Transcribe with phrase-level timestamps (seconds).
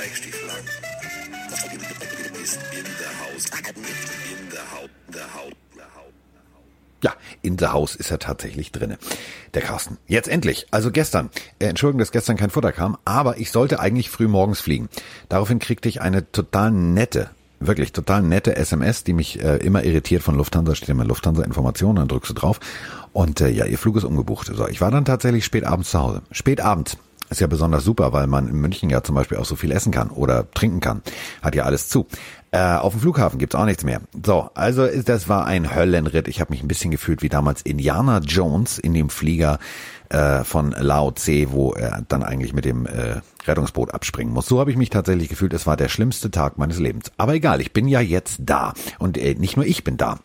[0.00, 0.48] Mike Stiefel
[2.42, 3.44] ist in der Haus.
[7.02, 7.12] Ja,
[7.98, 8.96] ist er tatsächlich drinne.
[9.52, 9.98] Der Carsten.
[10.06, 10.66] Jetzt endlich.
[10.70, 11.28] Also gestern.
[11.58, 14.88] Äh, Entschuldigung, dass gestern kein Futter kam, aber ich sollte eigentlich früh morgens fliegen.
[15.28, 17.28] Daraufhin kriegte ich eine total nette,
[17.58, 20.76] wirklich total nette SMS, die mich äh, immer irritiert von Lufthansa.
[20.76, 22.58] Steht immer Lufthansa Informationen, dann drückst du drauf.
[23.12, 24.46] Und äh, ja, ihr Flug ist umgebucht.
[24.46, 26.22] So, ich war dann tatsächlich spät abends zu Hause.
[26.32, 26.96] Spät abends.
[27.30, 29.92] Ist ja besonders super, weil man in München ja zum Beispiel auch so viel essen
[29.92, 31.02] kann oder trinken kann.
[31.42, 32.06] Hat ja alles zu.
[32.50, 34.00] Äh, auf dem Flughafen gibt's auch nichts mehr.
[34.24, 36.26] So, also das war ein Höllenritt.
[36.26, 39.60] Ich habe mich ein bisschen gefühlt wie damals Indiana Jones in dem Flieger
[40.08, 44.46] äh, von Lao Tse, wo er dann eigentlich mit dem äh, Rettungsboot abspringen muss.
[44.46, 45.54] So habe ich mich tatsächlich gefühlt.
[45.54, 47.12] Es war der schlimmste Tag meines Lebens.
[47.16, 48.74] Aber egal, ich bin ja jetzt da.
[48.98, 50.18] Und äh, nicht nur ich bin da.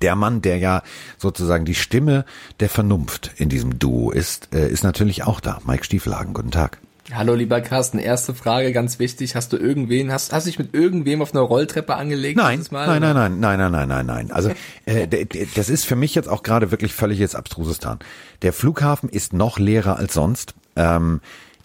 [0.00, 0.82] Der Mann, der ja
[1.18, 2.24] sozusagen die Stimme
[2.60, 5.58] der Vernunft in diesem Duo ist, äh, ist natürlich auch da.
[5.64, 6.78] Mike Stiefelhagen, guten Tag.
[7.12, 9.34] Hallo lieber Carsten, erste Frage, ganz wichtig.
[9.34, 12.36] Hast du irgendwen, hast, hast du dich mit irgendwem auf einer Rolltreppe angelegt?
[12.36, 14.30] Nein, Mal, nein, nein, nein, nein, nein, nein, nein, nein.
[14.30, 14.52] Also
[14.86, 17.98] äh, das ist für mich jetzt auch gerade wirklich völliges Abstrusestan.
[18.42, 20.54] Der Flughafen ist noch leerer als sonst.
[20.76, 21.20] Ähm,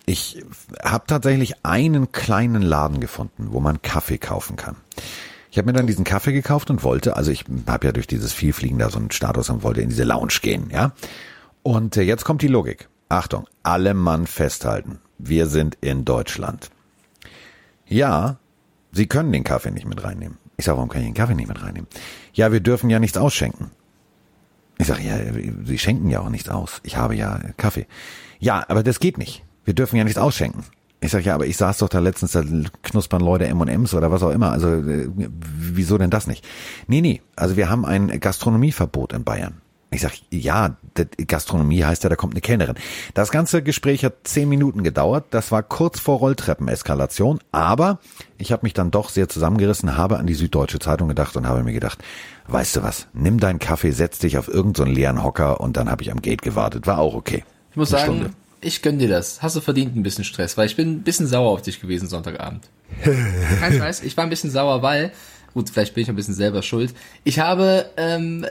[0.07, 0.43] ich
[0.83, 4.75] habe tatsächlich einen kleinen Laden gefunden, wo man Kaffee kaufen kann.
[5.55, 8.33] Ich habe mir dann diesen Kaffee gekauft und wollte, also ich habe ja durch dieses
[8.33, 10.91] Vielfliegen da so einen Status und wollte in diese Lounge gehen, ja.
[11.63, 12.89] Und äh, jetzt kommt die Logik.
[13.07, 14.99] Achtung, alle Mann festhalten.
[15.17, 16.71] Wir sind in Deutschland.
[17.87, 18.35] Ja,
[18.91, 20.39] Sie können den Kaffee nicht mit reinnehmen.
[20.57, 21.87] Ich sage, warum kann ich den Kaffee nicht mit reinnehmen?
[22.33, 23.71] Ja, wir dürfen ja nichts ausschenken.
[24.77, 25.15] Ich sage, ja,
[25.63, 26.81] Sie schenken ja auch nichts aus.
[26.83, 27.87] Ich habe ja Kaffee.
[28.39, 29.45] Ja, aber das geht nicht.
[29.63, 30.65] Wir dürfen ja nichts ausschenken.
[31.05, 32.43] Ich sag ja, aber ich saß doch da letztens, da
[32.81, 34.51] knuspern Leute M&M's oder was auch immer.
[34.51, 36.43] Also äh, wieso denn das nicht?
[36.87, 39.61] Nee, nee, also wir haben ein Gastronomieverbot in Bayern.
[39.91, 40.75] Ich sag, ja,
[41.27, 42.75] Gastronomie heißt ja, da kommt eine Kellnerin.
[43.13, 45.25] Das ganze Gespräch hat zehn Minuten gedauert.
[45.29, 47.39] Das war kurz vor Rolltreppeneskalation.
[47.51, 47.99] Aber
[48.39, 51.63] ich habe mich dann doch sehr zusammengerissen, habe an die Süddeutsche Zeitung gedacht und habe
[51.63, 52.03] mir gedacht,
[52.47, 55.89] weißt du was, nimm deinen Kaffee, setz dich auf irgendeinen so leeren Hocker und dann
[55.89, 56.87] habe ich am Gate gewartet.
[56.87, 57.43] War auch okay.
[57.69, 59.41] Ich muss Eine sagen, Stunde ich gönn dir das.
[59.41, 62.07] Hast du verdient ein bisschen Stress, weil ich bin ein bisschen sauer auf dich gewesen
[62.07, 62.67] Sonntagabend.
[63.03, 65.11] Kein Scheiß, ich war ein bisschen sauer, weil,
[65.53, 66.93] gut, vielleicht bin ich ein bisschen selber schuld.
[67.23, 68.45] Ich habe ähm,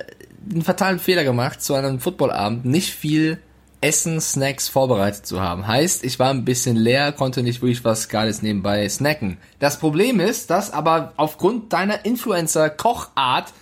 [0.50, 3.38] einen fatalen Fehler gemacht, zu einem Footballabend nicht viel
[3.80, 5.66] Essen, Snacks vorbereitet zu haben.
[5.66, 9.36] Heißt, ich war ein bisschen leer, konnte nicht wirklich was Geiles nebenbei snacken.
[9.58, 13.52] Das Problem ist, dass aber aufgrund deiner Influencer-Kochart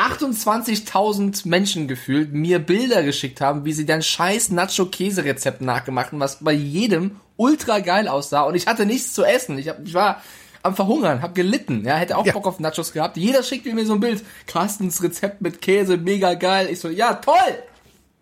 [0.00, 6.42] 28.000 Menschen gefühlt mir Bilder geschickt haben, wie sie dann scheiß Nacho-Käse-Rezept nachgemacht haben, was
[6.42, 9.58] bei jedem ultra geil aussah und ich hatte nichts zu essen.
[9.58, 10.22] Ich, hab, ich war
[10.62, 12.32] am Verhungern, hab gelitten, ja, hätte auch ja.
[12.32, 13.16] Bock auf Nachos gehabt.
[13.16, 14.24] Jeder schickt mir so ein Bild.
[14.46, 16.68] Carstens Rezept mit Käse, mega geil.
[16.70, 17.34] Ich so, ja, toll!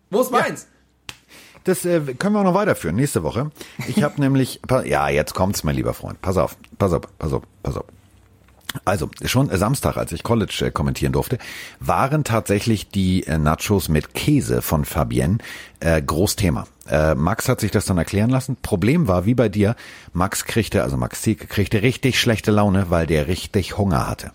[0.09, 0.67] Wo ist meins?
[0.69, 1.15] Ja.
[1.65, 3.51] Das äh, können wir auch noch weiterführen nächste Woche.
[3.87, 6.21] Ich habe nämlich, ja, jetzt kommt's, mein lieber Freund.
[6.21, 7.85] Pass auf, pass auf, pass auf, pass auf.
[8.85, 11.37] Also schon Samstag, als ich College äh, kommentieren durfte,
[11.79, 15.39] waren tatsächlich die äh, Nachos mit Käse von Fabienne
[15.79, 16.67] äh, Großthema.
[16.87, 18.57] Äh, Max hat sich das dann erklären lassen.
[18.61, 19.75] Problem war, wie bei dir,
[20.13, 24.31] Max kriegte, also Max Zieke kriegte richtig schlechte Laune, weil der richtig Hunger hatte.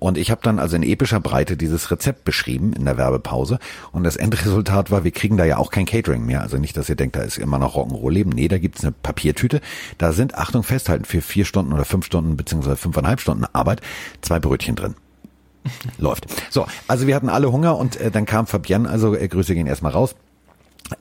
[0.00, 3.58] Und ich habe dann also in epischer Breite dieses Rezept beschrieben in der Werbepause.
[3.92, 6.40] Und das Endresultat war, wir kriegen da ja auch kein Catering mehr.
[6.40, 8.30] Also nicht, dass ihr denkt, da ist immer noch Rock'n'Roll-Leben.
[8.30, 9.60] Nee, da gibt's eine Papiertüte.
[9.98, 13.82] Da sind, Achtung, festhalten, für vier Stunden oder fünf Stunden beziehungsweise fünfeinhalb Stunden Arbeit
[14.22, 14.96] zwei Brötchen drin.
[15.98, 16.26] Läuft.
[16.50, 19.66] So, also wir hatten alle Hunger und äh, dann kam Fabienne, also äh, Grüße gehen
[19.66, 20.14] erstmal raus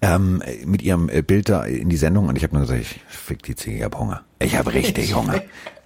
[0.02, 3.00] ähm, mit ihrem äh, Bild da in die Sendung und ich habe nur gesagt, ich
[3.08, 4.22] fick die Ziege, ich hab Hunger.
[4.40, 5.42] Ich habe richtig Hunger.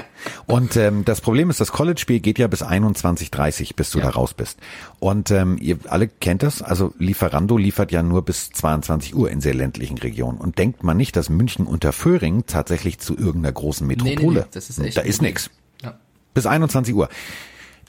[0.45, 4.06] Und ähm, das Problem ist, das College-Spiel geht ja bis 21.30 bis du ja.
[4.06, 4.59] da raus bist.
[5.00, 9.41] Und ähm, ihr alle kennt das, also Lieferando liefert ja nur bis 22 Uhr in
[9.41, 10.38] sehr ländlichen Regionen.
[10.38, 14.39] Und denkt man nicht, dass München unter Föhring tatsächlich zu irgendeiner großen Metropole, nee, nee,
[14.39, 14.45] nee.
[14.51, 15.50] Das ist echt da ist nix.
[15.81, 15.97] Ja.
[16.33, 17.09] Bis 21 Uhr.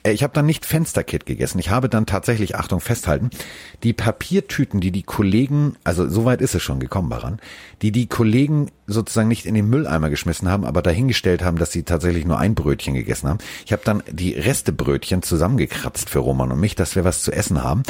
[0.04, 1.58] Äh, ich habe dann nicht Fensterkit gegessen.
[1.58, 3.30] Ich habe dann tatsächlich, Achtung, festhalten,
[3.82, 7.40] die Papiertüten, die die Kollegen, also soweit ist es schon gekommen daran,
[7.82, 11.82] die die Kollegen sozusagen nicht in den Mülleimer geschmissen haben, aber dahingestellt haben, dass sie
[11.82, 13.38] tatsächlich nur ein Brötchen gegessen haben.
[13.66, 17.62] Ich habe dann die Restebrötchen zusammengekratzt für Roman und mich, dass wir was zu essen
[17.62, 17.82] haben.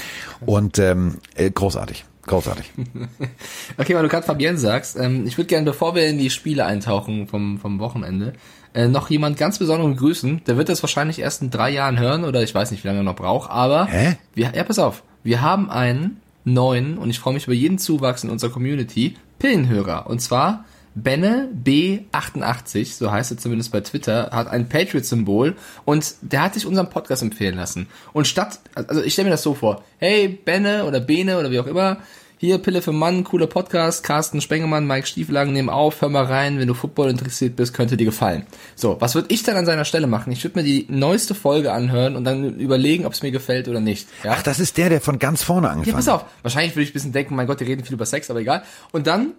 [0.46, 2.04] Und ähm, äh, großartig.
[2.26, 2.72] Großartig.
[3.76, 6.64] okay, weil du gerade Fabienne sagst, ähm, ich würde gerne, bevor wir in die Spiele
[6.64, 8.32] eintauchen vom, vom Wochenende,
[8.74, 10.42] äh, noch jemand ganz besonderen grüßen.
[10.46, 13.00] Der wird das wahrscheinlich erst in drei Jahren hören oder ich weiß nicht, wie lange
[13.00, 14.16] er noch braucht, aber Hä?
[14.34, 15.02] Wir, ja, pass auf.
[15.22, 20.06] Wir haben einen neuen, und ich freue mich über jeden Zuwachs in unserer Community, Pillenhörer.
[20.08, 26.42] Und zwar Benne B88, so heißt er zumindest bei Twitter, hat ein Patriot-Symbol und der
[26.42, 27.88] hat sich unseren Podcast empfehlen lassen.
[28.12, 31.58] Und statt, also ich stelle mir das so vor, hey Benne oder Bene oder wie
[31.58, 31.98] auch immer,
[32.38, 36.58] hier Pille für Mann, cooler Podcast, Carsten Spengemann, Mike Stieflagen, nehmen auf, hör mal rein,
[36.58, 38.46] wenn du Football interessiert bist, könnte dir gefallen.
[38.74, 40.32] So, was würde ich dann an seiner Stelle machen?
[40.32, 43.80] Ich würde mir die neueste Folge anhören und dann überlegen, ob es mir gefällt oder
[43.80, 44.08] nicht.
[44.22, 44.34] Ja?
[44.36, 46.24] Ach, das ist der, der von ganz vorne Ja, angefangen pass auf.
[46.42, 48.62] Wahrscheinlich würde ich ein bisschen denken, mein Gott, die reden viel über Sex, aber egal.
[48.92, 49.32] Und dann,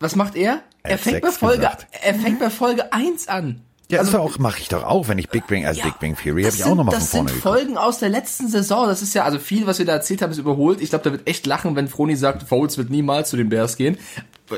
[0.00, 0.62] was macht er?
[0.82, 1.86] Er Er hat fängt bei Folge, gesagt.
[2.02, 3.62] er fängt bei Folge 1 an.
[3.90, 6.00] Ja, das auch mache ich doch auch, wenn ich Big Bang als Also Ja, Big
[6.00, 7.56] Bang Theory habe das ich auch nochmal von Das vorne sind geguckt.
[7.56, 8.86] Folgen aus der letzten Saison.
[8.86, 10.82] Das ist ja, also viel, was wir da erzählt haben, ist überholt.
[10.82, 13.76] Ich glaube, da wird echt lachen, wenn Froni sagt, Foles wird niemals zu den Bears
[13.78, 13.96] gehen.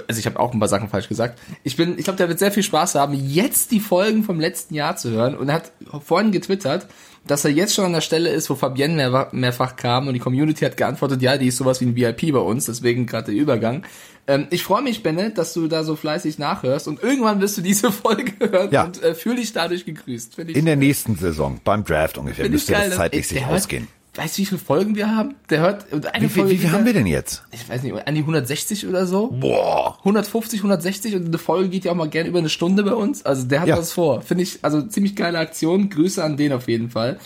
[0.08, 1.38] Also ich habe auch ein paar Sachen falsch gesagt.
[1.62, 4.74] Ich bin, ich glaube, der wird sehr viel Spaß haben, jetzt die Folgen vom letzten
[4.74, 5.36] Jahr zu hören.
[5.36, 5.72] Und er hat
[6.04, 6.88] vorhin getwittert,
[7.26, 10.20] dass er jetzt schon an der Stelle ist, wo Fabienne mehr, mehrfach kam und die
[10.20, 13.40] Community hat geantwortet, ja, die ist sowas wie ein VIP bei uns, deswegen gerade der
[13.40, 13.84] Übergang.
[14.26, 17.62] Ähm, ich freue mich, Benne, dass du da so fleißig nachhörst und irgendwann wirst du
[17.62, 18.84] diese Folge hören Ja.
[18.84, 20.38] und äh, fühl dich dadurch gegrüßt.
[20.38, 23.88] Ich In der nächsten Saison, beim Draft ungefähr, müsste das zeitlich sich ausgehen.
[24.16, 25.36] Weißt du, wie viele Folgen wir haben?
[25.50, 27.44] Der hört und eine Wie viel, Folge wie viel haben wir denn jetzt?
[27.52, 29.28] Ich weiß nicht, an die 160 oder so.
[29.28, 29.98] Boah.
[30.00, 33.24] 150, 160 und eine Folge geht ja auch mal gern über eine Stunde bei uns.
[33.24, 33.78] Also der hat Ja.
[33.78, 34.22] was vor.
[34.22, 35.90] Finde ich, also ziemlich geile Aktion.
[35.90, 37.20] Grüße an den auf jeden Fall.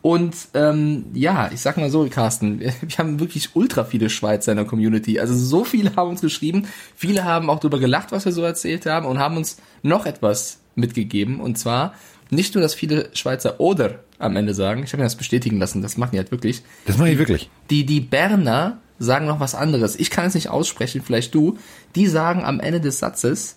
[0.00, 4.52] Und ähm, ja, ich sag mal so, Carsten, wir, wir haben wirklich ultra viele Schweizer
[4.52, 5.20] in der Community.
[5.20, 6.66] Also so viele haben uns geschrieben.
[6.96, 10.60] Viele haben auch darüber gelacht, was wir so erzählt haben und haben uns noch etwas
[10.74, 11.38] mitgegeben.
[11.38, 11.92] Und zwar
[12.30, 15.82] nicht nur, dass viele Schweizer oder am Ende sagen, ich habe mir das bestätigen lassen,
[15.82, 16.62] das machen die halt wirklich.
[16.86, 17.50] Das mache ich wirklich.
[17.70, 19.96] Die, die Berner sagen noch was anderes.
[19.96, 21.58] Ich kann es nicht aussprechen, vielleicht du.
[21.94, 23.56] Die sagen am Ende des Satzes,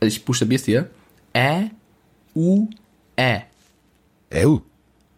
[0.00, 0.90] also ich buchstabiere es dir,
[1.34, 1.70] Ä,
[2.34, 2.68] U,
[3.18, 3.42] Ä.
[4.44, 4.60] Oh.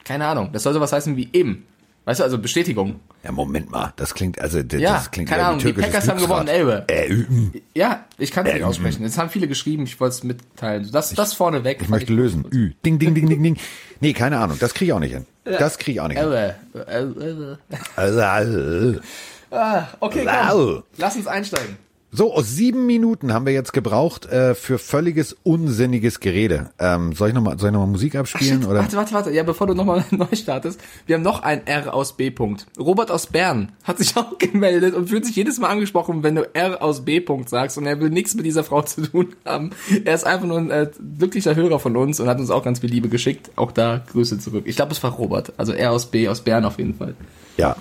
[0.05, 1.65] Keine Ahnung, das soll sowas heißen wie im.
[2.07, 3.01] Weißt du, also Bestätigung.
[3.25, 6.21] Ja, Moment mal, das klingt, also, das, Ja, das klingt keine Ahnung, die Packers haben
[6.21, 6.85] gewonnen, Elbe.
[6.89, 7.27] Äh, ü-
[7.75, 9.03] Ja, ich kann es nicht aussprechen.
[9.03, 10.89] Jetzt haben viele geschrieben, ich wollte es mitteilen.
[10.93, 11.83] Das, das vorneweg.
[11.83, 12.45] ich möchte lösen.
[12.53, 12.71] Ü.
[12.85, 13.57] Ding, ding, ding, ding, ding.
[14.01, 15.27] Nee, keine Ahnung, das kriege ich auch nicht hin.
[15.45, 16.27] Das kriege ich auch nicht hin.
[16.33, 16.55] Elbe.
[16.87, 17.59] Elbe.
[19.51, 20.83] Ah, okay, komm.
[20.99, 21.77] Lass uns einsteigen.
[22.17, 26.71] So, aus sieben Minuten haben wir jetzt gebraucht äh, für völliges unsinniges Gerede.
[26.79, 28.63] Ähm, soll ich nochmal soll ich noch mal Musik abspielen?
[28.63, 28.81] Shit, oder?
[28.81, 29.31] Warte, warte, warte.
[29.33, 30.81] Ja, bevor du nochmal neu startest.
[31.05, 32.31] Wir haben noch ein R aus B.
[32.31, 32.69] Punkt.
[32.79, 36.49] Robert aus Bern hat sich auch gemeldet und fühlt sich jedes Mal angesprochen, wenn du
[36.55, 37.21] R aus B.
[37.21, 39.73] Punkt sagst und er will nichts mit dieser Frau zu tun haben.
[40.07, 42.79] Er ist einfach nur ein äh, glücklicher Hörer von uns und hat uns auch ganz
[42.79, 43.51] viel Liebe geschickt.
[43.57, 44.65] Auch da Grüße zurück.
[44.67, 45.53] Ich glaube, es war Robert.
[45.59, 46.29] Also R aus B.
[46.29, 47.15] aus Bern auf jeden Fall.
[47.59, 47.77] Ja.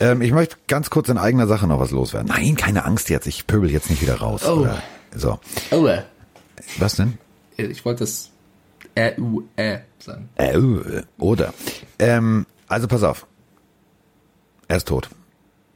[0.00, 2.28] Ähm, ich möchte ganz kurz in eigener Sache noch was loswerden.
[2.28, 3.26] Nein, keine Angst jetzt.
[3.26, 4.44] Ich pöbel jetzt nicht wieder raus.
[4.46, 4.60] Oh.
[4.60, 4.82] Oder,
[5.14, 5.38] so.
[5.70, 6.02] Oh, äh,
[6.78, 7.18] Was denn?
[7.56, 8.30] ich wollte das
[8.94, 10.28] R-U-Ä sagen.
[10.36, 11.52] Äh, äh, oder.
[11.98, 13.26] Ähm, also pass auf.
[14.68, 15.08] Er ist tot.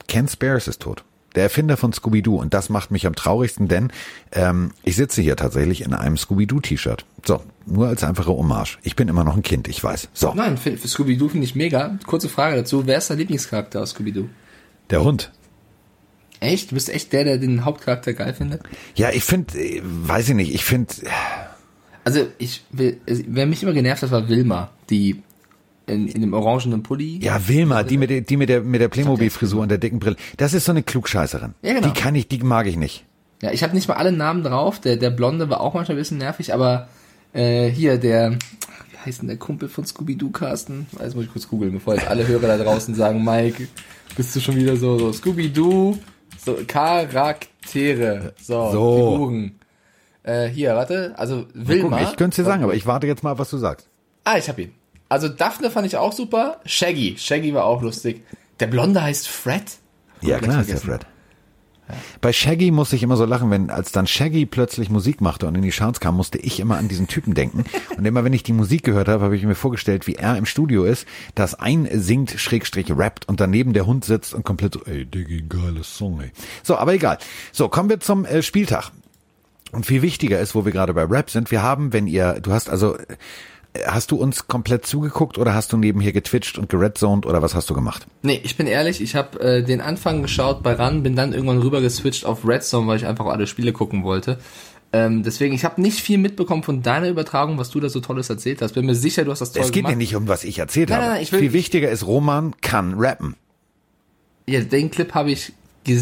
[0.06, 1.04] Ken Spears ist tot.
[1.34, 2.36] Der Erfinder von Scooby-Doo.
[2.36, 3.90] Und das macht mich am traurigsten, denn
[4.32, 7.04] ähm, ich sitze hier tatsächlich in einem Scooby-Doo-T-Shirt.
[7.26, 8.78] So, nur als einfache Hommage.
[8.82, 10.08] Ich bin immer noch ein Kind, ich weiß.
[10.12, 11.98] So, Nein, für, für Scooby-Doo finde ich mega.
[12.06, 12.86] Kurze Frage dazu.
[12.86, 14.28] Wer ist dein Lieblingscharakter aus Scooby-Doo?
[14.90, 15.32] der Hund.
[16.40, 16.70] Echt?
[16.70, 18.62] Du bist echt der, der den Hauptcharakter geil findet?
[18.94, 20.92] Ja, ich finde, weiß ich nicht, ich finde,
[22.04, 25.22] Also ich will, also, wer mich immer genervt hat, war Wilma, die
[25.86, 27.18] in, in dem orangenen Pulli.
[27.22, 30.16] ja, Wilma, die mit der, die mit der, mit der Playmobil-Frisur und der dicken Brille.
[30.36, 31.54] Das ist so eine Klugscheißerin.
[31.62, 31.88] Ja, genau.
[31.88, 33.04] Die kann ich, die mag ich nicht.
[33.42, 34.80] Ja, ich habe nicht mal alle Namen drauf.
[34.80, 36.88] Der, der Blonde war auch manchmal ein bisschen nervig, aber
[37.32, 40.86] äh, hier der, wie heißt denn der Kumpel von Scooby-Doo, Carsten?
[41.00, 43.66] Jetzt muss ich kurz googeln, bevor jetzt alle Hörer da draußen sagen, Mike,
[44.16, 45.98] bist du schon wieder so, so Scooby-Doo,
[46.38, 49.10] so Charaktere, so, So.
[49.12, 49.52] Figuren.
[50.22, 52.00] Äh, hier, warte, also Wilma.
[52.02, 53.88] Ich könnte es dir sagen, aber ich warte jetzt mal, was du sagst.
[54.22, 54.72] Ah, ich hab ihn.
[55.12, 56.62] Also Daphne fand ich auch super.
[56.64, 57.16] Shaggy.
[57.18, 58.22] Shaggy war auch lustig.
[58.60, 59.62] Der Blonde heißt Fred.
[60.22, 60.78] Ja, Komplett klar ist der.
[60.78, 61.06] Fred.
[62.22, 65.54] Bei Shaggy musste ich immer so lachen, wenn als dann Shaggy plötzlich Musik machte und
[65.54, 67.66] in die Charts kam, musste ich immer an diesen Typen denken.
[67.98, 70.46] Und immer wenn ich die Musik gehört habe, habe ich mir vorgestellt, wie er im
[70.46, 74.80] Studio ist, das ein singt, schrägstrich rappt und daneben der Hund sitzt und komplett so,
[74.86, 76.30] ey, Diggi, geiles Song, ey.
[76.62, 77.18] So, aber egal.
[77.52, 78.92] So, kommen wir zum äh, Spieltag.
[79.72, 82.52] Und viel wichtiger ist, wo wir gerade bei Rap sind, wir haben, wenn ihr, du
[82.52, 82.96] hast also,
[83.86, 87.70] hast du uns komplett zugeguckt oder hast du nebenher getwitcht und geredzoned oder was hast
[87.70, 88.06] du gemacht?
[88.22, 91.58] Nee, ich bin ehrlich, ich habe äh, den Anfang geschaut bei RAN, bin dann irgendwann
[91.58, 94.38] rüber geswitcht auf Redstone, weil ich einfach alle Spiele gucken wollte.
[94.94, 98.28] Ähm, deswegen, ich habe nicht viel mitbekommen von deiner Übertragung, was du da so Tolles
[98.28, 98.72] erzählt hast.
[98.74, 99.92] Bin mir sicher, du hast das toll Es geht gemacht.
[99.92, 101.06] ja nicht um, was ich erzählt Nein, habe.
[101.06, 103.36] nein, nein, ich will- viel wichtiger ist, Roman kann rappen.
[104.46, 105.54] Ja, den Clip habe ich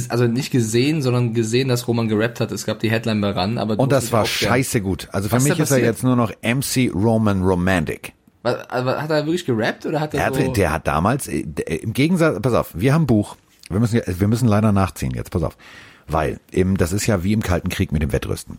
[0.08, 2.52] also nicht gesehen, sondern gesehen, dass Roman gerappt hat.
[2.52, 5.08] Es gab die Headline bei RAN, aber Und das war scheiße gut.
[5.12, 8.12] Also für Was mich ist er jetzt nur noch MC Roman Romantic.
[8.42, 10.52] Was, aber hat er wirklich gerappt oder hat er, Er hat, so...
[10.52, 13.36] Der hat damals, äh, der- im Gegensatz, pass auf, wir haben ein Buch.
[13.68, 15.56] Wir müssen, wir müssen leider nachziehen jetzt, pass auf.
[16.08, 18.58] Weil, eben, das ist ja wie im Kalten Krieg mit dem Wettrüsten.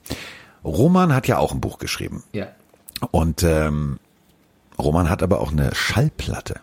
[0.64, 2.24] Roman hat ja auch ein Buch geschrieben.
[2.34, 2.48] ja.
[3.10, 3.98] Und ähm,
[4.78, 6.60] Roman hat aber auch eine Schallplatte.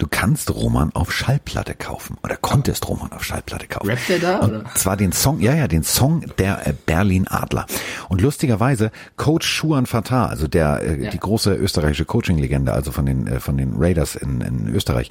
[0.00, 3.90] Du kannst Roman auf Schallplatte kaufen oder konntest Roman auf Schallplatte kaufen.
[3.90, 4.64] Rappt der da, Und oder?
[4.74, 7.66] zwar den Song, ja, ja, den Song der äh, Berlin Adler.
[8.08, 11.10] Und lustigerweise Coach Schuan Fatah, also der äh, Ja.
[11.10, 15.10] die große österreichische Coaching-Legende, also von den äh, von den Raiders in, in Österreich,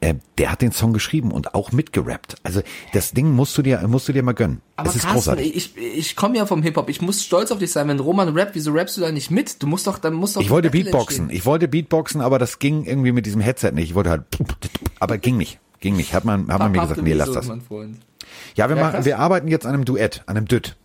[0.00, 2.36] äh, der hat den Song geschrieben und auch mitgerappt.
[2.42, 2.62] Also
[2.94, 4.62] das Ding musst du dir musst du dir mal gönnen.
[4.80, 5.56] Aber es ist Carsten, großartig.
[5.56, 6.88] ich, ich komme ja vom Hip-Hop.
[6.88, 8.54] Ich muss stolz auf dich sein, wenn Roman rappt.
[8.54, 9.62] Wieso rappst du da nicht mit?
[9.62, 10.40] Du musst doch, dann musst doch.
[10.40, 11.20] Ich wollte Battle Beatboxen.
[11.24, 11.36] entstehen.
[11.38, 13.90] Ich wollte Beatboxen, aber das ging irgendwie mit diesem Headset nicht.
[13.90, 14.22] Ich wollte halt,
[14.98, 15.58] aber ging nicht.
[15.80, 16.12] Ging nicht.
[16.14, 17.46] Hat man, hat man mir gesagt, nee, lass so, das.
[18.56, 20.76] Ja, wir Ja, machen, wir arbeiten jetzt an einem Duett, an einem Dütt.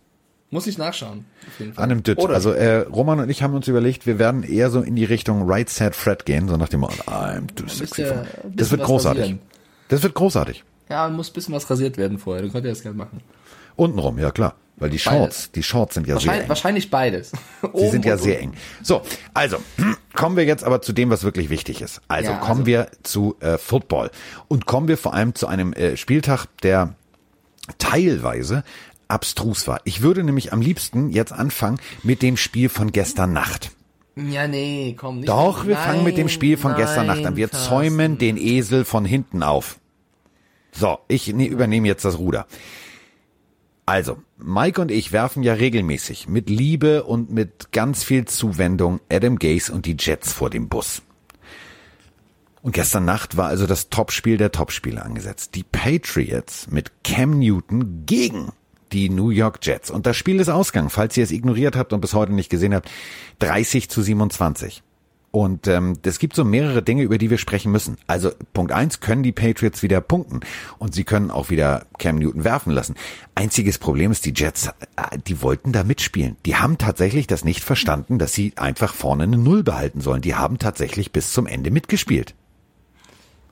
[0.50, 1.24] Muss ich nachschauen.
[1.46, 1.84] Auf jeden Fall.
[1.84, 2.18] An einem Dütt.
[2.18, 5.04] Oder Also äh, Roman und ich haben uns überlegt, wir werden eher so in die
[5.04, 8.24] Richtung Right Set Fred gehen, so nach dem Motto, I'm too sexy ja
[8.54, 9.22] Das wird großartig.
[9.22, 9.38] rasieren.
[9.88, 10.64] Das wird großartig.
[10.88, 12.42] Ja, muss ein bisschen was rasiert werden vorher.
[12.44, 13.20] Du könntest das gerne machen.
[13.76, 14.54] Untenrum, ja klar.
[14.78, 16.48] Weil die Shorts, die Shorts sind ja sehr Wahrscheinlich, eng.
[16.50, 17.32] wahrscheinlich beides.
[17.74, 18.52] Sie sind ja sehr eng.
[18.82, 19.00] So,
[19.32, 19.56] also
[20.14, 22.02] kommen wir jetzt aber zu dem, was wirklich wichtig ist.
[22.08, 24.10] Also Ja, kommen also- wir zu äh, Football
[24.48, 26.94] und kommen wir vor allem zu einem äh, Spieltag, der
[27.78, 28.64] teilweise
[29.08, 29.80] abstrus war.
[29.84, 33.70] Ich würde nämlich am liebsten jetzt anfangen mit dem Spiel von gestern Nacht.
[34.16, 35.28] Ja, nee, komm nicht.
[35.28, 37.36] Doch, wir Nein, fangen mit dem Spiel von gestern Nacht an.
[37.36, 37.68] Wir Carsten.
[37.68, 39.78] zäumen den Esel von hinten auf.
[40.72, 42.46] So, ich ne, übernehme jetzt das Ruder.
[43.88, 49.38] Also, Mike und ich werfen ja regelmäßig mit Liebe und mit ganz viel Zuwendung Adam
[49.38, 51.02] Gase und die Jets vor dem Bus.
[52.62, 55.54] Und gestern Nacht war also das Topspiel der Topspiele angesetzt.
[55.54, 58.50] Die Patriots mit Cam Newton gegen
[58.90, 59.92] die New York Jets.
[59.92, 62.74] Und das Spiel ist Ausgang, falls ihr es ignoriert habt und bis heute nicht gesehen
[62.74, 62.90] habt,
[63.38, 64.82] 30 zu 27.
[65.36, 67.98] Und ähm, es gibt so mehrere Dinge, über die wir sprechen müssen.
[68.06, 70.40] Also Punkt eins können die Patriots wieder punkten
[70.78, 72.94] und sie können auch wieder Cam Newton werfen lassen.
[73.34, 76.38] Einziges Problem ist, die Jets, äh, die wollten da mitspielen.
[76.46, 80.22] Die haben tatsächlich das nicht verstanden, dass sie einfach vorne eine Null behalten sollen.
[80.22, 82.34] Die haben tatsächlich bis zum Ende mitgespielt.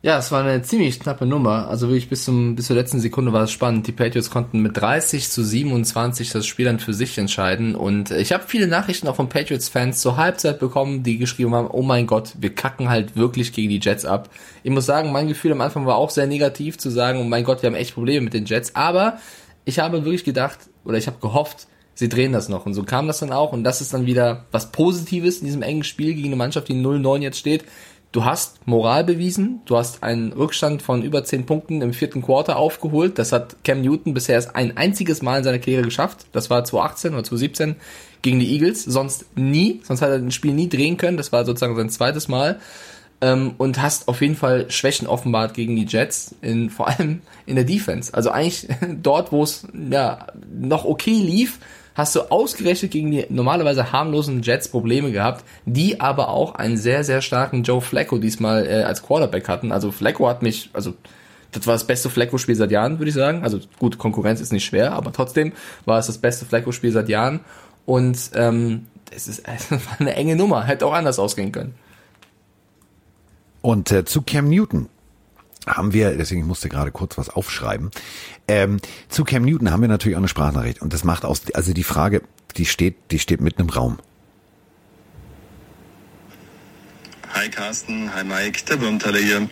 [0.05, 1.67] Ja, es war eine ziemlich knappe Nummer.
[1.69, 3.87] Also wirklich bis zum bis zur letzten Sekunde war es spannend.
[3.87, 7.75] Die Patriots konnten mit 30 zu 27 das Spiel dann für sich entscheiden.
[7.75, 11.69] Und äh, ich habe viele Nachrichten auch von Patriots-Fans zur Halbzeit bekommen, die geschrieben haben,
[11.69, 14.29] oh mein Gott, wir kacken halt wirklich gegen die Jets ab.
[14.63, 17.45] Ich muss sagen, mein Gefühl am Anfang war auch sehr negativ zu sagen, oh mein
[17.45, 18.77] Gott, wir haben echt Probleme mit den Jets.
[18.77, 19.17] Aber
[19.65, 22.67] ich habe wirklich gedacht, oder ich habe gehofft, sie drehen das noch.
[22.67, 23.55] Und so kam das dann auch.
[23.55, 26.75] Und das ist dann wieder was Positives in diesem engen Spiel gegen eine Mannschaft, die
[26.75, 27.65] 0-9 jetzt steht.
[28.15, 32.59] Du hast Moral bewiesen, du hast einen Rückstand von über 10 Punkten im vierten Quarter
[32.59, 33.19] aufgeholt.
[33.19, 36.27] Das hat Cam Newton bisher erst ein einziges Mal in seiner Karriere geschafft.
[36.31, 37.75] Das war 2018 oder 2017
[38.23, 38.85] gegen die Eagles.
[38.85, 41.17] Sonst nie, sonst hat er das Spiel nie drehen können.
[41.17, 42.61] Das war sozusagen sein zweites Mal.
[43.21, 47.57] Ähm, und hast auf jeden Fall Schwächen offenbart gegen die Jets, in, vor allem in
[47.57, 48.15] der Defense.
[48.15, 48.69] Also eigentlich
[49.03, 51.59] dort, wo es ja, noch okay lief,
[51.95, 57.05] hast du ausgerechnet gegen die normalerweise harmlosen Jets Probleme gehabt, die aber auch einen sehr,
[57.05, 59.73] sehr starken Joe Flacco diesmal äh, als Quarterback hatten.
[59.73, 60.95] Also Flacco hat mich, also
[61.53, 63.45] das war das beste Flacco-Spiel seit Jahren, würde ich sagen.
[63.45, 65.53] Also gut, Konkurrenz ist nicht schwer, aber trotzdem
[65.85, 67.41] war es das beste Flacco-Spiel seit Jahren.
[67.87, 71.75] Und ähm, es ist es war eine enge Nummer, hätte auch anders ausgehen können.
[73.63, 74.89] Und äh, zu Cam Newton
[75.67, 77.91] haben wir, deswegen ich musste gerade kurz was aufschreiben,
[78.49, 78.79] ähm,
[79.09, 81.85] zu Cam Newton haben wir natürlich auch eine Sprachnachricht und das macht aus, also die
[81.85, 82.23] Frage,
[82.57, 83.99] die steht, die steht mitten im Raum.
[87.33, 89.49] Hi Carsten, hi Mike, der Wurmtaler hier.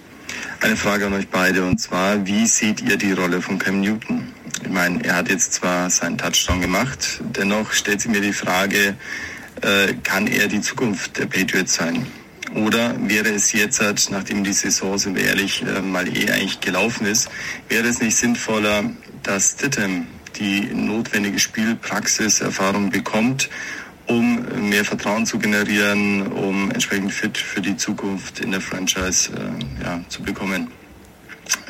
[0.60, 4.32] Eine Frage an euch beide und zwar, wie seht ihr die Rolle von Cam Newton?
[4.62, 8.96] Ich meine, er hat jetzt zwar seinen Touchdown gemacht, dennoch stellt sich mir die Frage,
[9.62, 12.06] äh, kann er die Zukunft der Patriots sein?
[12.54, 16.60] Oder wäre es jetzt, halt, nachdem die Saison, sind wir ehrlich, äh, mal eh eigentlich
[16.60, 17.30] gelaufen ist,
[17.68, 18.84] wäre es nicht sinnvoller,
[19.22, 20.06] dass Stidham
[20.38, 23.48] die notwendige Spielpraxiserfahrung bekommt,
[24.06, 29.84] um mehr Vertrauen zu generieren, um entsprechend fit für die Zukunft in der Franchise äh,
[29.84, 30.68] ja, zu bekommen.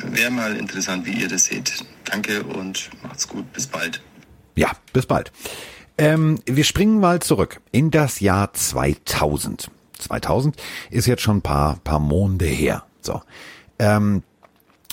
[0.03, 1.73] Wäre mal interessant, wie ihr das seht.
[2.05, 3.51] Danke und macht's gut.
[3.53, 4.01] Bis bald.
[4.55, 5.31] Ja, bis bald.
[5.97, 9.69] Ähm, wir springen mal zurück in das Jahr 2000.
[10.03, 10.55] 2000
[10.89, 12.83] ist jetzt schon ein paar, paar Monde her.
[13.01, 13.21] So.
[13.79, 14.23] Ähm,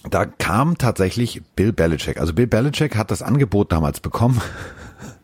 [0.09, 2.19] da kam tatsächlich Bill Belichick.
[2.19, 4.41] Also Bill Belichick hat das Angebot damals bekommen,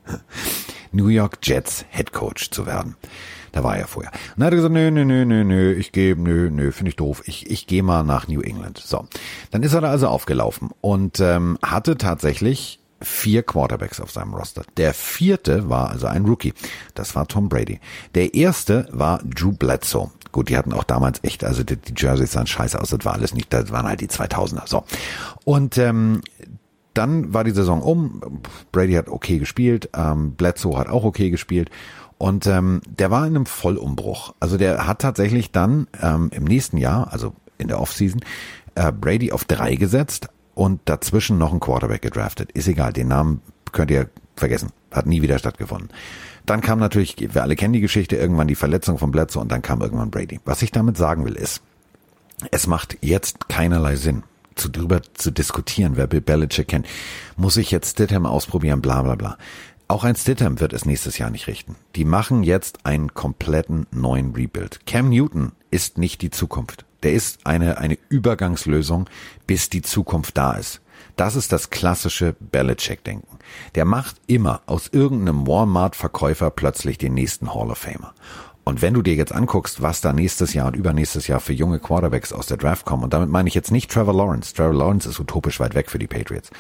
[0.93, 2.97] New York Jets Head Coach zu werden.
[3.53, 4.13] Da war er vorher.
[4.13, 6.91] Und dann hat er gesagt, nö, nö, nö, nö, nö, ich gehe, nö, nö, finde
[6.91, 7.23] ich doof.
[7.25, 8.77] Ich, ich gehe mal nach New England.
[8.77, 9.07] So.
[9.51, 14.63] Dann ist er da also aufgelaufen und ähm, hatte tatsächlich vier Quarterbacks auf seinem Roster.
[14.77, 16.55] Der vierte war also ein Rookie.
[16.95, 17.81] Das war Tom Brady.
[18.15, 20.11] Der erste war Drew Bledsoe.
[20.33, 23.15] Gut, die hatten auch damals echt, also die, die Jerseys sahen scheiße aus, das war
[23.15, 24.67] alles nicht, das waren halt die 2000er.
[24.67, 24.85] So.
[25.45, 26.21] Und ähm,
[26.95, 28.43] dann war die Saison um.
[28.73, 31.71] Brady hat okay gespielt, ähm, Bledsoe hat auch okay gespielt.
[32.19, 34.35] Und ähm, der war in einem Vollumbruch.
[34.41, 38.23] Also der hat tatsächlich dann ähm, im nächsten Jahr, also in der Offseason,
[38.75, 42.51] äh, Brady auf drei gesetzt und dazwischen noch ein Quarterback gedraftet.
[42.53, 44.71] Ist egal, den Namen könnt ihr vergessen.
[44.91, 45.91] Hat nie wieder stattgefunden.
[46.47, 49.61] Dann kam natürlich, wir alle kennen die Geschichte, irgendwann die Verletzung von Bledsoe und dann
[49.61, 50.41] kam irgendwann Brady.
[50.47, 51.61] Was ich damit sagen will ist,
[52.51, 54.23] es macht jetzt keinerlei Sinn,
[54.55, 56.87] zu drüber zu diskutieren, wer Bill Belichick kennt.
[57.37, 59.37] Muss ich jetzt Stidham ausprobieren, bla bla bla.
[59.89, 61.77] Auch ein Stidham wird es nächstes Jahr nicht richten.
[61.97, 64.87] Die machen jetzt einen kompletten neuen Rebuild.
[64.87, 66.87] Cam Newton ist nicht die Zukunft.
[67.03, 69.11] Der ist eine, eine Übergangslösung,
[69.47, 70.81] bis die Zukunft da ist.
[71.17, 73.39] Das ist das klassische Belichick-Denken.
[73.75, 78.15] Der macht immer aus irgendeinem Walmart-Verkäufer plötzlich den nächsten Hall of Famer.
[78.65, 81.79] Und wenn du dir jetzt anguckst, was da nächstes Jahr und übernächstes Jahr für junge
[81.79, 84.55] Quarterbacks aus der Draft kommen, und damit meine ich jetzt nicht Trevor Lawrence.
[84.55, 86.51] Trevor Lawrence ist utopisch weit weg für die Patriots.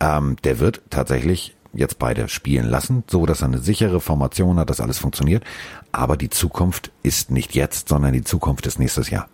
[0.00, 4.70] Ähm, der wird tatsächlich jetzt beide spielen lassen, so dass er eine sichere Formation hat,
[4.70, 5.44] dass alles funktioniert.
[5.92, 9.28] Aber die Zukunft ist nicht jetzt, sondern die Zukunft ist nächstes Jahr.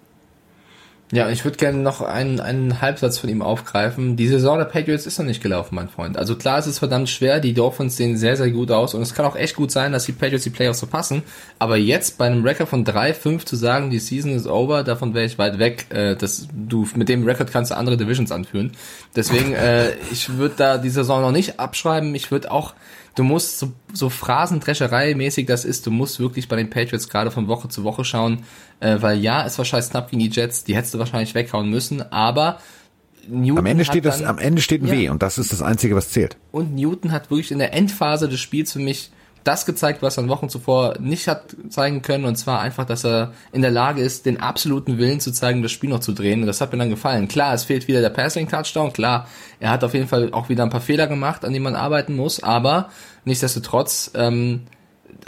[1.13, 4.17] Ja, ich würde gerne noch einen, einen Halbsatz von ihm aufgreifen.
[4.17, 6.17] Die Saison der Patriots ist noch nicht gelaufen, mein Freund.
[6.17, 7.39] Also klar, es ist verdammt schwer.
[7.39, 8.93] Die Dolphins sehen sehr, sehr gut aus.
[8.93, 11.23] Und es kann auch echt gut sein, dass die Patriots die Playoffs verpassen.
[11.61, 15.27] Aber jetzt bei einem Rekord von 3-5 zu sagen, die Season is over, davon wäre
[15.27, 15.87] ich weit weg.
[15.91, 18.73] Äh, dass du mit dem Rekord kannst du andere Divisions anführen.
[19.15, 22.17] Deswegen, äh, ich würde da die Saison noch nicht abschreiben.
[22.17, 22.75] Ich würde auch
[23.17, 27.49] du musst so, so Phrasendrescherei-mäßig das ist, du musst wirklich bei den Patriots gerade von
[27.49, 28.45] Woche zu Woche schauen,
[28.79, 31.69] äh, weil ja, es war scheiß knapp gegen die Jets, die hättest du wahrscheinlich weghauen
[31.69, 32.61] müssen, aber
[33.29, 34.93] Newton am Ende steht dann, das, am Ende steht ein ja.
[34.93, 36.37] W und das ist das Einzige, was zählt.
[36.53, 39.11] Und Newton hat wirklich in der Endphase des Spiels für mich
[39.47, 43.05] das gezeigt, was er in Wochen zuvor nicht hat zeigen können, und zwar einfach, dass
[43.05, 46.41] er in der Lage ist, den absoluten Willen zu zeigen, das Spiel noch zu drehen.
[46.41, 47.29] Und das hat mir dann gefallen.
[47.29, 49.29] Klar, es fehlt wieder der Passing-Touchdown, klar,
[49.61, 52.17] er hat auf jeden Fall auch wieder ein paar Fehler gemacht, an denen man arbeiten
[52.17, 52.91] muss, aber
[53.25, 54.63] nichtsdestotrotz ähm,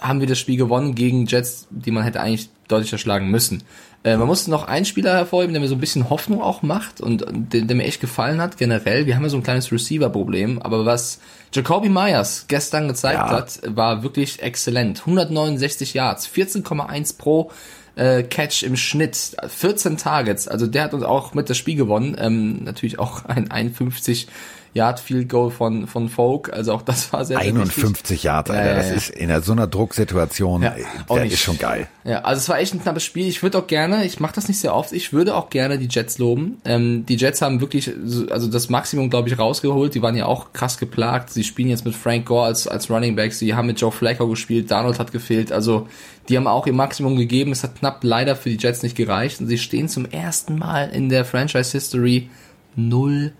[0.00, 3.62] haben wir das Spiel gewonnen gegen Jets, die man hätte eigentlich deutlich erschlagen müssen.
[4.04, 7.00] Äh, man muss noch einen Spieler hervorheben, der mir so ein bisschen Hoffnung auch macht
[7.00, 9.06] und der, der mir echt gefallen hat generell.
[9.06, 11.20] Wir haben ja so ein kleines Receiver-Problem, aber was
[11.52, 13.30] Jacoby Myers gestern gezeigt ja.
[13.30, 15.00] hat, war wirklich exzellent.
[15.00, 17.50] 169 Yards, 14,1 pro
[17.96, 20.46] äh, Catch im Schnitt, 14 Targets.
[20.46, 22.16] Also der hat uns auch mit das Spiel gewonnen.
[22.18, 24.28] Ähm, natürlich auch ein 51
[24.74, 28.74] Yard Field Goal von von Folk, also auch das war sehr 51 Yard, Alter, ja,
[28.76, 30.74] das ist in so einer Drucksituation, ja,
[31.08, 31.88] der ist schon geil.
[32.04, 33.28] Ja, also es war echt ein knappes Spiel.
[33.28, 35.88] Ich würde auch gerne, ich mache das nicht sehr oft, ich würde auch gerne die
[35.90, 36.60] Jets loben.
[36.64, 37.92] Ähm, die Jets haben wirklich
[38.30, 39.94] also das Maximum, glaube ich, rausgeholt.
[39.94, 41.30] Die waren ja auch krass geplagt.
[41.30, 43.32] Sie spielen jetzt mit Frank Gore als als Running Back.
[43.32, 44.70] Sie haben mit Joe Flacco gespielt.
[44.70, 45.52] Donald hat gefehlt.
[45.52, 45.86] Also
[46.28, 47.52] die haben auch ihr Maximum gegeben.
[47.52, 50.90] Es hat knapp leider für die Jets nicht gereicht und sie stehen zum ersten Mal
[50.90, 52.28] in der Franchise History
[52.76, 53.30] 0-9.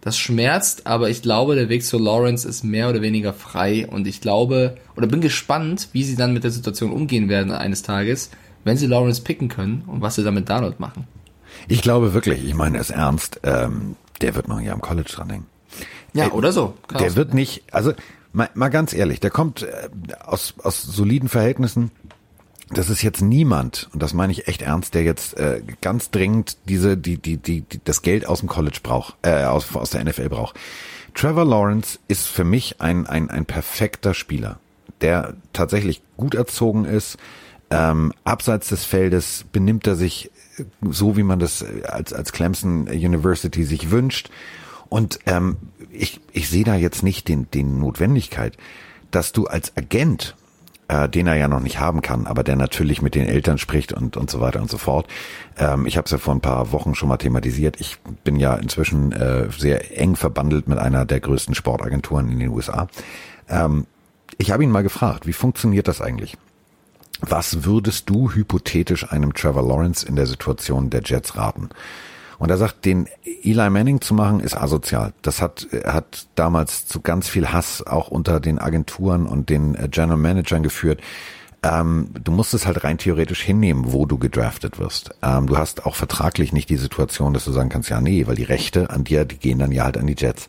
[0.00, 4.06] Das schmerzt, aber ich glaube, der Weg zu Lawrence ist mehr oder weniger frei und
[4.06, 8.30] ich glaube oder bin gespannt, wie sie dann mit der Situation umgehen werden eines Tages,
[8.64, 11.06] wenn sie Lawrence picken können und was sie dann mit Donald machen.
[11.66, 15.46] Ich glaube wirklich, ich meine es ernst, ähm, der wird noch Jahr am College dranhängen.
[16.12, 16.74] Ja, äh, oder so.
[16.86, 17.92] Kann der wird nicht, also
[18.32, 19.88] mal, mal ganz ehrlich, der kommt äh,
[20.24, 21.90] aus, aus soliden Verhältnissen
[22.70, 26.56] das ist jetzt niemand, und das meine ich echt ernst, der jetzt äh, ganz dringend
[26.68, 30.04] diese, die, die, die, die, das Geld aus dem College braucht, äh, aus, aus der
[30.04, 30.58] NFL braucht.
[31.14, 34.58] Trevor Lawrence ist für mich ein, ein, ein perfekter Spieler,
[35.00, 37.16] der tatsächlich gut erzogen ist.
[37.70, 40.30] Ähm, abseits des Feldes benimmt er sich
[40.82, 44.30] so, wie man das als, als Clemson University sich wünscht.
[44.88, 45.56] Und ähm,
[45.90, 48.56] ich, ich sehe da jetzt nicht den, den Notwendigkeit,
[49.10, 50.36] dass du als Agent
[50.88, 53.92] äh, den er ja noch nicht haben kann, aber der natürlich mit den Eltern spricht
[53.92, 55.06] und, und so weiter und so fort.
[55.58, 57.80] Ähm, ich habe es ja vor ein paar Wochen schon mal thematisiert.
[57.80, 62.48] Ich bin ja inzwischen äh, sehr eng verbandelt mit einer der größten Sportagenturen in den
[62.48, 62.88] USA.
[63.48, 63.86] Ähm,
[64.38, 66.36] ich habe ihn mal gefragt, wie funktioniert das eigentlich?
[67.20, 71.68] Was würdest du hypothetisch einem Trevor Lawrence in der Situation der Jets raten?
[72.38, 73.08] Und er sagt, den
[73.42, 75.12] Eli Manning zu machen, ist asozial.
[75.22, 79.88] Das hat, hat damals zu ganz viel Hass auch unter den Agenturen und den äh,
[79.88, 81.00] General Managern geführt.
[81.62, 85.10] Ähm, du musst es halt rein theoretisch hinnehmen, wo du gedraftet wirst.
[85.22, 88.36] Ähm, du hast auch vertraglich nicht die Situation, dass du sagen kannst, ja, nee, weil
[88.36, 90.48] die Rechte an dir, die gehen dann ja halt an die Jets.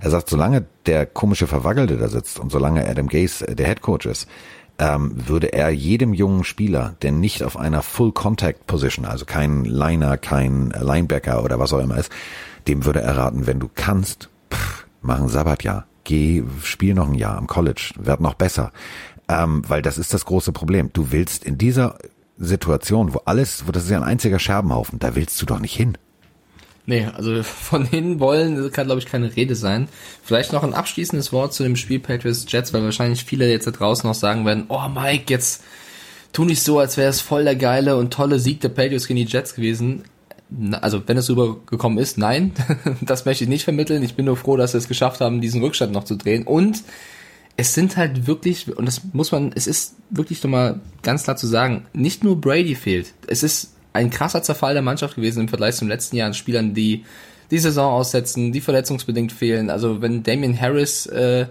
[0.00, 3.82] Er sagt, solange der komische Verwaggelte da sitzt und solange Adam Gase äh, der Head
[3.82, 4.28] Coach ist,
[4.78, 9.64] ähm, würde er jedem jungen Spieler, der nicht auf einer Full Contact Position, also kein
[9.64, 12.10] Liner, kein Linebacker oder was auch immer ist,
[12.68, 17.14] dem würde er raten, wenn du kannst, pff, mach ein Sabbatjahr, geh, spiel noch ein
[17.14, 18.72] Jahr am College, werd noch besser.
[19.28, 20.90] Ähm, weil das ist das große Problem.
[20.92, 21.98] Du willst in dieser
[22.38, 25.74] Situation, wo alles, wo das ist ja ein einziger Scherbenhaufen, da willst du doch nicht
[25.74, 25.98] hin.
[26.88, 29.88] Nee, also von hin wollen kann, glaube ich, keine Rede sein.
[30.22, 33.72] Vielleicht noch ein abschließendes Wort zu dem Spiel Patriots Jets, weil wahrscheinlich viele jetzt da
[33.72, 35.64] draußen noch sagen werden, oh Mike, jetzt
[36.32, 39.18] tu nicht so, als wäre es voll der geile und tolle Sieg der Patriots gegen
[39.18, 40.04] die Jets gewesen.
[40.80, 42.52] Also, wenn es rübergekommen ist, nein,
[43.00, 44.04] das möchte ich nicht vermitteln.
[44.04, 46.44] Ich bin nur froh, dass wir es geschafft haben, diesen Rückstand noch zu drehen.
[46.44, 46.84] Und
[47.56, 51.48] es sind halt wirklich, und das muss man, es ist wirklich nochmal ganz klar zu
[51.48, 53.12] sagen, nicht nur Brady fehlt.
[53.26, 56.74] Es ist ein krasser Zerfall der Mannschaft gewesen im Vergleich zum letzten Jahr an Spielern,
[56.74, 57.04] die
[57.50, 59.70] die Saison aussetzen, die verletzungsbedingt fehlen.
[59.70, 61.46] Also wenn Damian Harris äh,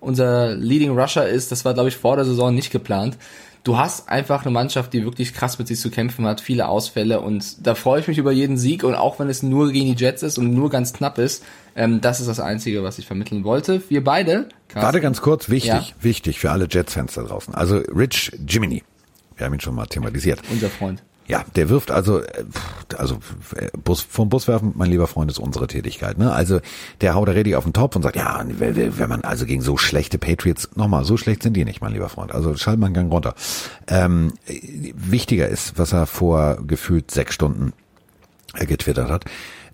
[0.00, 3.16] unser Leading Rusher ist, das war glaube ich vor der Saison nicht geplant.
[3.64, 7.20] Du hast einfach eine Mannschaft, die wirklich krass mit sich zu kämpfen hat, viele Ausfälle
[7.20, 10.00] und da freue ich mich über jeden Sieg und auch wenn es nur gegen die
[10.00, 11.42] Jets ist und nur ganz knapp ist,
[11.74, 13.82] ähm, das ist das Einzige, was ich vermitteln wollte.
[13.88, 15.84] Wir beide, Carsten, Warte ganz kurz, wichtig, Ja.
[16.00, 17.54] wichtig für alle Jets-Fans da draußen.
[17.54, 18.84] Also Rich Jiminy,
[19.36, 20.40] wir haben ihn schon mal thematisiert.
[20.52, 21.02] unser Freund.
[21.28, 22.44] Ja, der wirft also, äh,
[22.96, 23.18] also
[23.56, 26.18] äh, Bus, vom Bus werfen, mein lieber Freund, ist unsere Tätigkeit.
[26.18, 26.32] Ne?
[26.32, 26.60] Also
[27.00, 29.76] der haut da richtig auf den Topf und sagt, ja, wenn man also gegen so
[29.76, 32.32] schlechte Patriots, nochmal, so schlecht sind die nicht, mein lieber Freund.
[32.32, 33.34] Also schalt mal einen Gang runter.
[33.88, 37.72] Ähm, äh, wichtiger ist, was er vor gefühlt sechs Stunden
[38.54, 39.24] getwittert hat.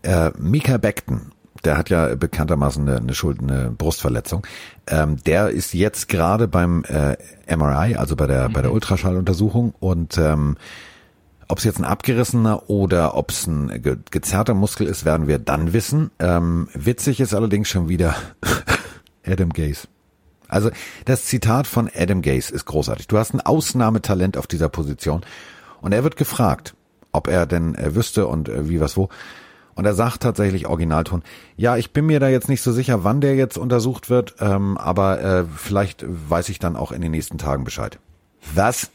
[0.03, 1.33] Äh, Mika Beckton,
[1.65, 4.47] der hat ja bekanntermaßen eine, eine Schuld, eine Brustverletzung.
[4.87, 7.17] Ähm, der ist jetzt gerade beim äh,
[7.55, 10.57] MRI, also bei der bei der Ultraschalluntersuchung und ähm,
[11.53, 15.39] ob es jetzt ein abgerissener oder ob es ein ge gezerrter Muskel ist, werden wir
[15.39, 16.11] dann wissen.
[16.19, 18.15] Ähm, witzig ist allerdings schon wieder
[19.27, 19.87] Adam Gaze.
[20.49, 20.71] Also
[21.05, 23.07] das Zitat von Adam Gaze ist großartig.
[23.07, 25.21] Du hast ein Ausnahmetalent auf dieser Position
[25.83, 26.73] und er wird gefragt,
[27.13, 29.11] ob er denn äh, wüsste und äh, wie was wo.
[29.75, 31.23] Und er sagt tatsächlich Originalton,
[31.59, 34.79] ja, ich bin mir da jetzt nicht so sicher, wann der jetzt untersucht wird, ähm,
[34.79, 37.99] aber äh, vielleicht weiß ich dann auch in den nächsten Tagen Bescheid.
[38.55, 38.91] Was?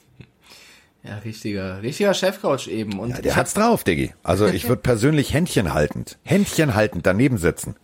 [1.08, 3.00] Ja, richtiger, richtiger Chefcoach eben.
[3.00, 4.14] Und Ja, der hat's drauf, Diggi.
[4.24, 7.76] Also ich würde persönlich Händchen haltend, Händchen haltend daneben sitzen.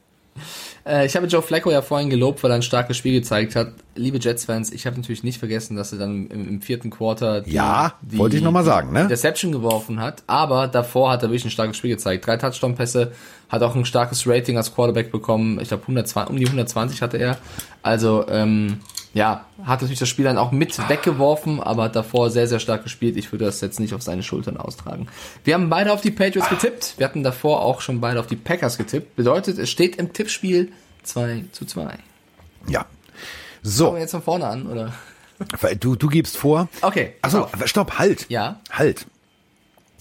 [0.85, 3.73] Äh, ich habe Joe Flacco ja vorhin gelobt, weil er ein starkes Spiel gezeigt hat.
[3.95, 7.51] Liebe Jets-Fans, ich habe natürlich nicht vergessen, dass er dann im, im vierten Quarter die,
[7.51, 8.99] Ja, wollte ich noch mal sagen, ne?
[8.99, 10.23] die Interception geworfen hat.
[10.27, 12.25] Aber davor hat er wirklich ein starkes Spiel gezeigt.
[12.25, 13.11] Drei Touchdown-Pässe,
[13.49, 15.59] hat auch ein starkes Rating als Quarterback bekommen.
[15.61, 17.37] Ich glaube, 120, um die 120 hatte er.
[17.83, 18.79] Also, ähm,
[19.13, 22.83] ja, hat natürlich das Spiel dann auch mit weggeworfen, aber hat davor sehr, sehr stark
[22.83, 23.15] gespielt.
[23.15, 25.07] Ich würde das jetzt nicht auf seine Schultern austragen.
[25.43, 26.95] Wir haben beide auf die Patriots getippt.
[26.97, 29.15] Wir hatten davor auch schon beide auf die Packers getippt.
[29.15, 30.71] Bedeutet, es steht im Tippspiel
[31.03, 31.81] 2 zu 2.
[31.83, 31.99] Fangen
[32.67, 32.85] Ja.
[33.61, 34.93] wir So, jetzt von vorne an, oder?
[35.79, 36.67] du, du gibst vor.
[36.81, 38.25] Okay, Achso, stopp, halt.
[38.29, 38.59] Ja.
[38.71, 39.05] Halt.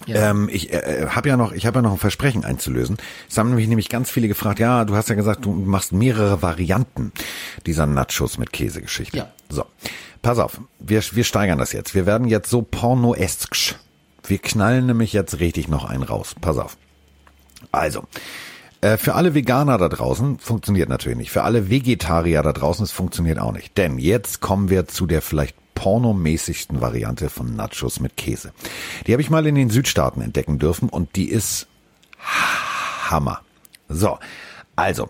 [0.05, 0.29] Ja.
[0.29, 2.97] Ähm, ich äh, habe ja noch, ich habe ja noch ein Versprechen einzulösen.
[3.29, 4.59] Es haben nämlich nämlich ganz viele gefragt.
[4.59, 7.11] Ja, du hast ja gesagt, du machst mehrere Varianten
[7.65, 9.17] dieser Nachos mit Käsegeschichte.
[9.17, 9.31] Ja.
[9.49, 9.65] So,
[10.21, 11.95] pass auf, wir wir steigern das jetzt.
[11.95, 13.75] Wir werden jetzt so pornoesk.
[14.25, 16.35] Wir knallen nämlich jetzt richtig noch einen raus.
[16.39, 16.77] Pass auf.
[17.71, 18.05] Also,
[18.83, 21.31] äh, für alle Veganer da draußen funktioniert natürlich nicht.
[21.31, 23.77] Für alle Vegetarier da draußen, es funktioniert auch nicht.
[23.77, 28.51] Denn jetzt kommen wir zu der vielleicht pornomäßigsten Variante von Nachos mit Käse.
[29.07, 31.67] Die habe ich mal in den Südstaaten entdecken dürfen und die ist
[33.09, 33.41] Hammer.
[33.87, 34.19] So,
[34.75, 35.09] also,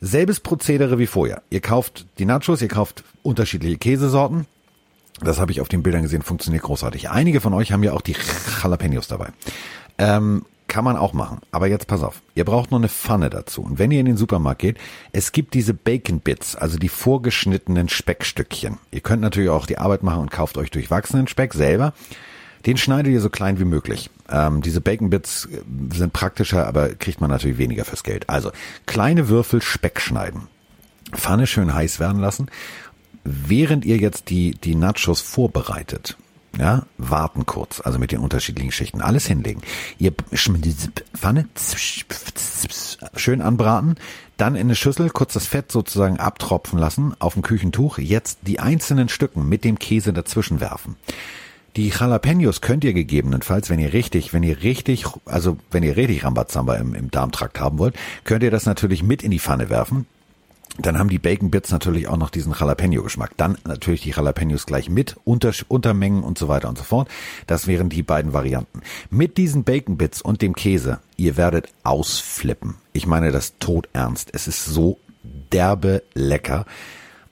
[0.00, 1.42] selbes Prozedere wie vorher.
[1.50, 4.46] Ihr kauft die Nachos, ihr kauft unterschiedliche Käsesorten.
[5.20, 7.10] Das habe ich auf den Bildern gesehen, funktioniert großartig.
[7.10, 8.14] Einige von euch haben ja auch die
[8.62, 9.30] Jalapenos dabei.
[9.98, 11.40] Ähm, kann man auch machen.
[11.50, 12.22] Aber jetzt pass auf.
[12.34, 13.62] Ihr braucht noch eine Pfanne dazu.
[13.62, 14.78] Und wenn ihr in den Supermarkt geht,
[15.12, 18.78] es gibt diese Bacon Bits, also die vorgeschnittenen Speckstückchen.
[18.90, 21.94] Ihr könnt natürlich auch die Arbeit machen und kauft euch durchwachsenen Speck selber.
[22.66, 24.10] Den schneidet ihr so klein wie möglich.
[24.28, 25.62] Ähm, diese Bacon Bits äh,
[25.94, 28.28] sind praktischer, aber kriegt man natürlich weniger fürs Geld.
[28.28, 28.50] Also
[28.86, 30.48] kleine Würfel Speck schneiden.
[31.12, 32.50] Pfanne schön heiß werden lassen.
[33.24, 36.16] Während ihr jetzt die, die Nachos vorbereitet,
[36.58, 39.62] ja, warten kurz, also mit den unterschiedlichen Schichten, alles hinlegen.
[39.98, 41.48] Ihr Pfanne
[43.14, 43.96] schön anbraten,
[44.36, 48.60] dann in eine Schüssel kurz das Fett sozusagen abtropfen lassen auf dem Küchentuch, jetzt die
[48.60, 50.96] einzelnen Stücken mit dem Käse dazwischen werfen.
[51.76, 56.24] Die Jalapenos könnt ihr gegebenenfalls, wenn ihr richtig, wenn ihr richtig, also wenn ihr richtig
[56.24, 57.94] Rambazamba im, im Darmtrakt haben wollt,
[58.24, 60.06] könnt ihr das natürlich mit in die Pfanne werfen.
[60.76, 63.32] Dann haben die Bacon Bits natürlich auch noch diesen Jalapeno-Geschmack.
[63.36, 67.08] Dann natürlich die Jalapenos gleich mit, unter, Untermengen und so weiter und so fort.
[67.46, 68.82] Das wären die beiden Varianten.
[69.10, 72.76] Mit diesen Bacon Bits und dem Käse, ihr werdet ausflippen.
[72.92, 74.30] Ich meine das tot ernst.
[74.32, 76.64] Es ist so derbe lecker.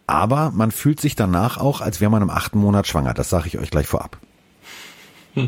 [0.09, 3.15] Aber man fühlt sich danach auch, als wäre man im achten Monat schwanger.
[3.15, 4.19] Das sage ich euch gleich vorab.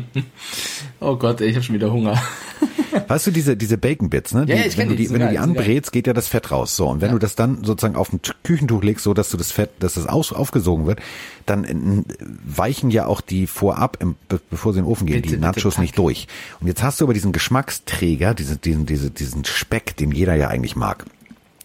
[0.99, 2.21] Oh Gott, ich habe schon wieder Hunger.
[3.09, 4.45] Weißt du, diese, diese Bacon Bits, ne?
[4.45, 5.63] Die, Ja, ich wenn du die, die, die wenn du die geil, die sind geil.
[5.63, 6.75] anbrätst, geht ja das Fett raus.
[6.77, 6.87] So.
[6.87, 7.13] Und wenn Ja.
[7.13, 10.05] du das dann sozusagen auf ein Küchentuch legst, so dass du das Fett, dass das
[10.05, 10.99] aus, aufgesogen wird,
[11.45, 12.03] dann äh,
[12.45, 15.41] weichen ja auch die vorab, im, be- bevor sie in den Ofen gehen, Bitte, die
[15.41, 16.27] Nachos nicht durch.
[16.61, 20.47] Und jetzt hast du aber diesen Geschmacksträger, diesen, diesen, diesen, diesen Speck, den jeder ja
[20.47, 21.05] eigentlich mag.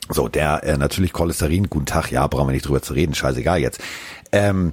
[0.08, 3.60] So, der äh, natürlich Cholesterin, guten Tag, ja, brauchen wir nicht drüber zu reden, scheißegal
[3.60, 3.80] jetzt.
[4.32, 4.72] Ähm,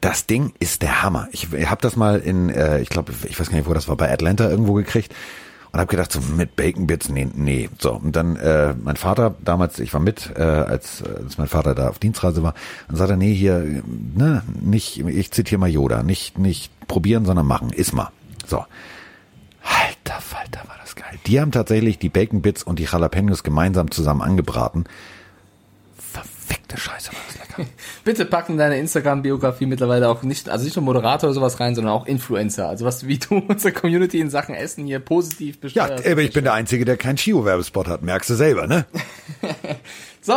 [0.00, 1.28] Das Ding ist der Hammer.
[1.30, 3.86] Ich, ich habe das mal in, äh, ich glaube, ich weiß gar nicht, wo das
[3.88, 5.12] war, bei Atlanta irgendwo gekriegt
[5.72, 7.70] und habe gedacht, so mit Bacon Bits, nee, nee.
[7.78, 11.74] So, und dann äh, mein Vater, damals, ich war mit, äh, als, als mein Vater
[11.74, 12.54] da auf Dienstreise war,
[12.88, 13.82] dann sagte er, nee, hier,
[14.14, 18.10] ne, nicht, ich zitiere mal Yoda, nicht, nicht probieren, sondern machen, iss mal.
[18.46, 18.64] So.
[19.62, 21.18] Alter Falter, war das geil.
[21.26, 24.84] Die haben tatsächlich die Bacon Bits und die Jalapenos gemeinsam zusammen angebraten.
[26.44, 27.70] Verfickte Scheiße, war das lecker.
[28.04, 31.92] Bitte packen deine Instagram-Biografie mittlerweile auch nicht, also nicht nur Moderator oder sowas rein, sondern
[31.92, 32.68] auch Influencer.
[32.68, 36.06] Also was, wie du unsere Community in Sachen Essen hier positiv Ja, besteuerst.
[36.06, 38.02] aber ich bin der Einzige, der keinen Chio-Werbespot hat.
[38.02, 38.86] Merkst du selber, ne?
[40.20, 40.34] So,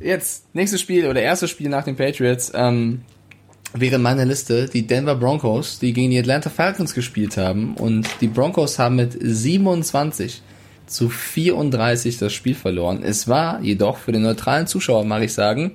[0.00, 2.50] jetzt nächstes Spiel oder erstes Spiel nach den Patriots.
[2.54, 3.02] Ähm,
[3.72, 7.74] wäre meine Liste die Denver Broncos, die gegen die Atlanta Falcons gespielt haben.
[7.76, 10.42] Und die Broncos haben mit 27
[10.88, 13.02] zu 34 das Spiel verloren.
[13.02, 15.72] Es war jedoch für den neutralen Zuschauer, mag ich sagen,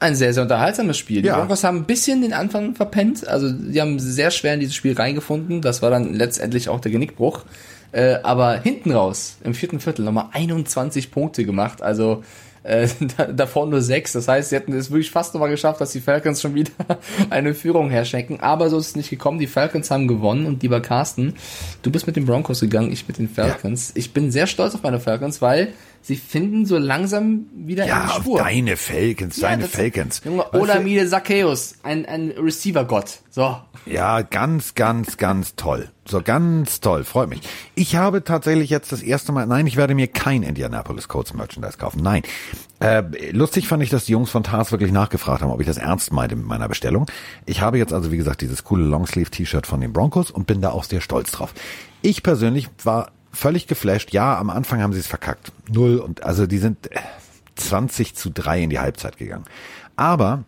[0.00, 1.22] ein sehr, sehr unterhaltsames Spiel.
[1.22, 1.38] Die Ja.
[1.38, 3.26] Broncos haben ein bisschen den Anfang verpennt.
[3.26, 5.62] Also die haben sehr schwer in dieses Spiel reingefunden.
[5.62, 7.44] Das war dann letztendlich auch der Genickbruch.
[7.92, 11.80] Äh, aber hinten raus, im vierten Viertel, nochmal 21 Punkte gemacht.
[11.80, 12.24] Also
[12.64, 14.12] äh, da, davor nur sechs.
[14.12, 16.72] Das heißt, sie hätten es wirklich fast nochmal geschafft, dass die Falcons schon wieder
[17.30, 18.40] eine Führung herschenken.
[18.40, 19.38] Aber so ist es nicht gekommen.
[19.38, 21.34] Die Falcons haben gewonnen und lieber Carsten,
[21.82, 23.92] du bist mit den Broncos gegangen, ich mit den Falcons.
[23.94, 25.68] Ich bin sehr stolz auf meine Falcons, weil
[26.04, 28.38] sie finden so langsam wieder Ja, auf Spur.
[28.38, 30.20] deine Falcons, Ja, deine Falcons.
[30.24, 33.20] Junge, Olamide Zacchaeus, ein, ein Receiver-Gott.
[33.30, 33.56] So.
[33.86, 35.88] Ja, ganz, ganz, ganz toll.
[36.06, 37.40] So ganz toll, freut mich.
[37.74, 41.78] Ich habe tatsächlich jetzt das erste Mal, nein, ich werde mir kein Indianapolis Colts Merchandise
[41.78, 42.02] kaufen.
[42.02, 42.22] Nein.
[42.80, 45.78] Äh, lustig fand ich, dass die Jungs von Tars wirklich nachgefragt haben, ob ich das
[45.78, 47.06] ernst meinte mit meiner Bestellung.
[47.46, 50.70] Ich habe jetzt also, wie gesagt, dieses coole Longsleeve-T-Shirt von den Broncos und bin da
[50.70, 51.54] auch sehr stolz drauf.
[52.02, 54.12] Ich persönlich war völlig geflasht.
[54.12, 55.52] Ja, am Anfang haben sie es verkackt.
[55.70, 57.00] Null und, also die sind äh,
[57.56, 59.44] 20 zu 3 in die Halbzeit gegangen.
[59.96, 60.44] Aber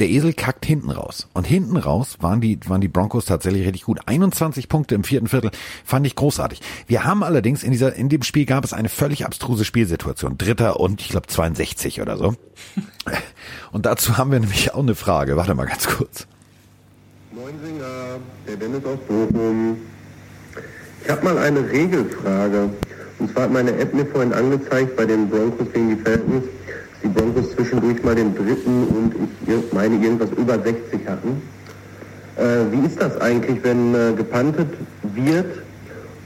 [0.00, 1.28] der Esel kackt hinten raus.
[1.34, 4.00] Und hinten raus waren die, waren die Broncos tatsächlich richtig gut.
[4.06, 5.50] 21 Punkte im vierten Viertel
[5.84, 6.60] fand ich großartig.
[6.86, 10.38] Wir haben allerdings in dieser, in dem Spiel gab es eine völlig abstruse Spielsituation.
[10.38, 12.34] Dritter und ich glaube 62 oder so.
[13.72, 15.36] Und dazu haben wir nämlich auch eine Frage.
[15.36, 16.26] Warte mal ganz kurz.
[17.32, 19.76] Moinsinger, der Dennis aus Bochum.
[21.02, 22.70] Ich habe mal eine Regelfrage.
[23.18, 27.00] Und zwar hat meine App mir vorhin angezeigt, bei den Broncos gegen die Falcons, dass
[27.02, 29.14] die Broncos zwischendurch mal den dritten und
[29.46, 31.42] ich meine irgendwas über 60 hatten.
[32.36, 34.68] Äh, wie ist das eigentlich, wenn äh, gepantet
[35.02, 35.58] wird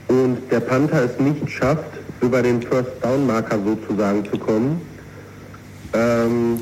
[0.08, 4.80] und der Panther es nicht schafft, über den First Down Marker sozusagen zu kommen?
[5.92, 6.60] Ähm,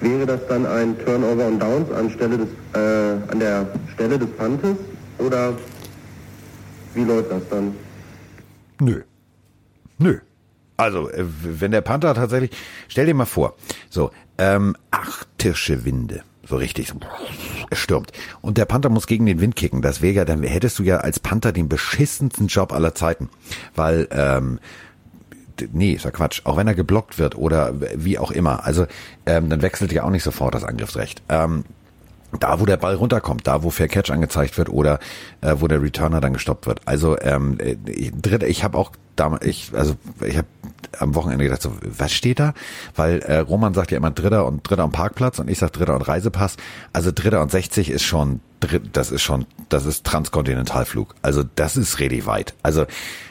[0.00, 4.76] Wäre das dann ein Turnover und Downs anstelle des, äh, an der Stelle des Pantes?
[5.18, 5.54] Oder
[6.94, 7.74] wie läuft das dann?
[8.80, 9.02] Nö.
[9.98, 10.18] Nö.
[10.76, 12.50] Also, äh, wenn der Panther tatsächlich,
[12.88, 13.54] stell dir mal vor,
[13.90, 16.96] so, ähm, arktische Winde, so richtig, so,
[17.70, 18.12] es stürmt.
[18.40, 19.82] Und der Panther muss gegen den Wind kicken.
[19.82, 23.28] Das wäre ja, dann hättest du ja als Panther den beschissensten Job aller Zeiten.
[23.76, 24.58] Weil, ähm,
[25.72, 26.40] nee, ist ja Quatsch.
[26.44, 28.64] Auch wenn er geblockt wird oder wie auch immer.
[28.64, 28.86] Also,
[29.26, 31.22] ähm, dann wechselt ja auch nicht sofort das Angriffsrecht.
[31.28, 31.64] Ähm,
[32.40, 34.98] da, wo der Ball runterkommt, da, wo Fair Catch angezeigt wird oder
[35.40, 36.80] äh, wo der Returner dann gestoppt wird.
[36.86, 39.94] Also ähm, äh, ich, dritte, ich habe auch damals, ich, also
[40.24, 40.48] ich habe
[40.98, 42.54] am Wochenende gedacht, so, was steht da?
[42.94, 45.94] Weil äh, Roman sagt ja immer Dritter und Dritter und Parkplatz und ich sag Dritter
[45.94, 46.56] und Reisepass.
[46.92, 48.40] Also Dritter und 60 ist schon,
[48.92, 51.14] das ist schon, das ist Transkontinentalflug.
[51.22, 52.54] Also das ist richtig weit.
[52.62, 52.86] Also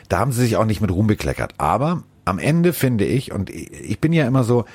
[0.10, 1.54] da haben sie sich auch nicht mit Ruhm bekleckert.
[1.58, 4.66] Aber am Ende finde ich, und ich bin ja immer so,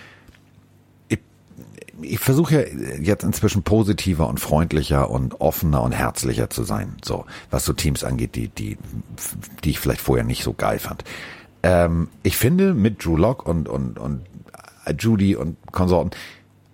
[2.03, 7.25] ich versuche ja jetzt inzwischen positiver und freundlicher und offener und herzlicher zu sein, so
[7.51, 8.79] was so Teams angeht, die die
[9.65, 11.05] die ich vielleicht vorher nicht so geil fand.
[11.63, 14.23] Ähm, ich finde mit Drew Lock und und und
[14.99, 16.13] Judy und Konsorten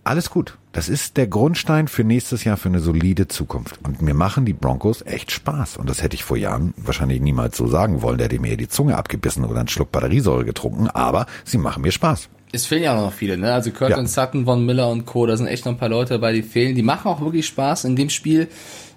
[0.05, 0.57] alles gut.
[0.73, 3.79] Das ist der Grundstein für nächstes Jahr für eine solide Zukunft.
[3.85, 5.77] Und mir machen die Broncos echt Spaß.
[5.77, 8.19] Und das hätte ich vor Jahren wahrscheinlich niemals so sagen wollen.
[8.19, 10.89] Der hätte mir die Zunge abgebissen oder einen Schluck Batteriesäure getrunken.
[10.89, 12.29] Aber sie machen mir Spaß.
[12.53, 13.53] Es fehlen ja auch noch viele, ne?
[13.53, 13.99] Also Kurt Ja.
[13.99, 16.43] und Sutton, Von Miller und Co., da sind echt noch ein paar Leute dabei, die
[16.43, 16.77] fehlen.
[16.77, 17.85] Die machen auch wirklich Spaß.
[17.85, 18.47] In dem Spiel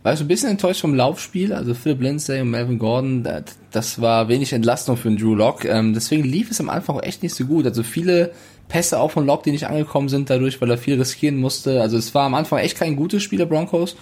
[0.03, 1.53] war ich so ein bisschen enttäuscht vom Laufspiel.
[1.53, 5.65] Also Philip Lindsay und Melvin Gordon, das, das war wenig Entlastung für den Drew Lock.
[5.65, 7.65] Ähm, deswegen lief es am Anfang auch echt nicht so gut.
[7.65, 8.31] Also viele
[8.67, 11.81] Pässe auch von Lock, die nicht angekommen sind dadurch, weil er viel riskieren musste.
[11.81, 13.95] Also es war am Anfang echt kein gutes Spiel der Broncos.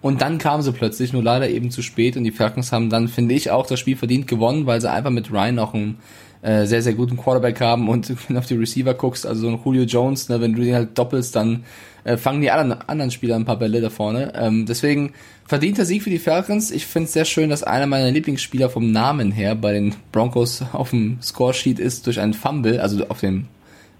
[0.00, 2.16] Und dann kamen sie plötzlich, nur leider eben zu spät.
[2.16, 5.10] Und die Falcons haben dann, finde ich, auch das Spiel verdient gewonnen, weil sie einfach
[5.10, 5.98] mit Ryan auch einen
[6.42, 7.88] äh, sehr, sehr guten Quarterback haben.
[7.88, 10.62] Und wenn du auf die Receiver guckst, also so ein Julio Jones, ne, wenn du
[10.62, 11.64] den halt doppelst, dann
[12.02, 14.32] äh, fangen die anderen, anderen Spieler ein paar Bälle da vorne.
[14.34, 15.12] Ähm, deswegen
[15.46, 16.72] verdienter Sieg für die Falcons.
[16.72, 20.64] Ich finde es sehr schön, dass einer meiner Lieblingsspieler vom Namen her bei den Broncos
[20.72, 23.46] auf dem Scoresheet ist durch einen Fumble, also auf dem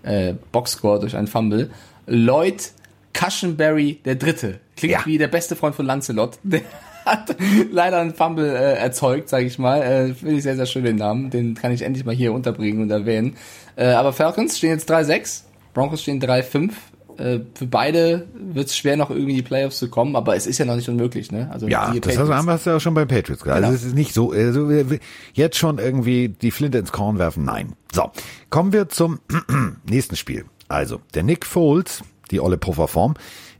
[0.02, 1.70] äh, Boxscore durch einen Fumble.
[2.06, 2.72] Lloyd
[3.12, 4.60] Cushenberry der Dritte.
[4.76, 5.06] Klingt Ja.
[5.06, 6.38] wie der beste Freund von Lancelot.
[6.44, 6.62] Der
[7.04, 7.34] hat
[7.72, 9.82] leider einen Fumble äh, erzeugt, sage ich mal.
[9.82, 11.30] Äh, Finde ich sehr, sehr schön den Namen.
[11.30, 13.36] Den kann ich endlich mal hier unterbringen und erwähnen.
[13.76, 15.42] Äh, aber Falcons stehen jetzt 3-6.
[15.74, 16.70] Broncos stehen 3-5.
[17.18, 20.46] Äh, für beide wird es schwer, noch irgendwie in die Playoffs zu kommen, aber es
[20.46, 21.50] ist ja noch nicht unmöglich, ne?
[21.50, 23.56] Also Ja, das hast, hast du ja auch schon bei Patriots gesagt.
[23.58, 23.68] Genau.
[23.68, 24.98] Also es ist nicht so, also wir- wir-
[25.34, 27.44] jetzt schon irgendwie die Flinte ins Korn werfen.
[27.44, 27.72] Nein.
[27.92, 28.10] So,
[28.50, 29.20] kommen wir zum
[29.88, 30.44] nächsten Spiel.
[30.68, 33.14] Also, der Nick Foles, die olle Pufferform,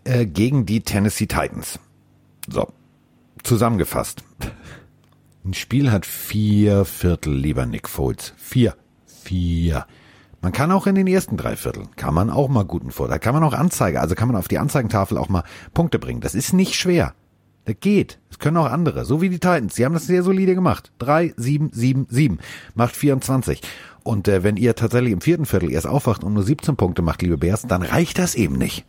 [0.05, 1.79] äh, gegen die Tennessee Titans.
[2.51, 2.69] So,
[3.43, 4.23] zusammengefasst.
[5.45, 8.33] Ein Spiel hat vier Viertel, lieber Nick Foles.
[8.37, 8.77] Vier.
[9.25, 9.87] Vier.
[10.42, 13.33] Man kann auch in den ersten drei Vierteln, kann man auch mal guten Vorteil, kann
[13.33, 16.20] man auch Anzeige, also kann man auf die Anzeigentafel auch mal Punkte bringen.
[16.20, 17.14] Das ist nicht schwer.
[17.64, 18.18] Das geht.
[18.28, 19.05] Das können auch andere.
[19.05, 19.76] So wie die Titans.
[19.76, 20.90] Die haben das sehr solide gemacht.
[20.98, 22.40] 3, 7, 7, 7.
[22.74, 23.61] Macht 24.
[24.02, 27.22] Und äh, wenn ihr tatsächlich im vierten Viertel erst aufwacht und nur 17 Punkte macht,
[27.22, 28.85] liebe Bears, dann reicht das eben nicht.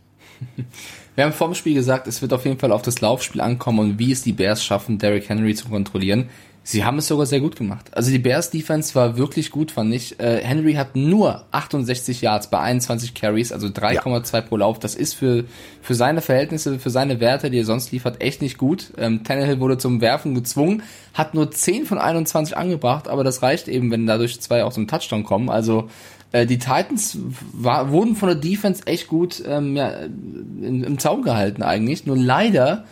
[1.14, 3.98] Wir haben vorm Spiel gesagt, es wird auf jeden Fall auf das Laufspiel ankommen und
[4.00, 6.28] wie es die Bears schaffen, Derrick Henry zu kontrollieren.
[6.66, 7.90] Sie haben es sogar sehr gut gemacht.
[7.92, 10.18] Also die Bears Defense war wirklich gut, fand ich.
[10.18, 14.78] Äh, Henry hat nur 68 Yards bei 21 Carries, also 3,2 pro Lauf.
[14.78, 15.44] Das ist für,
[15.82, 18.94] für seine Verhältnisse, für seine Werte, die er sonst liefert, echt nicht gut.
[18.96, 23.68] Ähm, Tannehill wurde zum Werfen gezwungen, hat nur 10 von 21 angebracht, aber das reicht
[23.68, 25.50] eben, wenn dadurch zwei auch zum Touchdown kommen.
[25.50, 25.90] Also
[26.32, 27.18] äh, die Titans
[27.52, 32.06] war, wurden von der Defense echt gut ähm, ja, in, im Zaum gehalten eigentlich.
[32.06, 32.86] Nur leider,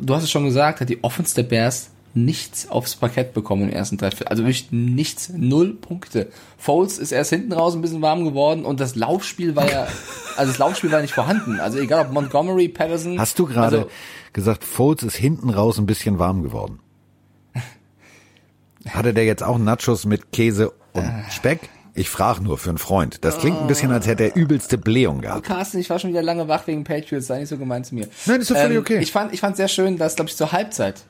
[0.00, 3.70] du hast es schon gesagt, hat die Offense der Bears nichts aufs Parkett bekommen im
[3.70, 4.28] ersten drei Viertel.
[4.28, 6.28] Also wirklich nichts, null Punkte.
[6.56, 9.86] Foles ist erst hinten raus ein bisschen warm geworden und das Laufspiel war ja,
[10.36, 11.60] also das Laufspiel war nicht vorhanden.
[11.60, 13.18] Also egal ob Montgomery, Patterson.
[13.18, 13.90] Hast du gerade Also,
[14.32, 16.80] gesagt, Foles ist hinten raus ein bisschen warm geworden?
[18.88, 21.60] Hatte der jetzt auch Nachos mit Käse und Speck?
[21.96, 23.24] Ich frage nur für einen Freund.
[23.24, 25.44] Das klingt ein bisschen, als hätte er übelste Blähung gehabt.
[25.46, 28.08] Carsten, ich war schon wieder lange wach wegen Patriots, sei nicht so gemein zu mir.
[28.26, 28.98] Nein, ist doch völlig okay.
[28.98, 31.04] Ich fand, ich fand sehr schön, dass, glaube ich, zur Halbzeit,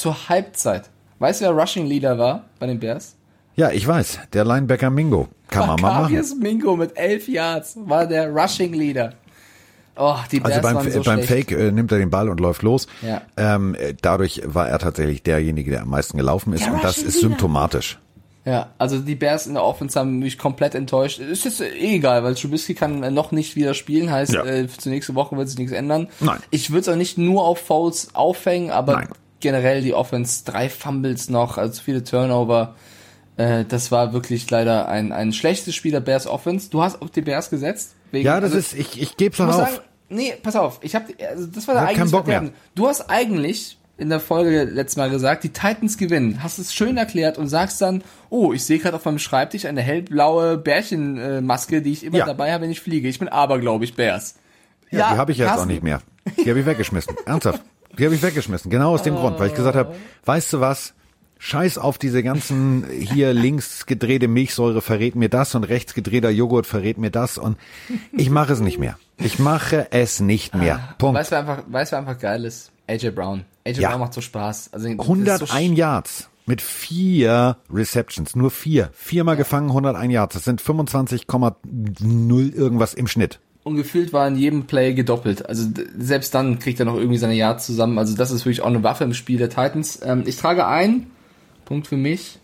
[0.00, 3.16] zur Halbzeit, weißt du, wer Rushing Leader war bei den Bears?
[3.56, 4.20] Ja, ich weiß.
[4.32, 5.28] Der Linebacker Mingo.
[5.48, 6.38] Kann man mal machen.
[6.40, 9.12] Mingo mit elf Yards war der Rushing Leader.
[9.96, 11.48] Oh, die Bears Also beim, so beim schlecht.
[11.48, 12.86] Fake äh, nimmt er den Ball und läuft los.
[13.02, 13.20] Ja.
[13.36, 16.64] Ähm, äh, dadurch war er tatsächlich derjenige, der am meisten gelaufen ist.
[16.64, 17.28] Der und das Rushing ist Leader.
[17.28, 17.98] symptomatisch.
[18.46, 21.18] Ja, also die Bears in der Offense haben mich komplett enttäuscht.
[21.18, 24.44] Ist jetzt eh egal, weil Trubisky kann noch nicht wieder spielen, heißt, Ja.
[24.46, 26.08] äh, zur nächsten Woche wird sich nichts ändern.
[26.20, 26.38] Nein.
[26.50, 29.08] Ich würde es auch nicht nur auf Fouls aufhängen, aber Nein.
[29.40, 32.74] Generell die Offense, drei Fumbles noch, also zu viele Turnover.
[33.36, 36.70] Äh, das war wirklich leider ein, ein schlechtes Spiel der Bears Offense.
[36.70, 37.94] Du hast auf die Bears gesetzt?
[38.10, 39.68] Wegen, Ja, das also, ist, ich, ich doch muss auf.
[39.70, 42.36] sagen, nee, pass auf, ich hab, also das war der eigentliche Bock mehr.
[42.38, 42.58] Verderben.
[42.74, 46.42] Du hast eigentlich in der Folge letztes Mal gesagt, die Titans gewinnen.
[46.42, 49.82] Hast es schön erklärt und sagst dann, oh, ich sehe gerade auf meinem Schreibtisch eine
[49.82, 52.24] hellblaue Bärchenmaske, die ich immer Ja.
[52.26, 53.08] dabei habe, wenn ich fliege.
[53.08, 54.36] Ich bin abergläubig Bears.
[54.90, 56.00] Ja, die habe ich jetzt auch nicht mehr.
[56.36, 57.14] Die habe ich weggeschmissen.
[57.26, 57.62] Ernsthaft.
[57.98, 58.70] Die habe ich weggeschmissen.
[58.70, 60.94] Genau aus dem Grund, weil ich gesagt habe, weißt du was?
[61.42, 66.66] Scheiß auf diese ganzen hier links gedrehte Milchsäure verrät mir das und rechts gedrehter Joghurt
[66.66, 67.56] verrät mir das und
[68.12, 68.98] ich mache es nicht mehr.
[69.16, 70.94] Ich mache es nicht mehr.
[70.98, 71.18] Punkt.
[71.18, 72.70] Weißt du, wer einfach, weißt du, einfach geil ist?
[72.86, 73.44] AJ Brown.
[73.66, 73.88] AJ Ja.
[73.88, 74.70] Brown macht so Spaß.
[74.72, 78.90] Also, das ist 101 so Yards mit vier Receptions, nur vier.
[78.92, 80.34] Viermal gefangen, 101 Yards.
[80.34, 83.40] Das sind 25,0 irgendwas im Schnitt.
[83.62, 85.46] Und gefühlt war in jedem Play gedoppelt.
[85.46, 85.68] Also
[85.98, 87.98] selbst dann kriegt er noch irgendwie seine Yards zusammen.
[87.98, 90.00] Also das ist wirklich auch eine Waffe im Spiel der Titans.
[90.02, 91.10] Ähm, ich trage ein.
[91.66, 92.38] Punkt für mich.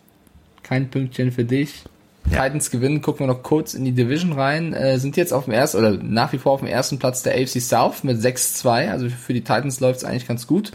[0.62, 1.84] Kein Pünktchen für dich.
[2.30, 2.44] Ja.
[2.44, 3.00] Titans gewinnen.
[3.00, 4.74] Gucken wir noch kurz in die Division rein.
[4.74, 7.34] Äh, sind jetzt auf dem ersten oder nach wie vor auf dem ersten Platz der
[7.34, 8.90] AFC South mit 6-2.
[8.90, 10.72] Also für die Titans läuft es eigentlich ganz gut.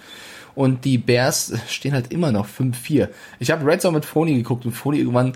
[0.55, 3.09] Und die Bears stehen halt immer noch 5-4.
[3.39, 5.33] Ich habe Red Zone mit Froni geguckt und Froni irgendwann,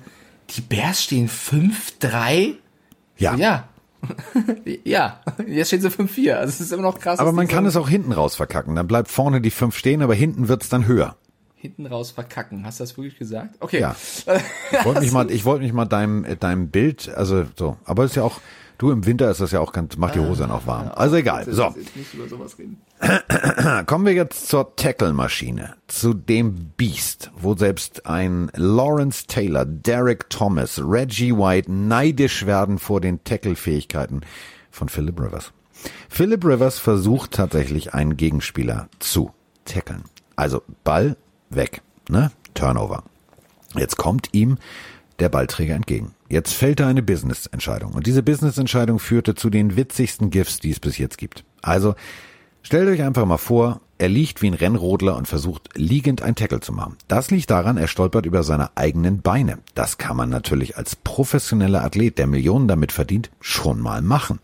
[0.49, 2.55] die Bears stehen 5-3?
[3.17, 3.35] Ja.
[3.35, 3.69] Ja.
[4.83, 6.33] ja, jetzt stehen sie 5-4.
[6.33, 7.19] Also es ist immer noch krass.
[7.19, 8.75] Aber man kann so es auch hinten raus verkacken.
[8.75, 11.15] Dann bleibt vorne die fünf stehen, aber hinten wird's dann höher.
[11.55, 12.65] hinten raus verkacken.
[12.65, 13.55] Hast du das wirklich gesagt?
[13.59, 13.79] Okay.
[13.79, 13.95] Ja.
[14.71, 18.03] Ich wollte mich mal, ich wollte mich mal deinem, äh, deinem Bild, also so, aber
[18.03, 18.39] ist ja auch,
[18.77, 20.91] du im Winter ist das ja auch ganz, macht die Hose dann auch warm.
[20.95, 21.45] Also egal.
[21.51, 22.81] So, Jetzt nicht über sowas reden.
[23.85, 30.81] kommen wir jetzt zur Tackle-Maschine, zu dem Beast, wo selbst ein Lawrence Taylor, Derek Thomas,
[30.83, 34.21] Reggie White neidisch werden vor den Tackle-Fähigkeiten
[34.71, 35.51] von Philip Rivers.
[36.09, 39.31] Philip Rivers versucht tatsächlich einen Gegenspieler zu
[39.65, 40.03] tackeln.
[40.35, 41.17] Also Ball
[41.49, 42.31] weg, ne?
[42.53, 43.03] Turnover.
[43.75, 44.57] Jetzt kommt ihm
[45.19, 46.14] der Ballträger entgegen.
[46.29, 47.93] Jetzt fällt da eine Business-Entscheidung.
[47.93, 51.43] Und diese Business-Entscheidung führte zu den witzigsten GIFs, die es bis jetzt gibt.
[51.61, 51.95] Also,
[52.63, 56.59] stellt euch einfach mal vor, er liegt wie ein Rennrodler und versucht liegend ein Tackle
[56.59, 56.97] zu machen.
[57.07, 59.59] Das liegt daran, er stolpert über seine eigenen Beine.
[59.73, 64.39] Das kann man natürlich als professioneller Athlet, der Millionen damit verdient, schon mal machen.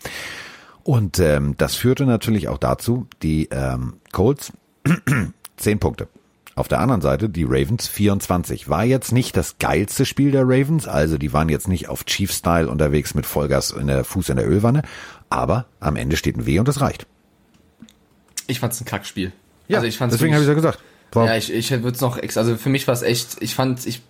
[0.84, 4.53] Und ähm, das führte natürlich auch dazu, die ähm, Colts
[5.57, 6.07] 10 Punkte.
[6.55, 8.69] Auf der anderen Seite die Ravens 24.
[8.69, 12.69] War jetzt nicht das geilste Spiel der Ravens, also die waren jetzt nicht auf Chief-Style
[12.69, 14.81] unterwegs mit Vollgas in der Fuß in der Ölwanne,
[15.29, 17.07] aber am Ende steht ein W und es reicht.
[18.47, 19.31] Ich fand's ein Kackspiel.
[19.67, 20.79] Ja, also ich fand's deswegen habe ich ja gesagt.
[21.13, 23.85] War, Ja, ich, ich würde es noch, also für mich war es echt, ich fand,
[23.85, 24.01] ich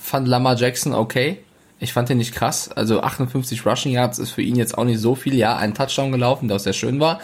[0.00, 1.38] fand Lamar Jackson okay.
[1.80, 2.70] Ich fand den nicht krass.
[2.72, 5.34] Also 58 Rushing Yards ist für ihn jetzt auch nicht so viel.
[5.34, 7.20] Ja, ein Touchdown gelaufen, der auch sehr schön war.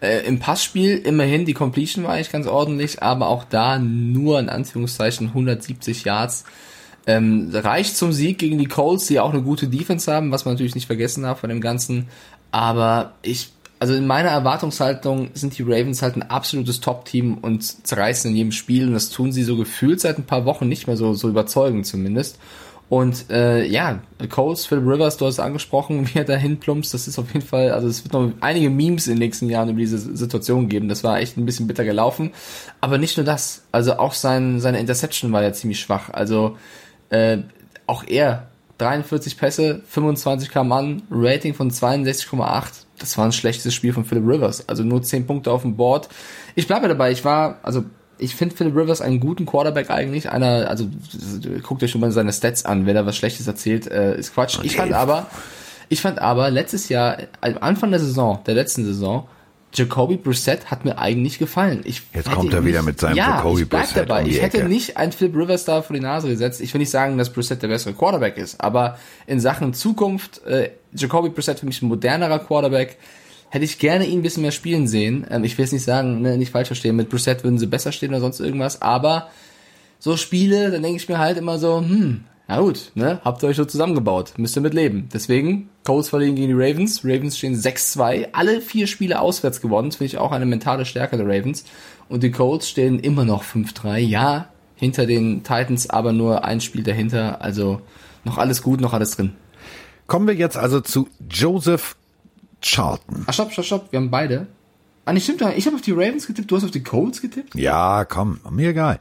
[0.00, 4.48] Äh, Im Passspiel immerhin, die Completion war eigentlich ganz ordentlich, aber auch da nur in
[4.48, 6.44] Anführungszeichen 170 Yards.
[7.06, 10.54] Ähm, reicht zum Sieg gegen die Colts, die auch eine gute Defense haben, was man
[10.54, 12.08] natürlich nicht vergessen darf von dem Ganzen.
[12.50, 18.30] Aber ich, also in meiner Erwartungshaltung sind die Ravens halt ein absolutes Top-Team und zerreißen
[18.30, 20.96] in jedem Spiel und das tun sie so gefühlt seit ein paar Wochen nicht mehr
[20.96, 22.38] so, so überzeugend zumindest.
[22.88, 27.06] Und äh, ja, Colts, Phil Rivers, du hast es angesprochen, wie er da hinplumpst, das
[27.06, 29.80] ist auf jeden Fall, also es wird noch einige Memes in den nächsten Jahren über
[29.80, 30.88] diese Situation geben.
[30.88, 32.32] Das war echt ein bisschen bitter gelaufen.
[32.80, 36.10] Aber nicht nur das, also auch sein, seine Interception war ja ziemlich schwach.
[36.10, 36.56] Also
[37.10, 37.38] äh,
[37.86, 42.84] auch er, 43 Pässe, 25 kam an, Rating von 62,8.
[42.98, 44.68] Das war ein schlechtes Spiel von Philip Rivers.
[44.68, 46.08] Also nur 10 Punkte auf dem Board.
[46.54, 47.84] Ich bleibe dabei, ich war, also
[48.18, 50.30] ich finde Philip Rivers einen guten Quarterback eigentlich.
[50.30, 50.86] Einer, also
[51.62, 54.58] guckt euch schon mal seine Stats an, wenn er was Schlechtes erzählt, äh, ist Quatsch.
[54.62, 55.26] Ich fand aber,
[55.88, 59.28] ich fand aber letztes Jahr, am Anfang der Saison, der letzten Saison,
[59.74, 61.82] Jacoby Brissett hat mir eigentlich gefallen.
[61.84, 64.22] Ich Jetzt kommt er ihn wieder nicht- mit seinem ja, Jacoby ich bleib Brissett dabei.
[64.22, 64.68] um ich hätte Ecke.
[64.68, 66.62] nicht einen Philip Rivers da vor die Nase gesetzt.
[66.62, 70.70] Ich will nicht sagen, dass Brissett der bessere Quarterback ist, aber in Sachen Zukunft, äh,
[70.94, 72.96] Jacoby Brissett für mich ein modernerer Quarterback,
[73.50, 75.26] hätte ich gerne ihn ein bisschen mehr spielen sehen.
[75.30, 77.92] Ähm, ich will jetzt nicht sagen, ne, nicht falsch verstehen, mit Brissett würden sie besser
[77.92, 79.28] stehen oder sonst irgendwas, aber
[79.98, 83.48] so Spiele, dann denke ich mir halt immer so, hm, na gut, ne, habt ihr
[83.48, 85.08] euch so zusammengebaut, müsst ihr mit leben.
[85.12, 89.96] Deswegen, Colts verlieren gegen die Ravens, Ravens stehen 6-2, alle vier Spiele auswärts gewonnen, das
[89.96, 91.64] finde ich auch eine mentale Stärke der Ravens.
[92.08, 96.82] Und die Colts stehen immer noch 5-3, ja, hinter den Titans, aber nur ein Spiel
[96.82, 97.82] dahinter, also
[98.24, 99.34] noch alles gut, noch alles drin.
[100.06, 101.96] Kommen wir jetzt also zu Joseph
[102.60, 103.24] Charlton.
[103.26, 104.46] Ach, stopp, stopp, stopp, wir haben beide.
[105.04, 107.54] Ah, nicht stimmt, ich habe auf die Ravens getippt, du hast auf die Colts getippt?
[107.54, 109.00] Ja, komm, mir egal.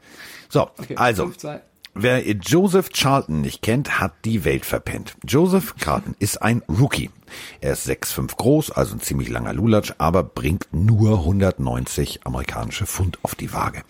[0.49, 1.59] So, Okay, also, 5-2.
[1.95, 5.15] wer Joseph Charlton nicht kennt, hat die Welt verpennt.
[5.27, 7.09] Joseph Charlton ist ein Rookie.
[7.59, 13.19] Er ist 6'5 groß, also ein ziemlich langer Lulatsch, aber bringt nur 190 amerikanische Pfund
[13.23, 13.81] auf die Waage.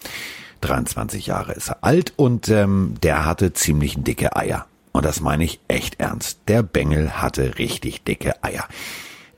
[0.62, 4.66] 23 Jahre ist er alt und ähm, der hatte ziemlich dicke Eier.
[4.92, 6.40] Und das meine ich echt ernst.
[6.48, 8.68] Der Bengel hatte richtig dicke Eier.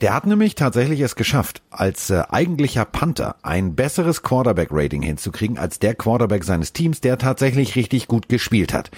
[0.02, 5.80] Der hat nämlich tatsächlich es geschafft, als äh, eigentlicher Panther ein besseres Quarterback-Rating hinzukriegen als
[5.80, 8.92] der Quarterback seines Teams, der tatsächlich richtig gut gespielt hat.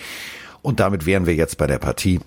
[0.62, 2.20] Und damit wären wir jetzt bei der Partie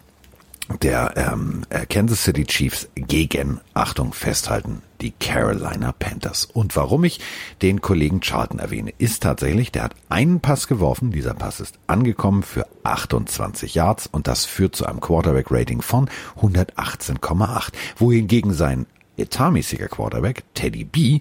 [0.83, 6.47] der ähm, äh, Kansas City Chiefs gegen, Achtung, festhalten, die Carolina Panthers.
[6.47, 7.21] Und warum ich
[7.61, 12.43] den Kollegen Charlton erwähne, ist tatsächlich, der hat einen Pass geworfen, dieser Pass ist angekommen
[12.43, 16.09] für 28 Yards und das führt zu einem Quarterback-Rating von
[16.41, 17.73] 118,8.
[17.97, 18.87] Wohingegen sein
[19.17, 21.21] etatmäßiger Quarterback, Teddy B,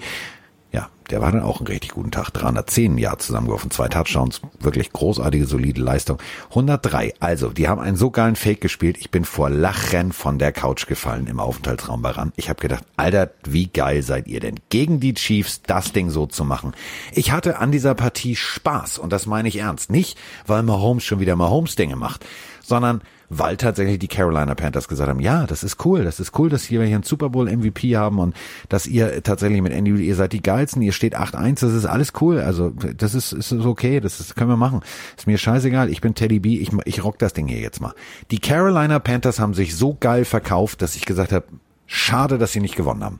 [0.74, 2.32] ja, der war dann auch einen richtig guten Tag.
[2.32, 6.17] 310 Yards zusammengeworfen, zwei Touchdowns, wirklich großartige, solide Leistung.
[6.49, 8.97] 103, also, die haben einen so geilen Fake gespielt.
[8.99, 12.34] Ich bin vor Lachen von der Couch gefallen im Aufenthaltsraum bei RAN.
[12.38, 14.59] Ich habe gedacht, Alter, wie geil seid ihr denn?
[14.69, 16.74] Gegen die Chiefs das Ding so zu machen.
[17.11, 19.91] Ich hatte an dieser Partie Spaß und das meine ich ernst.
[19.91, 20.17] Nicht,
[20.47, 22.26] weil Mahomes schon wieder Mahomes-Dinge macht,
[22.63, 23.01] sondern
[23.39, 26.69] weil tatsächlich die Carolina Panthers gesagt haben, ja, das ist cool, das ist cool, dass
[26.69, 28.36] wir hier einen Super Bowl MVP haben und
[28.69, 32.13] dass ihr tatsächlich mit Andy, ihr seid die geilsten, ihr steht 8-1, das ist alles
[32.21, 34.81] cool, also das ist, ist okay, das ist, können wir machen.
[35.17, 37.93] Ist mir scheißegal, ich bin Teddy B, ich, ich rock das Ding hier jetzt mal.
[38.31, 41.45] Die Carolina Panthers haben sich so geil verkauft, dass ich gesagt habe,
[41.86, 43.19] schade, dass sie nicht gewonnen haben.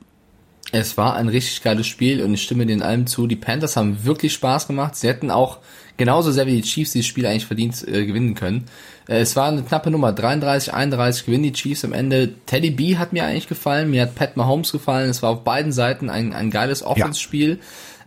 [0.72, 3.26] Es war ein richtig geiles Spiel und ich stimme den allem zu.
[3.26, 4.96] Die Panthers haben wirklich Spaß gemacht.
[4.96, 5.58] Sie hätten auch
[5.96, 8.64] genauso sehr wie die Chiefs dieses Spiel eigentlich verdient äh, gewinnen können.
[9.08, 10.12] Äh, es war eine knappe Nummer.
[10.12, 12.34] 33, 31 gewinnen die Chiefs am Ende.
[12.46, 13.90] Teddy B hat mir eigentlich gefallen.
[13.90, 15.10] Mir hat Pat Mahomes gefallen.
[15.10, 17.60] Es war auf beiden Seiten ein, ein geiles Offense-Spiel.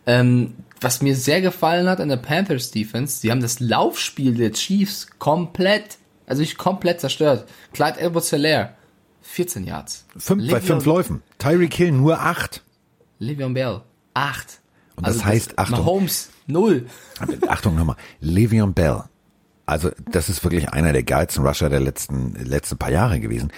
[0.05, 4.51] Ähm, was mir sehr gefallen hat an der Panthers Defense, sie haben das Laufspiel der
[4.51, 7.47] Chiefs komplett, also ich komplett zerstört.
[7.73, 8.73] Clyde Edwards-Helaire,
[9.21, 10.05] 14 Yards.
[10.15, 11.23] Fünf, bei fünf Läufen.
[11.39, 12.63] Tyreek Hill nur acht.
[13.19, 13.81] Le'Veon Bell,
[14.13, 14.59] 8.
[14.95, 15.79] Und das heißt, Achtung.
[15.79, 16.85] Mahomes, 0.
[17.47, 19.03] Achtung nochmal, Le'Veon Bell.
[19.67, 23.51] Also das ist wirklich einer der geilsten Rusher der letzten letzten paar Jahre gewesen.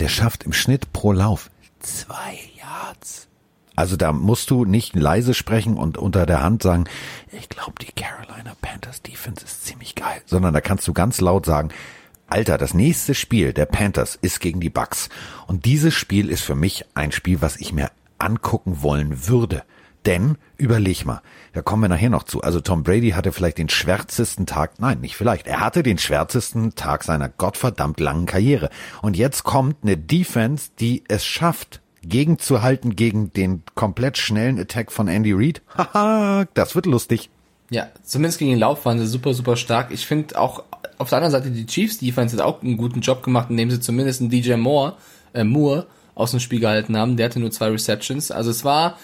[0.00, 3.28] Der schafft im Schnitt pro Lauf zwei Yards.
[3.74, 6.84] Also da musst du nicht leise sprechen und unter der Hand sagen,
[7.30, 11.46] ich glaube, die Carolina Panthers Defense ist ziemlich geil, sondern da kannst du ganz laut
[11.46, 11.70] sagen,
[12.26, 15.10] Alter, das nächste Spiel der Panthers ist gegen die Bucks
[15.46, 19.62] und dieses Spiel ist für mich ein Spiel, was ich mir angucken wollen würde.
[20.06, 21.22] Denn, überleg mal,
[21.52, 22.42] da kommen wir nachher noch zu.
[22.42, 26.74] Also Tom Brady hatte vielleicht den schwärzesten Tag, nein, nicht vielleicht, er hatte den schwärzesten
[26.74, 28.70] Tag seiner gottverdammt langen Karriere.
[29.00, 35.06] Und jetzt kommt eine Defense, die es schafft, gegenzuhalten gegen den komplett schnellen Attack von
[35.06, 35.62] Andy Reid.
[35.76, 37.30] Haha, das wird lustig.
[37.70, 39.92] Ja, zumindest gegen den Lauf waren sie super, super stark.
[39.92, 40.64] Ich finde auch
[40.98, 43.80] auf der anderen Seite die Chiefs Defense hat auch einen guten Job gemacht, indem sie
[43.80, 44.96] zumindest einen DJ Moore,
[45.32, 47.16] äh, Moore aus dem Spiel gehalten haben.
[47.16, 48.30] Der hatte nur zwei Receptions.
[48.30, 48.98] Also es war,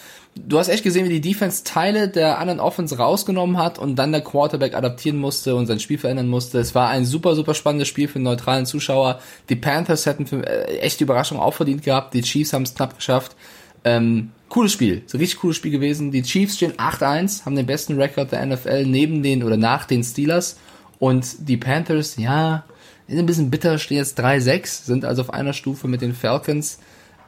[0.46, 4.12] du hast echt gesehen, wie die Defense Teile der anderen Offense rausgenommen hat und dann
[4.12, 6.58] der Quarterback adaptieren musste und sein Spiel verändern musste.
[6.58, 9.20] Es war ein super, super spannendes Spiel für einen neutralen Zuschauer.
[9.48, 12.14] Die Panthers hätten für, äh, echt die Überraschung auch verdient gehabt.
[12.14, 13.36] Die Chiefs haben es knapp geschafft.
[13.84, 16.10] Ähm, cooles Spiel, so richtig cooles Spiel gewesen.
[16.10, 20.02] Die Chiefs stehen 8-1, haben den besten Rekord der NFL neben den oder nach den
[20.02, 20.58] Steelers.
[20.98, 22.64] Und die Panthers, ja,
[23.06, 26.78] sind ein bisschen bitter, stehen jetzt 3-6, sind also auf einer Stufe mit den Falcons.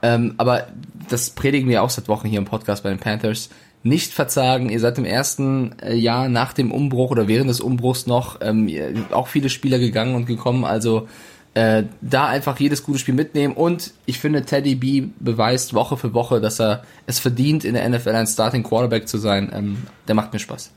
[0.02, 0.68] Ähm, aber
[1.08, 3.50] das predigen wir auch seit Wochen hier im Podcast bei den Panthers.
[3.82, 8.06] Nicht verzagen, ihr seid im ersten äh, Jahr nach dem Umbruch oder während des Umbruchs
[8.06, 8.68] noch ähm,
[9.10, 10.64] auch viele Spieler gegangen und gekommen.
[10.64, 11.08] Also
[11.54, 13.54] äh, da einfach jedes gute Spiel mitnehmen.
[13.54, 17.88] Und ich finde, Teddy B beweist Woche für Woche, dass er es verdient, in der
[17.88, 19.50] NFL ein Starting Quarterback zu sein.
[19.52, 20.70] Ähm, der macht mir Spaß.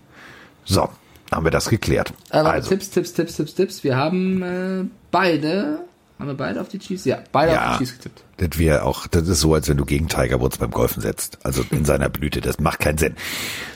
[0.65, 0.89] So,
[1.31, 2.13] haben wir das geklärt.
[2.29, 2.69] Aber also.
[2.69, 3.83] Tipps, Tipps, Tipps, Tipps, Tipps.
[3.83, 5.79] Wir haben äh, beide.
[6.19, 7.05] Haben wir beide auf die Chiefs?
[7.05, 8.23] Ja, beide ja, auf die Chiefs getippt.
[8.37, 11.39] Das wäre auch, das ist so, als wenn du gegen Tiger Woods beim Golfen setzt.
[11.43, 12.41] Also in seiner Blüte.
[12.41, 13.15] Das macht keinen Sinn.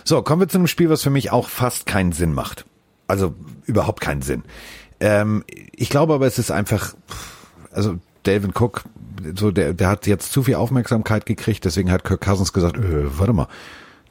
[0.03, 2.65] So, kommen wir zu einem Spiel, was für mich auch fast keinen Sinn macht.
[3.07, 3.35] Also
[3.65, 4.43] überhaupt keinen Sinn.
[4.99, 6.95] Ähm, ich glaube aber, es ist einfach,
[7.71, 8.83] also Delvin Cook,
[9.35, 13.19] so der, der hat jetzt zu viel Aufmerksamkeit gekriegt, deswegen hat Kirk Cousins gesagt, äh,
[13.19, 13.47] warte mal,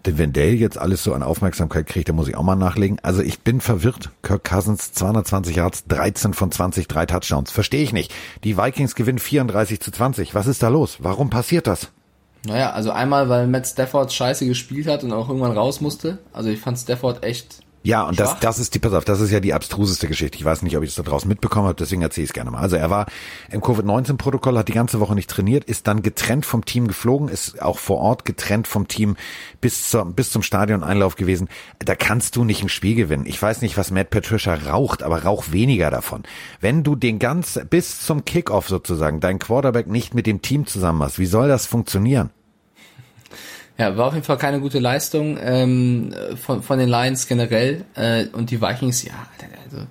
[0.07, 2.99] denn wenn Dale jetzt alles so an Aufmerksamkeit kriegt, dann muss ich auch mal nachlegen.
[3.03, 4.11] Also ich bin verwirrt.
[4.23, 7.51] Kirk Cousins 220 Yards, 13 von 20, drei Touchdowns.
[7.51, 8.15] Verstehe ich nicht.
[8.45, 10.35] Die Vikings gewinnen 34 zu 20.
[10.35, 10.99] Was ist da los?
[11.01, 11.91] Warum passiert das?
[12.47, 16.19] Naja, also einmal, weil Matt Stafford scheiße gespielt hat und auch irgendwann raus musste.
[16.33, 19.31] Also ich fand Stafford echt ja, und das, das ist die, pass auf, das ist
[19.31, 20.37] ja die abstruseste Geschichte.
[20.37, 22.51] Ich weiß nicht, ob ich es da draußen mitbekommen habe, deswegen erzähle ich es gerne
[22.51, 22.59] mal.
[22.59, 23.07] Also er war
[23.49, 27.63] im Covid-19-Protokoll, hat die ganze Woche nicht trainiert, ist dann getrennt vom Team geflogen, ist
[27.63, 29.15] auch vor Ort getrennt vom Team
[29.61, 31.49] bis, zur, bis zum Stadion-Einlauf gewesen.
[31.79, 33.25] Da kannst du nicht ein Spiel gewinnen.
[33.25, 36.25] Ich weiß nicht, was Matt Patricia raucht, aber rauch weniger davon.
[36.61, 41.05] Wenn du den ganz, bis zum Kickoff sozusagen, dein Quarterback nicht mit dem Team zusammen
[41.05, 42.31] hast, wie soll das funktionieren?
[43.79, 47.85] Ja, war auf jeden Fall keine gute Leistung ähm, von, von den Lions generell.
[47.95, 49.15] Äh, und die Vikings, ja,
[49.65, 49.87] also,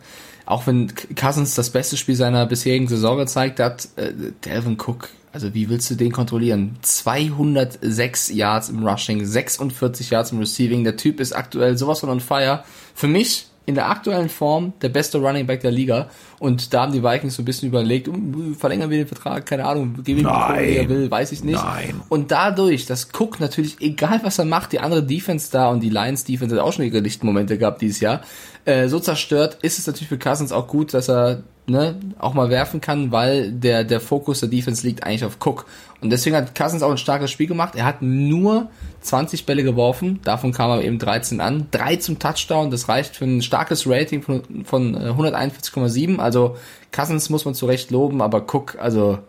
[0.45, 4.11] auch wenn Cousins das beste Spiel seiner bisherigen Saison gezeigt hat, äh,
[4.43, 6.77] Delvin Cook, also wie willst du den kontrollieren?
[6.81, 10.83] 206 Yards im Rushing, 46 Yards im Receiving.
[10.83, 12.63] Der Typ ist aktuell sowas von on fire.
[12.93, 16.09] Für mich in der aktuellen Form der beste Running Back der Liga.
[16.39, 18.09] Und da haben die Vikings so ein bisschen überlegt,
[18.57, 20.65] verlängern wir den Vertrag, keine Ahnung, geben ihm Nein.
[20.65, 21.63] wie er will, weiß ich nicht.
[21.63, 22.01] Nein.
[22.09, 25.89] Und dadurch, dass Cook natürlich, egal was er macht, die andere Defense da und die
[25.89, 28.21] Lions Defense hat auch schon ihre lichten Momente gehabt dieses Jahr,
[28.65, 32.49] äh, so zerstört, ist es natürlich für Cousins auch gut, dass er ne, auch mal
[32.49, 35.65] werfen kann, weil der, der Fokus der Defense liegt eigentlich auf Cook.
[36.01, 37.75] Und deswegen hat Cousins auch ein starkes Spiel gemacht.
[37.75, 38.69] Er hat nur
[39.05, 41.67] 20 Bälle geworfen, davon kam er eben 13 an.
[41.71, 46.17] Drei zum Touchdown, das reicht für ein starkes Rating von, von 141,7.
[46.17, 46.57] Äh, also
[46.91, 49.19] Cousins muss man zu Recht loben, aber Cook, also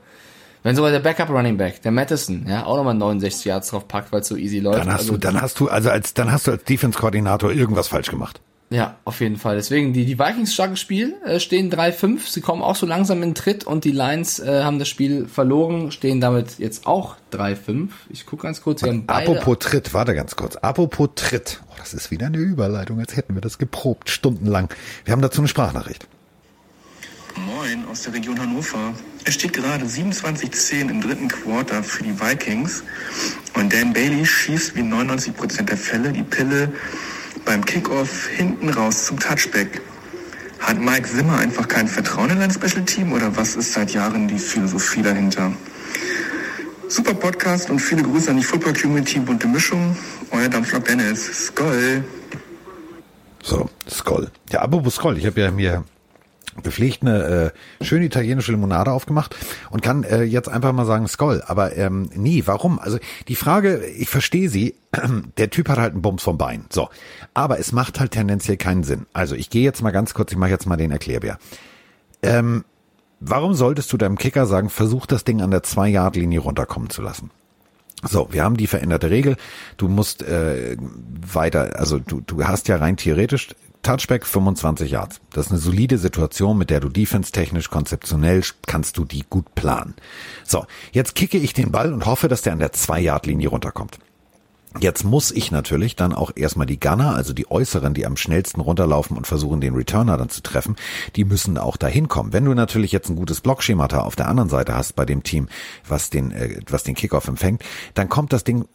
[0.62, 4.10] wenn sogar der Backup Running Back, der Madison, ja, auch nochmal 69 Yards drauf packt,
[4.10, 4.80] weil es so easy läuft.
[4.80, 7.86] Dann hast also, du, dann hast du, also als, dann hast du als Defense-Koordinator irgendwas
[7.86, 8.40] falsch gemacht.
[8.68, 9.54] Ja, auf jeden Fall.
[9.54, 13.34] Deswegen, die, die Vikings starkes Spiel, äh, stehen 3-5, sie kommen auch so langsam in
[13.36, 17.90] Tritt und die Lions äh, haben das Spiel verloren, stehen damit jetzt auch 3-5.
[18.10, 20.56] Ich gucke ganz kurz, wir haben beide Apropos Tritt, warte ganz kurz.
[20.56, 21.60] Apropos Tritt.
[21.68, 24.68] Oh, das ist wieder eine Überleitung, als hätten wir das geprobt, stundenlang.
[25.04, 26.08] Wir haben dazu eine Sprachnachricht.
[27.36, 28.94] Moin aus der Region Hannover.
[29.24, 32.82] Es steht gerade 27-10 im dritten Quarter für die Vikings
[33.54, 36.72] und Dan Bailey schießt wie 99% der Fälle die Pille
[37.46, 39.80] beim Kickoff hinten raus zum Touchback.
[40.58, 44.28] Hat Mike Zimmer einfach kein Vertrauen in ein Special Team oder was ist seit Jahren
[44.28, 45.52] die Philosophie dahinter?
[46.88, 49.96] Super Podcast und viele Grüße an die Football Community Bunte Mischung.
[50.30, 51.46] Euer Dampfler Dennis.
[51.46, 52.04] Skoll.
[53.42, 54.30] So, Skoll.
[54.50, 55.18] Ja, apropos Skoll.
[55.18, 55.84] Ich habe ja mir
[56.62, 59.34] gepflegt eine äh, schöne italienische Limonade aufgemacht
[59.70, 61.42] und kann äh, jetzt einfach mal sagen Skoll.
[61.46, 62.78] Aber ähm, nee, warum?
[62.78, 62.98] Also
[63.28, 64.74] die Frage, ich verstehe sie,
[65.38, 66.66] der Typ hat halt einen Bums vom Bein.
[66.70, 66.88] So,
[67.34, 69.06] aber es macht halt tendenziell keinen Sinn.
[69.12, 71.38] Also ich gehe jetzt mal ganz kurz, ich mache jetzt mal den Erklärbär.
[72.22, 72.64] Ähm,
[73.20, 77.30] warum solltest du deinem Kicker sagen, versuch das Ding an der Zwei-Yard-Linie runterkommen zu lassen?
[78.02, 79.36] So, wir haben die veränderte Regel.
[79.78, 83.54] Du musst äh, weiter, also du, du hast ja rein theoretisch
[83.86, 85.20] Touchback 25 Yards.
[85.30, 89.94] Das ist eine solide Situation, mit der du defense-technisch, konzeptionell kannst du die gut planen.
[90.44, 94.00] So, jetzt kicke ich den Ball und hoffe, dass der an der 2-Yard-Linie runterkommt.
[94.80, 98.60] Jetzt muss ich natürlich dann auch erstmal die Gunner, also die Äußeren, die am schnellsten
[98.60, 100.74] runterlaufen und versuchen, den Returner dann zu treffen,
[101.14, 102.32] die müssen auch dahin kommen.
[102.32, 105.48] Wenn du natürlich jetzt ein gutes Blockschemata auf der anderen Seite hast bei dem Team,
[105.86, 107.62] was den, äh, was den Kickoff empfängt,
[107.94, 108.66] dann kommt das Ding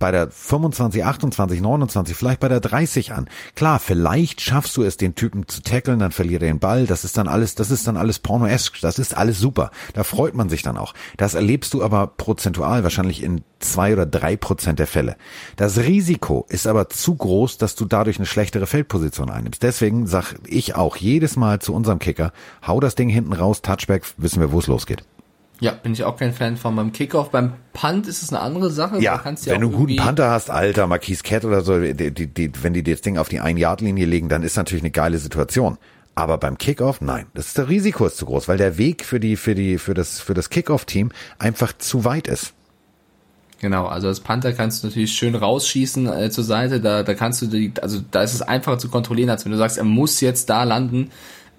[0.00, 3.28] bei der 25, 28, 29, vielleicht bei der 30 an.
[3.54, 6.86] Klar, vielleicht schaffst du es, den Typen zu tackeln, dann verliert er den Ball.
[6.86, 8.80] Das ist dann alles, das ist dann alles pornoesk.
[8.80, 9.70] Das ist alles super.
[9.94, 10.94] Da freut man sich dann auch.
[11.16, 15.16] Das erlebst du aber prozentual wahrscheinlich in zwei oder drei Prozent der Fälle.
[15.56, 19.62] Das Risiko ist aber zu groß, dass du dadurch eine schlechtere Feldposition einnimmst.
[19.62, 22.32] Deswegen sag ich auch jedes Mal zu unserem Kicker,
[22.66, 25.04] hau das Ding hinten raus, Touchback, wissen wir, wo es losgeht.
[25.60, 26.74] Ja, bin ich auch kein Fan von.
[26.74, 28.98] Beim Kickoff, beim Punt ist es eine andere Sache.
[29.00, 32.26] Ja, wenn auch du einen guten Panther hast, alter Marquise Cat oder so, die, die,
[32.26, 35.76] die, wenn die das Ding auf die Ein-Yard-Linie legen, dann ist natürlich eine geile Situation.
[36.14, 39.20] Aber beim Kickoff, nein, das ist der Risiko ist zu groß, weil der Weg für
[39.20, 42.54] die, für die, für das, für das Kickoff-Team einfach zu weit ist.
[43.60, 47.42] Genau, also als Panther kannst du natürlich schön rausschießen äh, zur Seite, da, da kannst
[47.42, 50.20] du die, also da ist es einfacher zu kontrollieren, als wenn du sagst, er muss
[50.22, 51.10] jetzt da landen.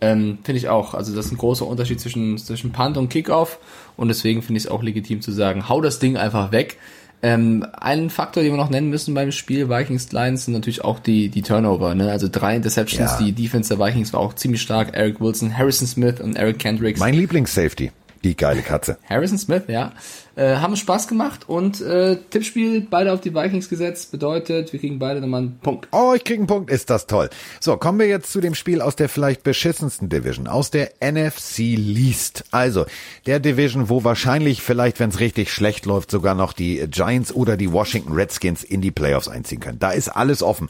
[0.04, 0.95] Ähm, finde ich auch.
[0.95, 3.60] Also das ist ein großer Unterschied zwischen, zwischen Punt und Kickoff
[3.98, 6.78] und deswegen finde ich es auch legitim zu sagen, hau das Ding einfach weg.
[7.24, 10.98] Ähm, einen Faktor, den wir noch nennen müssen beim Spiel Vikings Lions sind natürlich auch
[11.00, 12.10] die, die Turnover, ne?
[12.10, 13.18] Also drei Interceptions, Ja.
[13.24, 14.98] die Defense der Vikings war auch ziemlich stark.
[14.98, 17.00] Eric Wilson, Harrison Smith und Eric Kendricks.
[17.00, 17.92] Mein Lieblings-Safety,
[18.24, 18.98] die geile Katze.
[19.10, 19.94] Harrison Smith, ja.
[20.36, 24.98] Äh, haben Spaß gemacht und äh, Tippspiel, beide auf die Vikings gesetzt, bedeutet, wir kriegen
[24.98, 25.90] beide nochmal einen Punkt.
[25.92, 27.30] Oh, ich krieg einen Punkt, ist das toll.
[27.60, 31.76] So, kommen wir jetzt zu dem Spiel aus der vielleicht beschissensten Division, aus der NFC
[31.76, 32.46] Least.
[32.52, 32.86] Also,
[33.26, 37.58] der Division, wo wahrscheinlich vielleicht, wenn es richtig schlecht läuft, sogar noch die Giants oder
[37.58, 39.80] die Washington Redskins in die Playoffs einziehen können.
[39.80, 40.70] Da ist alles offen.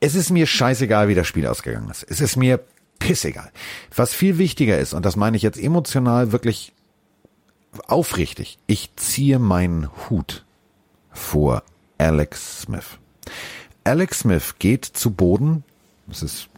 [0.00, 2.06] Es ist mir scheißegal, wie das Spiel ausgegangen ist.
[2.08, 2.60] Es ist mir
[2.98, 3.50] pissegal.
[3.94, 6.72] Was viel wichtiger ist, und das meine ich jetzt emotional wirklich
[7.86, 10.44] aufrichtig, ich ziehe meinen Hut
[11.12, 11.62] vor
[11.98, 12.98] Alex Smith.
[13.84, 15.64] Alex Smith geht zu Boden,
[16.06, 16.48] das ist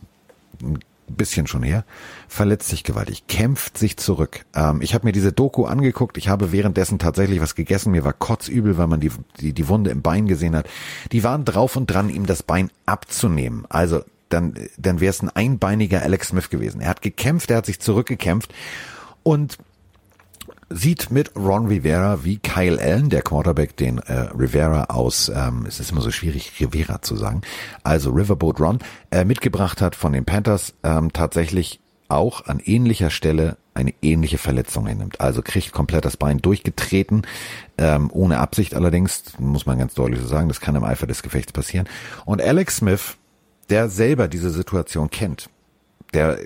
[0.63, 1.85] ein bisschen schon her,
[2.29, 4.45] verletzt sich gewaltig, kämpft sich zurück.
[4.55, 8.13] Ähm, ich habe mir diese Doku angeguckt, ich habe währenddessen tatsächlich was gegessen, mir war
[8.13, 9.11] kotzübel, weil man die,
[9.41, 10.69] die, die Wunde im Bein gesehen hat.
[11.13, 13.67] Die waren drauf und dran, ihm das Bein abzunehmen.
[13.69, 16.81] Also dann, dann wäre es ein einbeiniger Alex Smith gewesen.
[16.81, 18.53] Er hat gekämpft, er hat sich zurückgekämpft
[19.23, 19.59] und
[20.71, 25.81] sieht mit Ron Rivera wie Kyle Allen, der Quarterback, den äh, Rivera aus, ähm, es
[25.81, 27.43] ist immer so schwierig, Rivera zu sagen,
[27.83, 28.79] also Riverboat Ron,
[29.11, 34.87] äh, mitgebracht hat von den Panthers, ähm, tatsächlich auch an ähnlicher Stelle eine ähnliche Verletzung
[34.87, 35.21] hinnimmt.
[35.21, 37.27] Also kriegt komplett das Bein durchgetreten,
[37.79, 41.23] ähm, ohne Absicht allerdings, muss man ganz deutlich so sagen, das kann im Eifer des
[41.23, 41.89] Gefechts passieren.
[42.25, 43.17] Und Alex Smith,
[43.71, 45.49] der selber diese Situation kennt,
[46.13, 46.39] der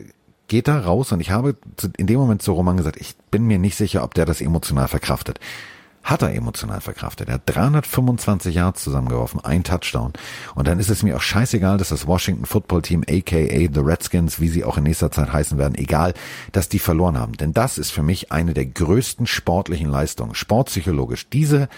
[0.49, 1.57] geht da raus und ich habe
[1.97, 4.89] in dem Moment zu Roman gesagt, ich bin mir nicht sicher, ob der das emotional
[4.89, 5.41] verkraftet.
[6.03, 7.29] Hat er emotional verkraftet.
[7.29, 10.13] Er hat 325 Yards zusammengeworfen, ein Touchdown.
[10.55, 13.39] Und dann ist es mir auch scheißegal, dass das Washington Football Team, aka
[13.73, 16.13] The Redskins, wie sie auch in nächster Zeit heißen werden, egal,
[16.53, 17.33] dass die verloren haben.
[17.39, 21.31] Denn das ist für mich eine der größten sportlichen Leistungen, sportpsychologisch.
[21.31, 21.71] Diese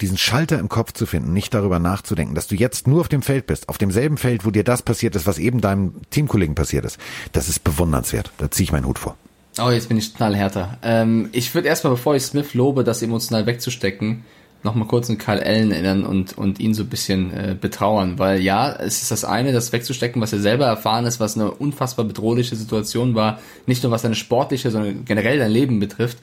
[0.00, 3.22] diesen Schalter im Kopf zu finden, nicht darüber nachzudenken, dass du jetzt nur auf dem
[3.22, 6.84] Feld bist, auf demselben Feld, wo dir das passiert ist, was eben deinem Teamkollegen passiert
[6.84, 6.98] ist.
[7.32, 8.32] Das ist bewundernswert.
[8.38, 9.16] Da ziehe ich meinen Hut vor.
[9.58, 10.78] Oh, jetzt bin ich total härter.
[10.82, 14.24] Ähm, ich würde erstmal, bevor ich Smith lobe, das emotional wegzustecken,
[14.64, 18.40] nochmal kurz an Kyle Allen erinnern und, und ihn so ein bisschen äh, betrauern, weil
[18.40, 22.06] ja, es ist das eine, das wegzustecken, was er selber erfahren ist, was eine unfassbar
[22.06, 26.18] bedrohliche Situation war, nicht nur was seine sportliche, sondern generell sein Leben betrifft.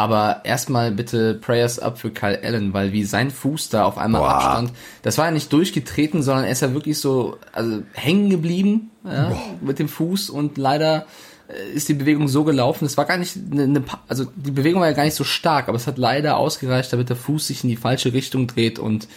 [0.00, 4.20] Aber erstmal bitte Prayers up für Kyle Allen, weil wie sein Fuß da auf einmal
[4.20, 4.30] Boah.
[4.30, 4.72] abstand,
[5.02, 9.32] das war ja nicht durchgetreten, sondern er ist ja wirklich so also hängen geblieben ja,
[9.60, 11.06] mit dem Fuß und leider
[11.48, 12.84] äh, ist die Bewegung so gelaufen.
[12.84, 15.66] Es war gar nicht eine, eine, also die Bewegung war ja gar nicht so stark,
[15.66, 19.08] aber es hat leider ausgereicht, damit der Fuß sich in die falsche Richtung dreht und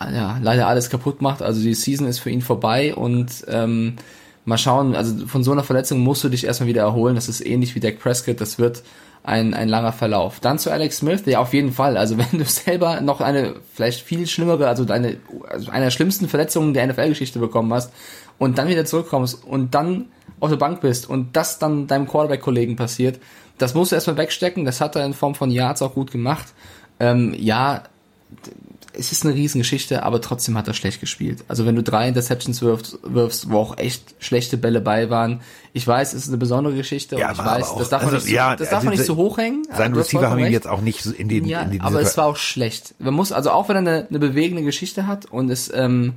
[0.00, 1.42] ja, leider alles kaputt macht.
[1.42, 3.96] Also die Season ist für ihn vorbei und ähm,
[4.44, 7.16] mal schauen, also von so einer Verletzung musst du dich erstmal wieder erholen.
[7.16, 8.84] Das ist ähnlich wie Dak Prescott, das wird
[9.22, 10.40] ein, ein langer Verlauf.
[10.40, 11.96] Dann zu Alex Smith, ja auf jeden Fall.
[11.96, 16.28] Also wenn du selber noch eine vielleicht viel schlimmere, also deine also eine der schlimmsten
[16.28, 17.92] Verletzungen der NFL-Geschichte bekommen hast
[18.38, 20.06] und dann wieder zurückkommst und dann
[20.40, 23.18] auf der Bank bist und das dann deinem Quarterback-Kollegen passiert,
[23.58, 24.64] das musst du erstmal wegstecken.
[24.64, 26.46] Das hat er in Form von Yards auch gut gemacht.
[27.00, 27.82] Ähm, ja,
[28.98, 31.44] es ist eine Riesengeschichte, aber trotzdem hat er schlecht gespielt.
[31.46, 35.40] Also wenn du drei Interceptions wirfst, wirfst wo auch echt schlechte Bälle bei waren.
[35.72, 38.26] Ich weiß, es ist eine besondere Geschichte und ich weiß, auch- das darf man also,
[38.26, 39.66] nicht, ja, so, das darf also man nicht so hochhängen.
[39.70, 42.26] Hast Receiver haben ihn jetzt auch nicht in den, Ja, in die aber es war
[42.26, 42.94] auch schlecht.
[42.98, 46.14] Man muss, also auch wenn er eine, eine bewegende Geschichte hat und es, ähm,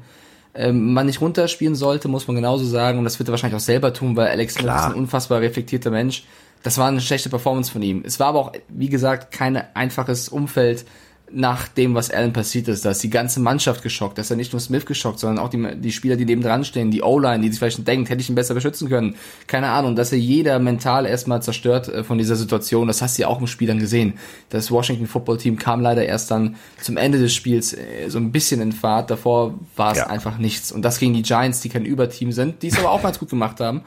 [0.54, 2.98] ähm, man nicht runterspielen sollte, muss man genauso sagen.
[2.98, 5.92] Und das wird er wahrscheinlich auch selber tun, weil Alex Smith ist ein unfassbar reflektierter
[5.92, 6.24] Mensch.
[6.64, 8.04] Das war eine schlechte Performance von ihm.
[8.06, 10.86] Es war aber auch, wie gesagt, kein einfaches Umfeld
[11.34, 12.84] nach dem, was Allen passiert ist.
[12.86, 14.18] Da ist die ganze Mannschaft geschockt.
[14.18, 16.66] Da ist ja nicht nur Smith geschockt, sondern auch die, die Spieler, die neben dran
[16.66, 19.16] stehen, die O-Line, die sich vielleicht denkt, hätte ich ihn besser beschützen können.
[19.48, 22.88] Keine Ahnung, dass er jeder mental erstmal zerstört äh, von dieser Situation.
[22.88, 24.14] Das hast du ja auch im Spiel dann gesehen.
[24.50, 28.32] Das Washington Football Team kam leider erst dann zum Ende des Spiels äh, so ein
[28.32, 29.10] bisschen in Fahrt.
[29.10, 30.08] Davor war es Ja.
[30.08, 30.72] einfach nichts.
[30.72, 33.30] Und das gegen die Giants, die kein Überteam sind, die es aber auch ganz gut
[33.30, 33.82] gemacht haben.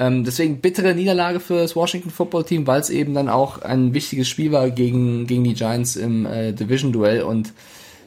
[0.00, 3.92] Ähm, deswegen bittere Niederlage für das Washington Football Team, weil es eben dann auch ein
[3.92, 7.52] wichtiges Spiel war gegen, gegen die Giants im äh, Division-Duell und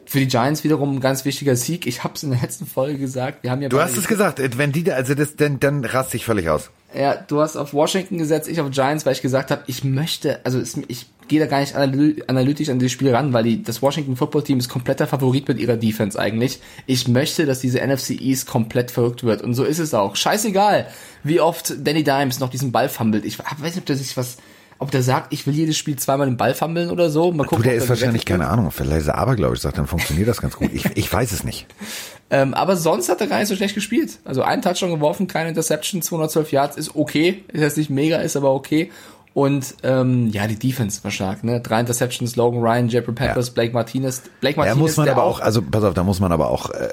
[0.06, 1.86] für die Giants wiederum ein ganz wichtiger Sieg.
[1.86, 3.44] Ich habe es in der letzten Folge gesagt.
[3.44, 6.18] Wir haben ja Du hast es gesagt, wenn die da, also das, dann, dann raste
[6.18, 6.72] ich völlig aus.
[6.96, 10.40] Ja, du hast auf Washington gesetzt, ich auf Giants, weil ich gesagt habe, ich möchte,
[10.46, 13.64] also es, ich gehe da gar nicht analy- analytisch an dieses Spiel ran, weil die,
[13.64, 16.60] das Washington Football Team ist kompletter Favorit mit ihrer Defense eigentlich.
[16.86, 20.16] Ich möchte, dass diese NFC East komplett verrückt wird und so ist es auch.
[20.16, 20.88] Scheißegal,
[21.24, 23.24] wie oft Danny Dimes noch diesen Ball fummelt.
[23.26, 24.38] Ich weiß nicht, ob der sich was,
[24.80, 27.32] ob der sagt, ich will jedes Spiel zweimal den Ball fummeln oder so.
[27.32, 29.88] Mal Du, gucken, der ob ist wahrscheinlich, keine Ahnung, vielleicht ist er abergläubisch, sagt, dann
[29.88, 30.72] funktioniert das ganz gut.
[30.74, 31.68] Ich, ich weiß es nicht.
[32.34, 34.18] Ähm, aber sonst hat er gar nicht so schlecht gespielt.
[34.26, 37.44] Also ein Touchdown geworfen, keine Interception, 212 Yards ist okay.
[37.50, 38.90] Ist jetzt nicht mega, ist aber okay.
[39.36, 41.62] Und ähm, ja, die Defense war stark, ne?
[41.62, 44.24] Drei Interceptions, Logan Ryan, Jeffrey Peppers, Blake Martinez.
[44.42, 46.72] Blake Da Martinez, muss man aber auch, also pass auf, da muss man aber auch
[46.72, 46.88] äh,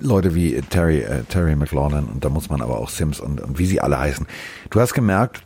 [0.00, 3.60] Leute wie Terry, äh, Terry McLaurin und da muss man aber auch Sims und, und
[3.60, 4.26] wie sie alle heißen.
[4.70, 5.42] Du hast gemerkt,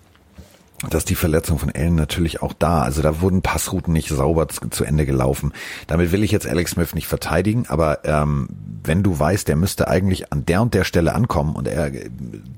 [0.90, 4.84] dass die Verletzung von Allen natürlich auch da, also da wurden Passrouten nicht sauber zu,
[4.84, 5.52] Ende gelaufen.
[5.86, 8.48] Damit will ich jetzt Alex Smith nicht verteidigen, aber ähm,
[8.84, 12.10] wenn du weißt, der müsste eigentlich an der und der Stelle ankommen und er äh,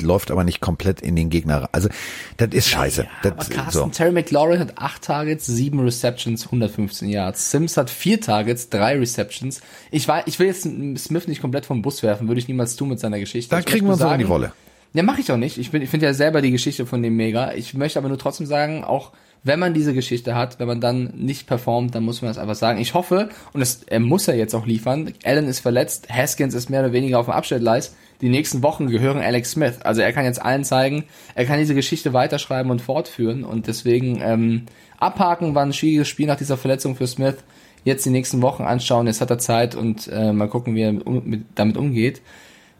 [0.02, 1.88] läuft aber nicht komplett in den Gegner, also
[2.36, 3.06] das ist scheiße.
[3.22, 3.86] aber das, Carsten, so.
[3.86, 7.50] Terry McLaurin hat acht Targets, sieben Receptions, 115 Yards.
[7.50, 9.60] Sims hat vier Targets, drei Receptions.
[9.90, 12.88] Ich war, ich will jetzt Smith nicht komplett vom Bus werfen, würde ich niemals tun
[12.88, 13.54] mit seiner Geschichte.
[13.54, 14.52] Da kriegen wir uns aber in die Wolle.
[14.98, 15.58] Ja, mache ich auch nicht.
[15.58, 17.52] Ich, ich finde ja selber die Geschichte von dem mega.
[17.52, 19.12] Ich möchte aber nur trotzdem sagen, auch
[19.44, 22.56] wenn man diese Geschichte hat, wenn man dann nicht performt, dann muss man das einfach
[22.56, 22.80] sagen.
[22.80, 26.68] Ich hoffe, und das er muss er jetzt auch liefern, Allen ist verletzt, Haskins ist
[26.68, 27.94] mehr oder weniger auf dem Abstellgleis.
[28.22, 29.78] Die nächsten Wochen gehören Alex Smith.
[29.84, 31.04] Also er kann jetzt allen zeigen,
[31.36, 33.44] er kann diese Geschichte weiterschreiben und fortführen.
[33.44, 34.66] Und deswegen ähm,
[34.98, 37.36] abhaken war ein schwieriges Spiel nach dieser Verletzung für Smith.
[37.84, 41.06] Jetzt die nächsten Wochen anschauen, jetzt hat er Zeit und äh, mal gucken, wie er
[41.06, 42.20] um, mit, damit umgeht.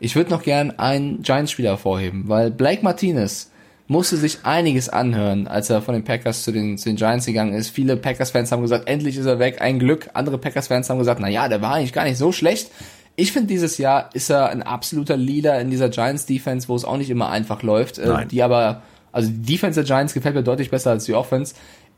[0.01, 3.51] Ich würde noch gern einen Giants-Spieler hervorheben, weil Blake Martinez
[3.89, 7.55] musste sich einiges anhören, als er von den Packers zu den, zu den Giants gegangen
[7.55, 7.71] ist.
[7.71, 10.11] Viele Packers-Fans haben gesagt, endlich ist er weg, ein Glück.
[10.13, 12.71] Andere Packers-Fans haben gesagt, na ja, der war eigentlich gar nicht so schlecht.
[13.17, 16.99] Ich finde, dieses Jahr ist er ein absoluter Leader in dieser Giants-Defense, wo es auch
[16.99, 17.99] nicht immer einfach läuft.
[17.99, 18.29] Äh, Nein.
[18.29, 21.55] die aber, also die Defense der Giants gefällt mir deutlich besser als die Offense.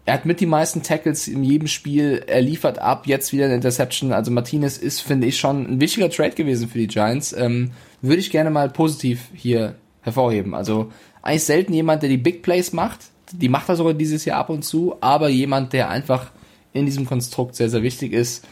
[0.06, 3.54] Er hat mit die meisten Tackles in jedem Spiel, er liefert ab, jetzt wieder eine
[3.54, 4.12] Interception.
[4.12, 7.34] Also Martinez ist, finde ich, schon ein wichtiger Trade gewesen für die Giants.
[7.36, 7.72] Ähm,
[8.02, 10.54] würde ich gerne mal positiv hier hervorheben.
[10.54, 10.90] Also
[11.22, 13.00] eigentlich selten jemand, der die Big Plays macht.
[13.32, 16.32] Die macht er sogar dieses Jahr ab und zu, aber jemand, der einfach
[16.72, 18.46] in diesem Konstrukt sehr, sehr wichtig ist.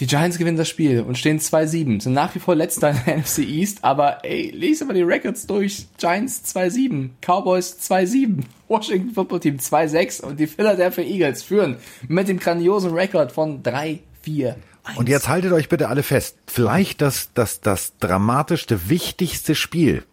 [0.00, 3.16] Die Giants gewinnen das Spiel und stehen 2-7, sind nach wie vor letzter in der
[3.18, 5.86] NFC East, aber ey, lese mal die Records durch.
[5.98, 12.38] Giants 2-7, Cowboys 2-7, Washington Football Team 2-6 und die Philadelphia Eagles führen mit dem
[12.38, 14.54] grandiosen Rekord von 3-4.
[14.96, 16.36] Und jetzt haltet euch bitte alle fest.
[16.46, 20.04] Vielleicht das, das, das dramatischste, wichtigste Spiel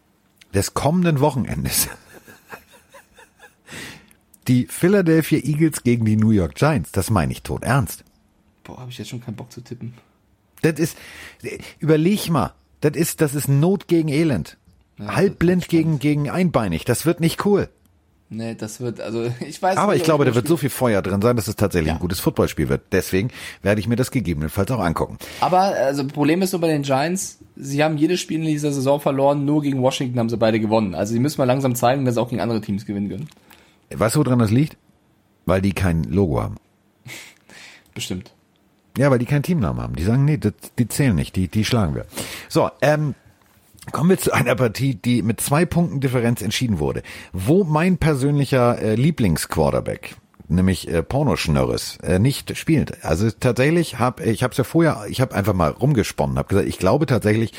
[0.53, 1.89] des kommenden Wochenendes.
[4.47, 6.91] Die Philadelphia Eagles gegen die New York Giants.
[6.91, 8.03] Das meine ich tot ernst.
[8.63, 9.95] Boah, habe ich jetzt schon keinen Bock zu tippen.
[10.61, 10.95] Das ist,
[11.79, 12.53] überleg mal.
[12.81, 14.57] Das ist, das ist Not gegen Elend.
[14.99, 16.85] Halbblind gegen, gegen einbeinig.
[16.85, 17.69] Das wird nicht cool.
[18.29, 21.01] Nee, das wird, also ich weiß Aber nicht, ich glaube, da wird so viel Feuer
[21.01, 21.93] drin sein, dass es tatsächlich Ja.
[21.93, 22.81] ein gutes Footballspiel wird.
[22.91, 23.29] Deswegen
[23.61, 25.17] werde ich mir das gegebenenfalls auch angucken.
[25.41, 28.99] Aber also Problem ist so bei den Giants, sie haben jedes Spiel in dieser Saison
[28.99, 30.95] verloren, nur gegen Washington haben sie beide gewonnen.
[30.95, 33.29] Also sie müssen mal langsam zeigen, dass sie auch gegen andere Teams gewinnen können.
[33.93, 34.77] Weißt du, woran das liegt?
[35.45, 36.55] Weil die kein Logo haben.
[37.93, 38.31] Bestimmt.
[38.97, 39.95] Ja, weil die keinen Teamnamen haben.
[39.95, 42.05] Die sagen, nee, das, die zählen nicht, die, die schlagen wir.
[42.49, 43.13] So, ähm,
[43.91, 47.01] kommen wir zu einer Partie, die mit zwei Punkten Differenz entschieden wurde.
[47.33, 50.15] Wo mein persönlicher äh, Lieblingsquarterback,
[50.47, 53.03] nämlich äh, Pornoschnörres, äh, nicht spielt.
[53.03, 56.67] Also tatsächlich habe ich habe es ja vorher, ich habe einfach mal rumgesponnen, habe gesagt,
[56.67, 57.53] ich glaube tatsächlich,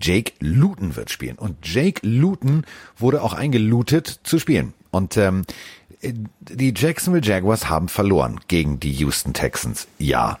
[0.00, 1.36] Jake Luton wird spielen.
[1.36, 2.64] Und Jake Luton
[2.96, 4.74] wurde auch eingelootet zu spielen.
[4.90, 5.44] Und ähm,
[6.02, 9.86] die Jacksonville Jaguars haben verloren gegen die Houston Texans.
[9.98, 10.38] Ja,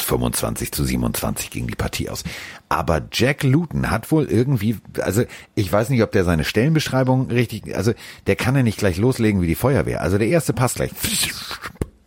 [0.00, 2.24] 25 zu 27 ging die Partie aus.
[2.68, 5.24] Aber Jack Luton hat wohl irgendwie, also
[5.54, 7.92] ich weiß nicht, ob der seine Stellenbeschreibung richtig, also
[8.26, 10.02] der kann ja nicht gleich loslegen wie die Feuerwehr.
[10.02, 10.90] Also der erste Pass gleich.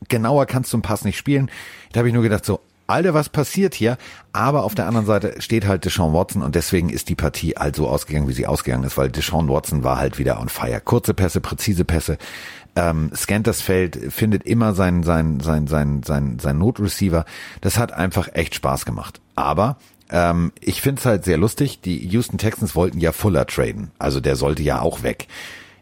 [0.10, 1.52] Genauer kannst du einen Pass nicht spielen.
[1.92, 3.98] Da habe ich nur gedacht so, Alter, was passiert hier?
[4.32, 7.76] Aber auf der anderen Seite steht halt Deshaun Watson und deswegen ist die Partie halt
[7.76, 10.80] so ausgegangen, wie sie ausgegangen ist, weil Deshaun Watson war halt wieder on fire.
[10.80, 12.18] Kurze Pässe, präzise Pässe,
[12.78, 17.26] ähm, scannt das Feld, findet immer seinen, seinen, seinen, seinen, seinen, seinen Notreceiver.
[17.60, 19.20] Das hat einfach echt Spaß gemacht.
[19.36, 19.78] Aber
[20.12, 21.82] ähm, ich finde es halt sehr lustig.
[21.82, 23.90] Die Houston Texans wollten ja Fuller traden.
[23.98, 25.28] Also der sollte ja auch weg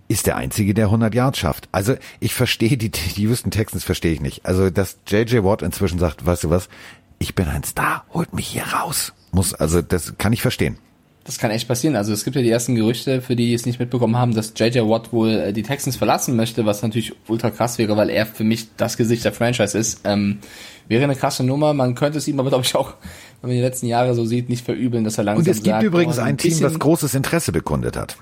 [0.08, 1.68] ist der einzige, der 100 Yards schafft.
[1.72, 4.46] Also ich verstehe die, die Houston Texans verstehe ich nicht.
[4.46, 6.70] Also dass JJ Watt inzwischen sagt, weißt du was,
[7.18, 9.14] ich bin ein Star, holt mich hier raus.
[9.32, 10.78] Muss also das kann ich verstehen.
[11.26, 11.96] Das kann echt passieren.
[11.96, 14.54] Also es gibt ja die ersten Gerüchte, für die, die es nicht mitbekommen haben, dass
[14.56, 18.28] JJ Watt wohl äh, die Texans verlassen möchte, was natürlich ultra krass wäre, weil er
[18.28, 20.02] für mich das Gesicht der Franchise ist.
[20.04, 20.38] Ähm,
[20.88, 21.74] wäre eine krasse Nummer.
[21.74, 22.94] Man könnte es ihm aber, glaube ich, auch,
[23.42, 25.74] wenn man die letzten Jahre so sieht, nicht verübeln, dass er langsam Und es gibt
[25.74, 28.18] sagt, übrigens oh, ein Team, das großes Interesse bekundet hat.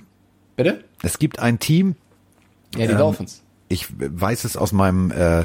[0.56, 0.82] Bitte?
[1.02, 1.96] Es gibt ein Team,
[2.78, 3.42] Ja, die Ähm, Dolphins.
[3.68, 5.44] ich weiß es aus meinem äh,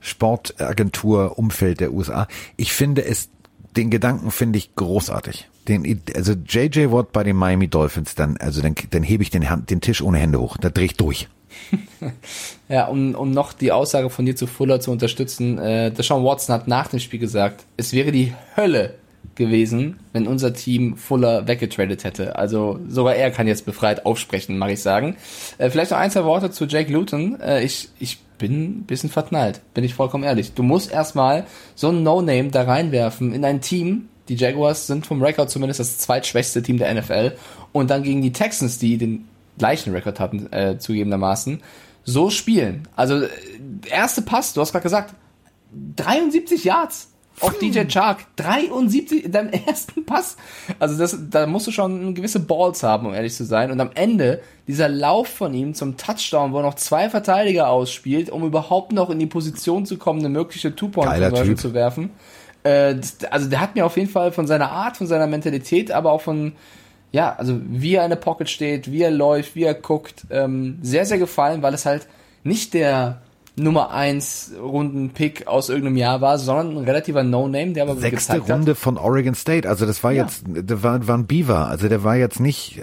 [0.00, 2.28] Sportagentur-Umfeld der USA.
[2.56, 3.30] Ich finde es,
[3.76, 5.48] den Gedanken finde ich großartig.
[5.70, 9.46] Den, also JJ Watt bei den Miami Dolphins, dann, also dann, dann hebe ich den,
[9.68, 10.56] den Tisch ohne Hände hoch.
[10.58, 11.28] Da drehe ich durch.
[12.68, 16.54] Ja, um, um noch die Aussage von dir zu Fuller zu unterstützen, äh, Deshaun Watson
[16.54, 18.94] hat nach dem Spiel gesagt, es wäre die Hölle
[19.34, 22.36] gewesen, wenn unser Team Fuller weggetradet hätte.
[22.36, 25.16] Also sogar er kann jetzt befreit aufsprechen, mag ich sagen.
[25.58, 27.40] Äh, vielleicht noch ein, zwei Worte zu Jake Luton.
[27.40, 30.52] Äh, ich, ich bin ein bisschen verknallt, bin ich vollkommen ehrlich.
[30.52, 34.08] Du musst erstmal so ein No-Name da reinwerfen in ein Team.
[34.30, 37.32] Die Jaguars sind vom Rekord zumindest das zweitschwächste Team der NFL.
[37.72, 39.28] Und dann gegen die Texans, die den
[39.58, 41.60] gleichen Rekord hatten, äh, zugegebenermaßen,
[42.04, 42.86] so spielen.
[42.94, 43.28] Also, äh,
[43.90, 45.14] erste Pass, du hast gerade gesagt,
[45.96, 47.08] 73 Yards
[47.40, 48.24] auf DJ Chark.
[48.36, 50.36] 73 in deinem ersten Pass.
[50.78, 53.72] Also das, da musst du schon gewisse Balls haben, um ehrlich zu sein.
[53.72, 58.30] Und am Ende dieser Lauf von ihm zum Touchdown, wo er noch zwei Verteidiger ausspielt,
[58.30, 62.10] um überhaupt noch in die Position zu kommen, eine mögliche Two-Point-Conversion zu werfen.
[62.62, 62.96] Äh,
[63.30, 66.20] also der hat mir auf jeden Fall von seiner Art, von seiner Mentalität, aber auch
[66.20, 66.52] von
[67.12, 70.78] ja, also wie er in der Pocket steht, wie er läuft, wie er guckt, ähm,
[70.82, 72.06] sehr, sehr gefallen, weil es halt
[72.44, 73.20] nicht der
[73.62, 78.74] Nummer 1 Runden-Pick aus irgendeinem Jahr war, sondern ein relativer No-Name, der aber Sechste Runde
[78.74, 79.68] von Oregon State.
[79.68, 80.24] Also das war Ja.
[80.24, 81.66] jetzt, der war, war ein Beaver.
[81.68, 82.82] Also der war jetzt nicht äh,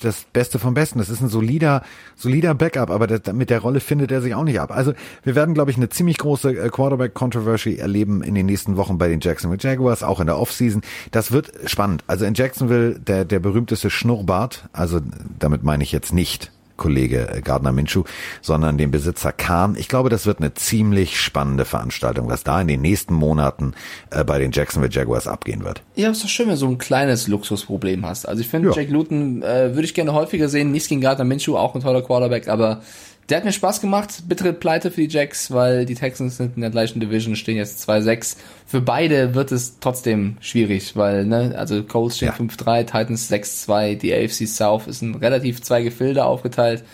[0.00, 0.98] das Beste vom Besten.
[0.98, 1.82] Das ist ein solider,
[2.16, 4.70] solider Backup, aber das, mit der Rolle findet er sich auch nicht ab.
[4.70, 4.92] Also
[5.22, 9.08] wir werden, glaube ich, eine ziemlich große äh, Quarterback-Controversy erleben in den nächsten Wochen bei
[9.08, 10.82] den Jacksonville Jaguars, auch in der Offseason.
[11.10, 12.04] Das wird spannend.
[12.06, 15.00] Also in Jacksonville der, der berühmteste Schnurrbart, also
[15.38, 16.50] damit meine ich jetzt nicht
[16.82, 18.02] Kollege Gardner Minshew,
[18.40, 19.76] sondern den Besitzer Kahn.
[19.78, 23.74] Ich glaube, das wird eine ziemlich spannende Veranstaltung, was da in den nächsten Monaten
[24.10, 25.82] äh, bei den Jacksonville Jaguars abgehen wird.
[25.94, 28.26] Ja, ist doch schön, wenn du so ein kleines Luxusproblem hast.
[28.28, 28.74] Also ich finde, Ja.
[28.74, 30.72] Jake Luton äh, würde ich gerne häufiger sehen.
[30.72, 32.82] Nichts gegen Gardner Minshew, auch ein toller Quarterback, aber
[33.28, 34.24] der hat mir Spaß gemacht.
[34.28, 37.88] Bittere Pleite für die Jacks, weil die Texans sind in der gleichen Division, stehen jetzt
[37.88, 38.36] 2-6.
[38.66, 42.34] Für beide wird es trotzdem schwierig, weil, ne, also Colts stehen Ja.
[42.34, 46.84] 5-3, Titans 6-2, die AFC South ist in relativ zwei Gefilde aufgeteilt.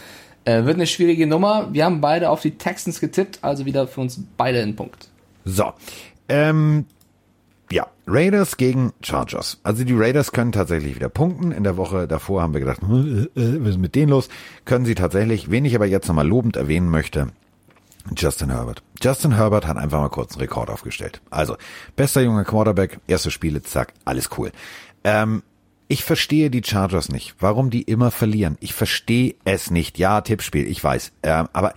[0.45, 1.69] Äh, wird eine schwierige Nummer.
[1.73, 5.09] Wir haben beide auf die Texans getippt, also wieder für uns beide ein Punkt.
[5.45, 5.73] So,
[6.29, 6.87] ähm,
[7.71, 9.61] ja, Raiders gegen Chargers.
[9.63, 11.53] Also die Raiders können tatsächlich wieder punkten.
[11.53, 14.29] In der Woche davor haben wir gedacht, hm, äh, äh, was ist mit denen los?
[14.65, 15.51] Können sie tatsächlich.
[15.51, 17.29] Wen ich aber jetzt nochmal lobend erwähnen möchte,
[18.17, 18.83] Justin Herbert.
[19.03, 21.21] Justin Herbert hat einfach mal kurz einen Rekord aufgestellt.
[21.31, 21.57] Also,
[21.97, 24.51] bester junger Quarterback, erste Spiele, zack, alles cool.
[25.05, 25.43] Ähm,
[25.89, 28.59] ich verstehe die Chargers nicht, warum die immer verlieren.
[28.61, 29.99] Ich verstehe es nicht.
[29.99, 31.13] Ja, Tippspiel, ich weiß.
[31.23, 31.75] Ähm, aber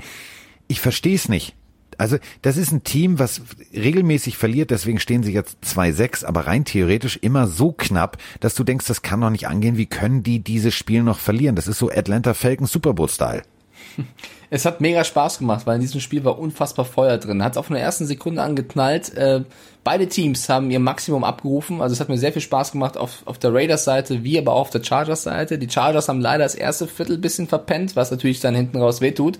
[0.68, 1.56] ich verstehe es nicht.
[2.02, 3.43] Also, das ist ein Team, was
[3.76, 8.64] regelmäßig verliert, deswegen stehen sie jetzt 2-6, aber rein theoretisch immer so knapp, dass du
[8.64, 9.78] denkst, das kann doch nicht angehen.
[9.78, 11.56] Wie können die dieses Spiel noch verlieren?
[11.56, 13.43] Das ist so Atlanta Falcons Super Bowl Style.
[14.54, 17.41] Es hat mega Spaß gemacht, weil in diesem Spiel war unfassbar Feuer drin.
[17.41, 19.16] Hat von der ersten Sekunde angeknallt.
[19.16, 19.45] Äh,
[19.86, 21.82] beide Teams haben ihr Maximum abgerufen.
[21.82, 24.64] Also es hat mir sehr viel Spaß gemacht auf, auf der Raiders-Seite, wie aber auch
[24.64, 25.58] auf der Chargers-Seite.
[25.58, 29.39] Die Chargers haben leider das erste Viertel bisschen verpennt, was natürlich dann hinten raus wehtut.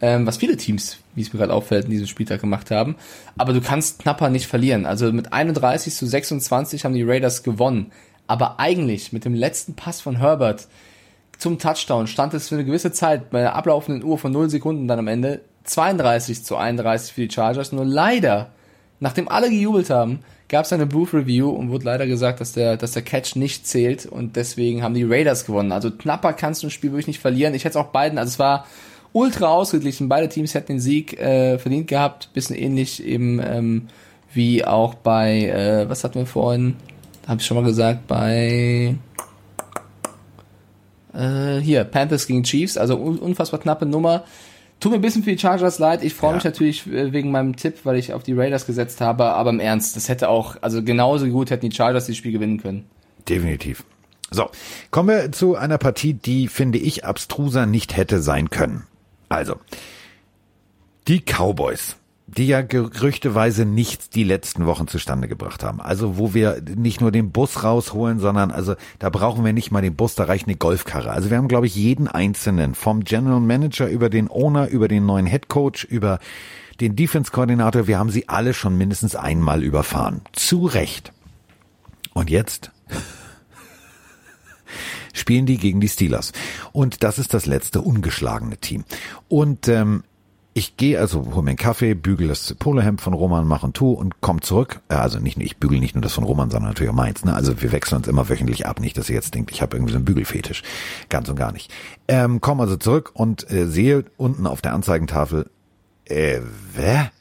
[0.00, 2.96] Ähm, was viele Teams, wie es mir gerade auffällt, in diesem Spieltag gemacht haben.
[3.36, 4.86] Aber du kannst knapper nicht verlieren.
[4.86, 7.90] Also mit 31 zu 26 haben die Raiders gewonnen.
[8.28, 10.68] Aber eigentlich mit dem letzten Pass von Herbert
[11.38, 14.88] zum Touchdown stand es für eine gewisse Zeit bei der ablaufenden Uhr von 0 Sekunden
[14.88, 17.72] dann am Ende 32 zu 31 für die Chargers.
[17.72, 18.50] Nur leider,
[19.00, 22.76] nachdem alle gejubelt haben, gab es eine Booth Review und wurde leider gesagt, dass der,
[22.76, 25.72] dass der Catch nicht zählt und deswegen haben die Raiders gewonnen.
[25.72, 27.54] Also knapper kannst du ein Spiel wirklich nicht verlieren.
[27.54, 28.66] Ich hätte es auch beiden, also es war
[29.12, 30.08] ultra ausgeglichen.
[30.08, 32.32] Beide Teams hätten den Sieg äh, verdient gehabt.
[32.32, 33.88] Bisschen ähnlich eben ähm,
[34.32, 36.76] wie auch bei, äh, was hatten wir vorhin?
[37.26, 38.94] Habe ich schon mal gesagt, bei
[41.14, 44.24] äh, hier, Panthers gegen Chiefs, also un unfassbar knappe Nummer.
[44.80, 46.04] Tut mir ein bisschen für die Chargers leid.
[46.04, 46.34] Ich freue Ja.
[46.36, 49.24] mich natürlich äh, wegen meinem Tipp, weil ich auf die Raiders gesetzt habe.
[49.24, 52.62] Aber im Ernst, das hätte auch, also genauso gut hätten die Chargers das Spiel gewinnen
[52.62, 52.84] können.
[53.28, 53.84] Definitiv.
[54.30, 54.50] So,
[54.90, 58.84] kommen wir zu einer Partie, die, finde ich, abstruser nicht hätte sein können.
[59.28, 59.56] Also,
[61.06, 65.80] die Cowboys, die ja gerüchteweise nichts die letzten Wochen zustande gebracht haben.
[65.80, 69.82] Also, wo wir nicht nur den Bus rausholen, sondern, also, da brauchen wir nicht mal
[69.82, 71.10] den Bus, da reicht eine Golfkarre.
[71.10, 75.06] Also, wir haben, glaube ich, jeden einzelnen, vom General Manager über den Owner, über den
[75.06, 76.18] neuen Head Coach, über
[76.80, 80.20] den Defense-Koordinator, wir haben sie alle schon mindestens einmal überfahren.
[80.32, 81.12] Zu Recht.
[82.14, 82.70] Und jetzt
[85.18, 86.32] spielen die gegen die Steelers.
[86.72, 88.84] Und das ist das letzte ungeschlagene Team.
[89.28, 90.04] Und ähm,
[90.58, 93.92] ich gehe also, hol mir einen Kaffee, bügel das Polohemd von Roman, mach und tu
[93.92, 94.80] und komm zurück.
[94.88, 97.24] Äh, Also nicht, nur ich bügel nicht nur das von Roman, sondern natürlich auch meins.
[97.24, 97.32] Ne?
[97.32, 98.80] Also wir wechseln uns immer wöchentlich ab.
[98.80, 100.64] Nicht, dass ihr jetzt denkt, ich habe irgendwie so einen Bügelfetisch.
[101.08, 101.70] Ganz und gar nicht.
[102.08, 105.48] Ähm, komm also zurück und äh, sehe unten auf der Anzeigentafel,
[106.06, 106.40] äh,
[106.74, 107.12] wer?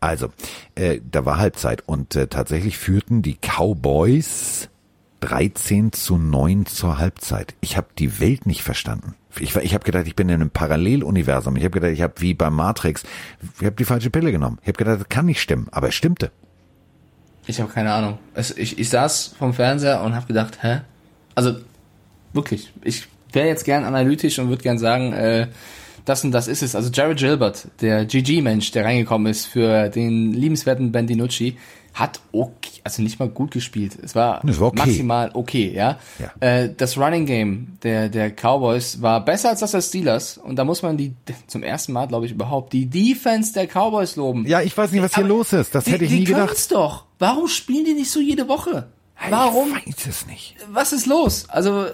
[0.00, 0.28] Also,
[0.74, 4.70] äh, da war Halbzeit und äh, tatsächlich führten die Cowboys
[5.20, 7.54] 13 zu 9 zur Halbzeit.
[7.60, 9.14] Ich habe die Welt nicht verstanden.
[9.38, 11.56] Ich, ich habe gedacht, ich bin in einem Paralleluniversum.
[11.56, 13.04] Ich habe gedacht, ich habe wie beim Matrix,
[13.58, 14.58] ich habe die falsche Pille genommen.
[14.62, 16.30] Ich habe gedacht, das kann nicht stimmen, aber es stimmte.
[17.46, 18.18] Ich habe keine Ahnung.
[18.34, 20.80] Es, ich, ich saß vom Fernseher und habe gedacht, hä?
[21.34, 21.56] Also
[22.32, 25.48] wirklich, ich wäre jetzt gern analytisch und würde gern sagen, äh,
[26.04, 26.74] das und das ist es.
[26.74, 31.58] Also Jared Gilbert, der GG-Mensch, der reingekommen ist für den liebenswerten Ben DiNucci,
[31.98, 33.98] hat okay, also nicht mal gut gespielt.
[34.02, 34.78] Es war, Es war okay.
[34.86, 35.98] maximal okay, ja.
[36.18, 36.32] Ja.
[36.40, 40.64] Äh, das Running Game der, der Cowboys war besser als das der Steelers und da
[40.64, 41.14] muss man die
[41.48, 44.46] zum ersten Mal, glaube ich, überhaupt die Defense der Cowboys loben.
[44.46, 45.74] Ja, ich weiß nicht, was hier Aber los ist.
[45.74, 46.46] Das die, hätte ich die nie gedacht.
[46.48, 47.04] können's doch.
[47.18, 48.88] Warum spielen die nicht so jede Woche?
[49.30, 49.76] Warum?
[49.84, 50.54] Ich weiß es nicht.
[50.70, 51.46] Was ist los?
[51.48, 51.86] Also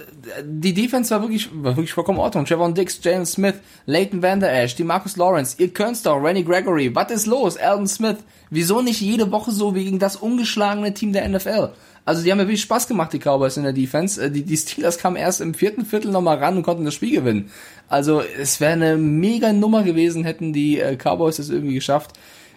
[0.44, 2.44] die Defense war wirklich, war wirklich vollkommen in Ordnung.
[2.44, 3.54] Trevor Dix, Jalen Smith,
[3.86, 6.94] Leighton Van Der Esch, die Marcus Lawrence, ihr könnt's doch, Randy Gregory.
[6.94, 7.56] Was ist los?
[7.56, 8.18] Alden Smith.
[8.50, 11.70] Wieso nicht jede Woche so wie gegen das ungeschlagene Team der NFL?
[12.04, 14.22] Also die haben mir wirklich Spaß gemacht, die Cowboys in der Defense.
[14.22, 17.14] Äh, Die, die Steelers kamen erst im vierten Viertel nochmal ran und konnten das Spiel
[17.14, 17.50] gewinnen.
[17.88, 22.10] Also es wäre eine mega Nummer gewesen, hätten die äh, Cowboys es irgendwie geschafft,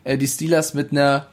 [0.03, 1.28] äh, die Steelers mit einer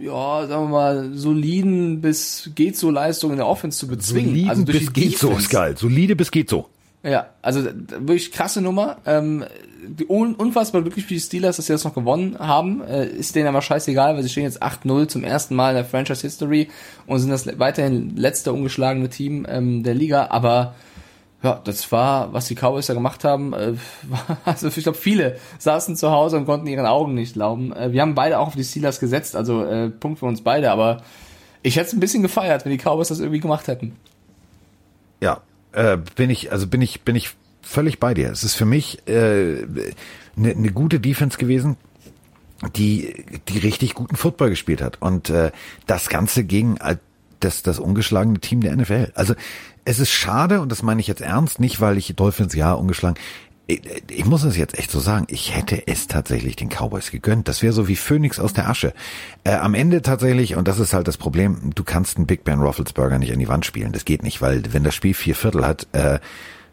[0.00, 4.30] ja, sagen wir mal, soliden bis geht so Leistung in der Offense zu bezwingen.
[4.30, 5.76] Soliden also durch bis geht so ist geil.
[5.76, 6.68] Solide bis geht so.
[7.04, 8.98] Ja, also wirklich krasse Nummer.
[9.06, 9.44] Ähm,
[9.84, 12.82] die un unfassbar glücklich für die Steelers, dass sie das noch gewonnen haben.
[12.82, 15.84] Äh, ist denen aber scheißegal, weil sie stehen jetzt 8-0 zum ersten Mal in der
[15.84, 16.68] Franchise History
[17.06, 20.28] und sind das weiterhin letzte ungeschlagene Team ähm, der Liga.
[20.30, 20.74] Aber
[21.42, 23.52] ja, das war, was die Cowboys da gemacht haben.
[23.52, 23.74] Äh,
[24.44, 27.72] also ich glaube, viele saßen zu Hause und konnten ihren Augen nicht glauben.
[27.72, 30.70] Äh, wir haben beide auch auf die Steelers gesetzt, also äh, Punkt für uns beide.
[30.70, 31.02] Aber
[31.62, 33.96] ich hätte es ein bisschen gefeiert, wenn die Cowboys das irgendwie gemacht hätten.
[35.20, 35.40] Ja,
[35.72, 37.30] äh, bin ich, also bin ich, bin ich
[37.60, 38.30] völlig bei dir.
[38.30, 39.92] Es ist für mich eine äh,
[40.36, 41.76] ne, ne gute Defense gewesen,
[42.76, 45.00] die, die richtig guten Football gespielt hat.
[45.00, 45.50] Und äh,
[45.86, 46.96] das Ganze gegen äh,
[47.44, 49.12] das, das ungeschlagene Team der NFL.
[49.14, 49.34] Also
[49.84, 53.18] es ist schade, und das meine ich jetzt ernst, nicht weil ich Dolphins ja ungeschlagen.
[53.66, 57.48] Ich, ich muss es jetzt echt so sagen, ich hätte es tatsächlich den Cowboys gegönnt.
[57.48, 58.92] Das wäre so wie Phönix aus der Asche.
[59.44, 62.60] Äh, am Ende tatsächlich, und das ist halt das Problem, du kannst einen Big Ben
[62.60, 63.92] Roethlisberger nicht an die Wand spielen.
[63.92, 66.18] Das geht nicht, weil wenn das Spiel vier Viertel hat, äh,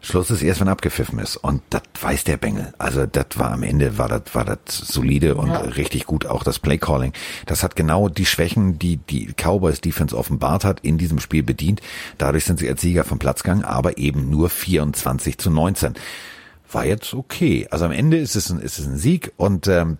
[0.01, 1.35] Schluss ist erst, wenn abgepfiffen ist.
[1.37, 2.73] Und das weiß der Bengel.
[2.77, 6.25] Also das war am Ende, war das, war das solide und richtig gut.
[6.25, 7.13] Auch das Playcalling.
[7.45, 11.81] Das hat genau die Schwächen, die die Cowboys Defense offenbart hat, in diesem Spiel bedient.
[12.17, 15.95] Dadurch sind sie als Sieger vom Platz gegangen, aber eben nur 24 zu 19.
[16.71, 17.67] War jetzt okay.
[17.69, 19.97] Also am Ende ist es ein, ist es ein Sieg und ähm,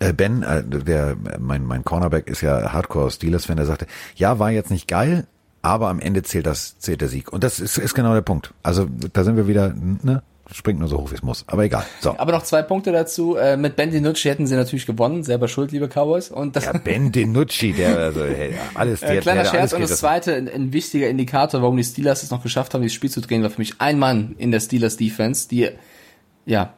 [0.00, 3.86] äh, Ben, äh, der mein mein Cornerback ist ja Hardcore Steelers Fan, der sagte,
[4.16, 5.26] ja, war jetzt nicht geil,
[5.66, 8.54] aber am Ende zählt das zählt der Sieg und das ist ist genau der Punkt.
[8.62, 11.84] Also da sind wir wieder, ne, springt nur so hoch wie es muss, aber egal.
[12.00, 12.16] So.
[12.16, 13.34] Aber noch zwei Punkte dazu.
[13.34, 15.24] Äh, mit Ben DiNucci hätten sie natürlich gewonnen.
[15.24, 16.30] Selber schuld, liebe Cowboys.
[16.30, 19.72] Und das, Ja, Ben DiNucci, der also hey, alles der, äh, kleiner der, der Scherz.
[19.72, 22.94] Und das zweite, ein, ein wichtiger Indikator, warum die Steelers es noch geschafft haben, dieses
[22.94, 25.70] Spiel zu drehen, war für mich ein Mann in der Steelers Defense, die,
[26.44, 26.74] ja,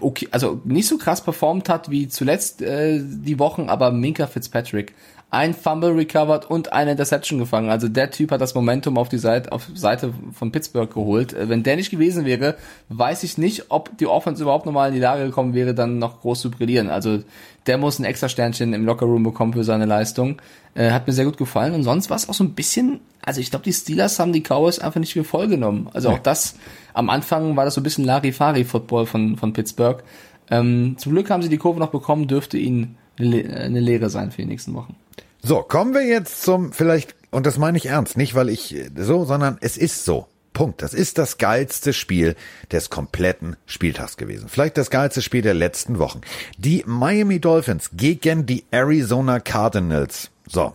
[0.00, 4.94] okay, also nicht so krass performt hat wie zuletzt äh, die Wochen, aber Minka Fitzpatrick.
[5.30, 7.68] Ein Fumble recovered und eine Interception gefangen.
[7.68, 11.34] Also der Typ hat das Momentum auf die Seite, auf Seite von Pittsburgh geholt.
[11.34, 12.56] Äh, Wenn der nicht gewesen wäre,
[12.88, 16.22] weiß ich nicht, ob die Offense überhaupt nochmal in die Lage gekommen wäre, dann noch
[16.22, 16.88] groß zu brillieren.
[16.88, 17.18] Also
[17.66, 20.40] der muss ein extra Sternchen im Lockerroom bekommen für seine Leistung.
[20.74, 21.74] Äh, hat mir sehr gut gefallen.
[21.74, 24.40] Und sonst war es auch so ein bisschen, also ich glaube, die Steelers haben die
[24.40, 25.90] Cowboys einfach nicht für voll genommen.
[25.92, 26.54] Also auch das,
[26.94, 30.02] am Anfang war das so ein bisschen Larifari-Football von, von Pittsburgh.
[30.50, 34.40] Ähm, zum Glück haben sie die Kurve noch bekommen, dürfte ihnen eine Lehre sein für
[34.40, 34.96] die nächsten Wochen.
[35.42, 38.90] So, kommen wir jetzt zum vielleicht und das meine ich ernst, nicht weil ich äh,
[38.96, 40.26] so, sondern es ist so.
[40.54, 40.82] Punkt.
[40.82, 42.34] Das ist das geilste Spiel
[42.72, 44.48] des kompletten Spieltags gewesen.
[44.48, 46.20] Vielleicht das geilste Spiel der letzten Wochen.
[46.56, 50.30] Die Miami Dolphins gegen die Arizona Cardinals.
[50.48, 50.72] So,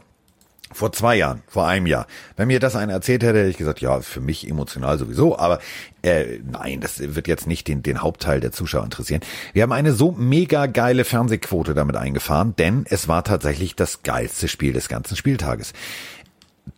[0.73, 2.07] vor zwei Jahren, vor einem Jahr.
[2.35, 5.59] Wenn mir das einer erzählt hätte, hätte ich gesagt, ja, für mich emotional sowieso, aber
[6.01, 9.21] äh, nein, das wird jetzt nicht den, den Hauptteil der Zuschauer interessieren.
[9.53, 14.47] Wir haben eine so mega geile Fernsehquote damit eingefahren, denn es war tatsächlich das geilste
[14.47, 15.73] Spiel des ganzen Spieltages.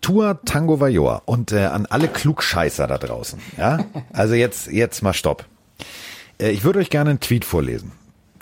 [0.02, 3.40] Tour Tango Vajor und äh, an alle Klugscheißer da draußen.
[3.58, 5.46] Ja, also jetzt jetzt mal Stopp.
[6.40, 7.92] Äh, ich würde euch gerne einen Tweet vorlesen.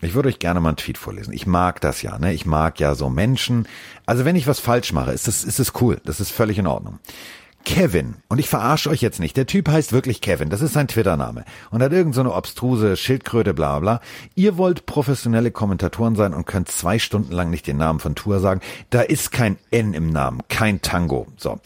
[0.06, 1.34] Ich würde euch gerne mal einen Tweet vorlesen.
[1.34, 2.34] Ich mag das ja, ne?
[2.34, 3.68] Ich mag ja so Menschen.
[4.06, 6.02] Also wenn ich was falsch mache, ist das, ist das cool.
[6.06, 7.00] Das ist völlig in Ordnung.
[7.66, 10.90] Kevin, und ich verarsche euch jetzt nicht, der Typ heißt wirklich Kevin, das ist sein
[10.90, 14.02] Twitter-Name und hat irgend so obstruse Schildkröte, bla bla.
[14.36, 18.40] Ihr wollt professionelle Kommentatoren sein und könnt zwei Stunden lang nicht den Namen von Tour
[18.40, 18.60] sagen.
[18.90, 21.28] Da ist kein N im Namen, kein Tango.
[21.38, 21.60] So.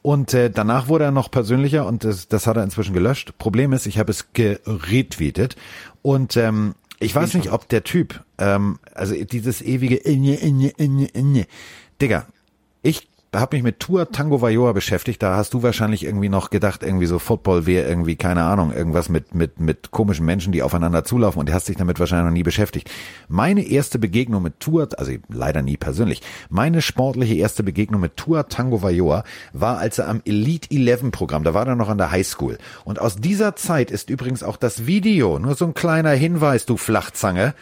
[0.00, 3.38] Und äh, danach wurde er noch persönlicher und das, das hat er inzwischen gelöscht.
[3.38, 5.56] Problem ist, ich habe es geretweetet
[6.02, 11.06] und ähm, ich weiß nicht, ob der Typ, ähm, also dieses ewige Inje, Inje, Inje,
[11.08, 11.46] Inje.
[12.00, 12.26] Digga,
[12.82, 15.22] ich habe mich mit Tour Tango Vajoa beschäftigt.
[15.22, 19.08] Da hast du wahrscheinlich irgendwie noch gedacht, irgendwie so Football wäre irgendwie, keine Ahnung, irgendwas
[19.08, 22.42] mit, mit, mit komischen Menschen, die aufeinander zulaufen und hast dich damit wahrscheinlich noch nie
[22.42, 22.90] beschäftigt.
[23.28, 26.20] Meine erste Begegnung mit Tour, also leider nie persönlich,
[26.50, 29.24] meine sportliche erste Begegnung mit Tour Tango Vajoa
[29.54, 32.58] war, als er am Elite 11 Programm, da war er noch an der Highschool.
[32.84, 36.76] Und aus dieser Zeit ist übrigens auch das Video, nur so ein kleiner Hinweis, du
[36.76, 37.54] Flachzange,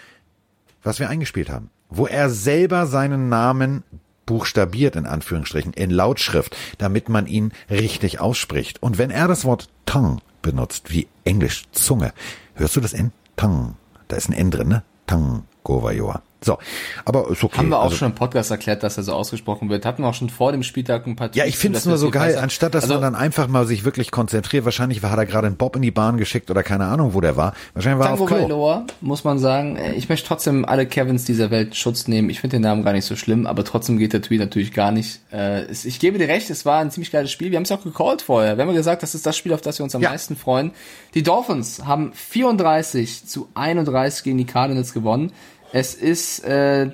[0.83, 3.85] was wir eingespielt haben, wo er selber seinen Namen
[4.31, 8.81] buchstabiert in Anführungsstrichen in Lautschrift, damit man ihn richtig ausspricht.
[8.81, 12.13] Und wenn er das Wort tongue benutzt, wie Englisch Zunge,
[12.55, 13.11] hörst du das N?
[13.35, 13.75] Tongue.
[14.07, 14.85] Da ist ein N drin, ne?
[15.09, 15.43] Tongue.
[15.65, 16.23] Govajoa.
[16.43, 16.59] So,
[17.05, 17.59] aber ist okay.
[17.59, 19.85] Haben wir auch also, schon im Podcast erklärt, dass er so ausgesprochen wird.
[19.85, 22.11] Hatten wir auch schon vor dem Spieltag ein paar Ja, ich finde es nur so
[22.11, 24.65] geil, anstatt dass also, man dann einfach mal sich wirklich konzentriert.
[24.65, 27.37] Wahrscheinlich hat er gerade einen Bob in die Bahn geschickt oder keine Ahnung, wo der
[27.37, 27.55] war.
[27.75, 28.45] Wahrscheinlich war er auf Klo.
[28.45, 32.31] Valor, muss man sagen, ich möchte trotzdem alle Kevins dieser Welt Schutz nehmen.
[32.31, 34.93] Ich finde den Namen gar nicht so schlimm, aber trotzdem geht der Tweet natürlich gar
[34.93, 35.21] nicht.
[35.33, 37.51] Äh, ich gebe dir recht, es war ein ziemlich geiles Spiel.
[37.51, 38.57] Wir haben es auch gecallt vorher.
[38.57, 40.11] Wir haben ja gesagt, das ist das Spiel, auf das wir uns am Ja.
[40.11, 40.73] meisten freuen.
[41.15, 45.33] Die Dolphins haben 34 zu 31 gegen die Cardinals gewonnen.
[45.73, 46.91] Es ist äh,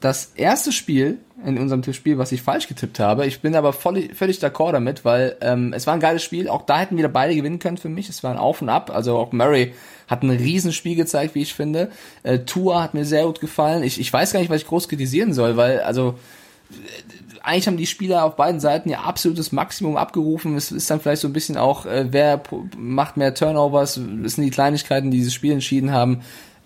[0.00, 3.26] das erste Spiel in unserem Tippspiel, was ich falsch getippt habe.
[3.26, 6.48] Ich bin aber voll, völlig d'accord damit, weil ähm, es war ein geiles Spiel.
[6.48, 8.08] Auch da hätten wieder beide gewinnen können für mich.
[8.08, 8.90] Es war ein Auf und Ab.
[8.94, 9.74] Also auch Murray
[10.08, 11.90] hat ein Riesenspiel gezeigt, wie ich finde.
[12.22, 13.82] Äh, Tua hat mir sehr gut gefallen.
[13.82, 16.16] Ich, ich weiß gar nicht, was ich groß kritisieren soll, weil also
[17.42, 20.56] eigentlich haben die Spieler auf beiden Seiten ihr absolutes Maximum abgerufen.
[20.56, 22.42] Es ist dann vielleicht so ein bisschen auch, äh, wer
[22.76, 26.20] macht mehr Turnovers, das sind die Kleinigkeiten, die dieses Spiel entschieden haben.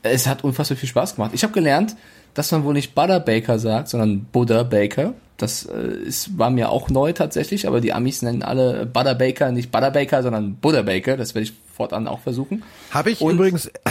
[0.04, 1.32] Es hat unfassbar viel Spaß gemacht.
[1.34, 1.96] Ich habe gelernt,
[2.34, 5.14] dass man wohl nicht Butter Baker sagt, sondern Buddha Baker.
[5.36, 9.50] Das äh, ist, war mir auch neu tatsächlich, aber die Amis nennen alle Butter Baker
[9.50, 11.16] nicht Butter Baker, sondern Buddha Baker.
[11.16, 12.62] Das werde ich fortan auch versuchen.
[12.90, 13.66] Habe ich Und- übrigens,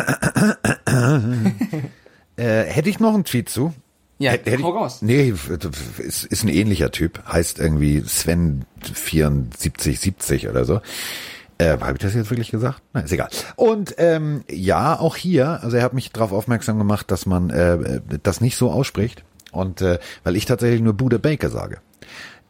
[2.36, 3.74] äh, hätte ich noch einen Tweet zu?
[4.20, 5.02] Ja, Hätte- hätte ich- raus.
[5.02, 5.34] Nee,
[5.98, 7.22] ist, ist ein ähnlicher Typ.
[7.28, 10.80] Heißt irgendwie Sven 7470 oder so.
[11.64, 12.82] Äh, Habe ich das jetzt wirklich gesagt?
[12.94, 13.30] Nein, ist egal.
[13.56, 18.02] Und ähm, ja, auch hier, also er hat mich darauf aufmerksam gemacht, dass man äh,
[18.22, 19.24] das nicht so ausspricht.
[19.52, 21.78] Und äh, weil ich tatsächlich nur Bude Baker sage.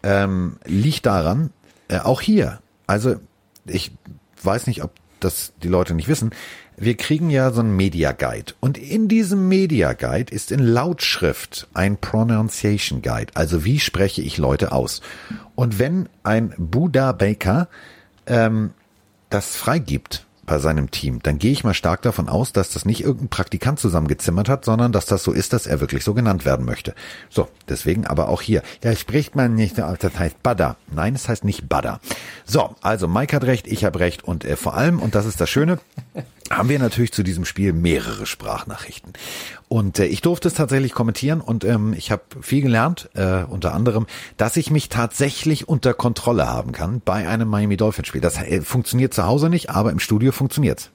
[0.03, 1.51] Ähm, liegt daran,
[1.87, 3.15] äh, auch hier, also
[3.65, 3.91] ich
[4.41, 6.31] weiß nicht, ob das die Leute nicht wissen,
[6.75, 8.53] wir kriegen ja so einen Media Guide.
[8.59, 13.31] Und in diesem Media Guide ist in Lautschrift ein Pronunciation Guide.
[13.35, 15.01] Also wie spreche ich Leute aus?
[15.55, 17.67] Und wenn ein Buddha Baker
[18.25, 18.71] ähm,
[19.33, 23.01] das freigibt bei seinem Team, dann gehe ich mal stark davon aus, dass das nicht
[23.01, 26.65] irgendein Praktikant zusammengezimmert hat, sondern dass das so ist, dass er wirklich so genannt werden
[26.65, 26.93] möchte.
[27.29, 28.61] So, deswegen aber auch hier.
[28.81, 30.75] Da spricht man nicht, das heißt Bada.
[30.91, 32.01] Nein, es heißt nicht Bada.
[32.45, 35.39] So, also Mike hat recht, ich habe recht und äh, vor allem, und das ist
[35.39, 35.79] das Schöne,
[36.57, 39.13] haben wir natürlich zu diesem Spiel mehrere Sprachnachrichten.
[39.67, 43.73] Und äh, ich durfte es tatsächlich kommentieren und ähm, ich habe viel gelernt, äh, unter
[43.73, 44.07] anderem,
[44.37, 48.21] dass ich mich tatsächlich unter Kontrolle haben kann bei einem Miami Dolphins Spiel.
[48.21, 50.91] Das äh, funktioniert zu Hause nicht, aber im Studio funktioniert's.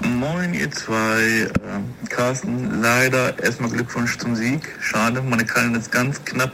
[0.00, 1.48] Moin, ihr zwei.
[1.66, 4.68] Ähm, Carsten, leider erstmal Glückwunsch zum Sieg.
[4.80, 6.52] Schade, meine Kallen ist ganz knapp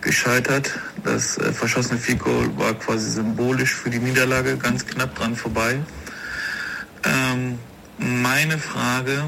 [0.00, 0.78] gescheitert.
[1.04, 2.20] Das äh, verschossene Field
[2.56, 5.78] war quasi symbolisch für die Niederlage, ganz knapp dran vorbei.
[7.04, 7.58] Ähm,
[7.98, 9.24] meine Frage,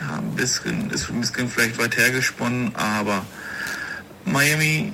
[0.00, 3.24] ja, ein bisschen, ist ein bisschen vielleicht weit hergesponnen, aber
[4.24, 4.92] Miami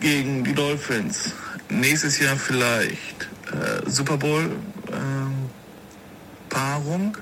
[0.00, 1.32] gegen die Dolphins.
[1.68, 4.50] Nächstes Jahr vielleicht äh, Super Bowl.
[4.92, 5.48] Ähm,
[6.48, 7.16] Paarung.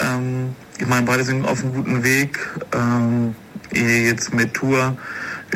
[0.00, 2.38] Ähm, ich meine, beide sind auf einem guten Weg.
[2.72, 3.34] Ähm,
[3.72, 4.96] jetzt mit Tour,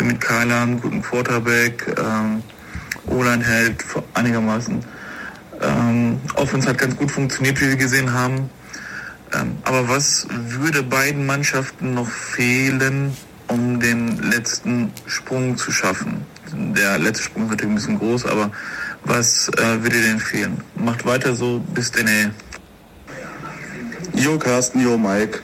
[0.02, 1.86] mit einen guten Quarterback.
[1.98, 2.42] Ähm,
[3.06, 3.84] O-Line hält
[4.14, 4.84] einigermaßen.
[5.60, 8.50] Ähm, Offense hat ganz gut funktioniert, wie wir gesehen haben.
[9.32, 13.16] Ähm, aber was würde beiden Mannschaften noch fehlen,
[13.48, 16.24] um den letzten Sprung zu schaffen?
[16.52, 18.50] Der letzte Sprung ist natürlich ein bisschen groß, aber
[19.04, 20.62] was äh, würde denen fehlen?
[20.74, 22.30] Macht weiter so, bis denn ey.
[24.14, 25.40] Jo Carsten, jo Mike.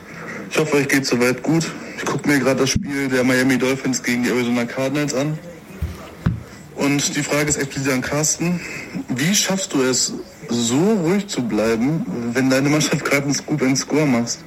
[0.50, 1.70] Ich hoffe, euch geht soweit gut.
[1.96, 5.38] Ich gucke mir gerade das Spiel der Miami Dolphins gegen die Arizona Cardinals an.
[6.76, 8.60] Und die Frage ist explizit an Carsten.
[9.08, 10.12] Wie schaffst du es,
[10.48, 14.40] so ruhig zu bleiben, wenn deine Mannschaft gerade einen Scoop and Score machst?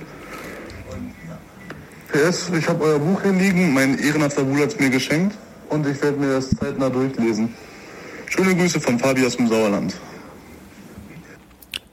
[2.12, 3.74] PS, ich habe euer Buch hier liegen.
[3.74, 5.36] Mein ehrenhafter Bruder hat es mir geschenkt.
[5.70, 7.54] Und ich werde mir das zeitnah durchlesen.
[8.28, 9.96] Schöne Grüße von Fabi aus dem Sauerland.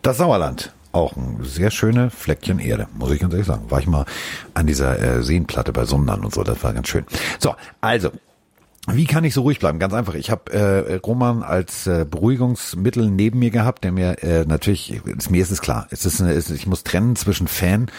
[0.02, 0.72] Das Sauerland.
[0.96, 3.70] Auch ein sehr schöne Fleckchen Erde, muss ich ganz ehrlich sagen.
[3.70, 4.06] War ich mal
[4.54, 7.04] an dieser äh, Seenplatte bei Sundern und so, das war ganz schön.
[7.38, 8.12] So, also,
[8.88, 9.78] wie kann ich so ruhig bleiben?
[9.78, 10.14] Ganz einfach.
[10.14, 15.30] Ich habe äh, Roman als äh, Beruhigungsmittel neben mir gehabt, der mir äh, natürlich, ist,
[15.30, 17.90] mir ist es klar, es ist, eine, es, ich muss trennen zwischen Fan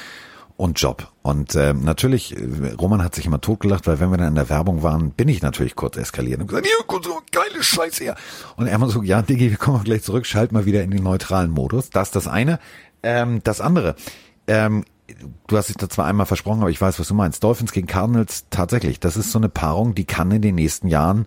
[0.58, 1.12] und Job.
[1.22, 2.36] Und äh, natürlich,
[2.80, 5.44] Roman hat sich immer totgelacht, weil wenn wir dann in der Werbung waren, bin ich
[5.44, 8.16] natürlich kurz eskaliert und gesagt, ja, so geile Scheiße her.
[8.56, 11.04] Und er immer so, ja, Diggi, wir kommen gleich zurück, schalt mal wieder in den
[11.04, 11.92] neutralen Modus.
[11.92, 12.60] Das ist das eine.
[13.04, 13.96] Ähm, das andere,
[14.48, 14.84] ähm,
[15.48, 17.44] du hast dich da zwar einmal versprochen, aber ich weiß, was du meinst.
[17.44, 21.26] Dolphins gegen Cardinals, tatsächlich, das ist so eine Paarung, die kann in den nächsten Jahren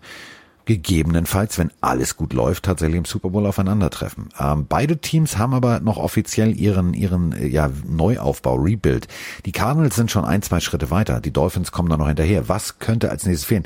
[0.65, 4.29] gegebenenfalls, wenn alles gut läuft, tatsächlich im Super Bowl aufeinandertreffen.
[4.39, 9.07] Ähm, beide Teams haben aber noch offiziell ihren ihren äh, ja Neuaufbau, Rebuild.
[9.45, 11.19] Die Cardinals sind schon ein, zwei Schritte weiter.
[11.19, 12.47] Die Dolphins kommen da noch hinterher.
[12.47, 13.65] Was könnte als nächstes fehlen?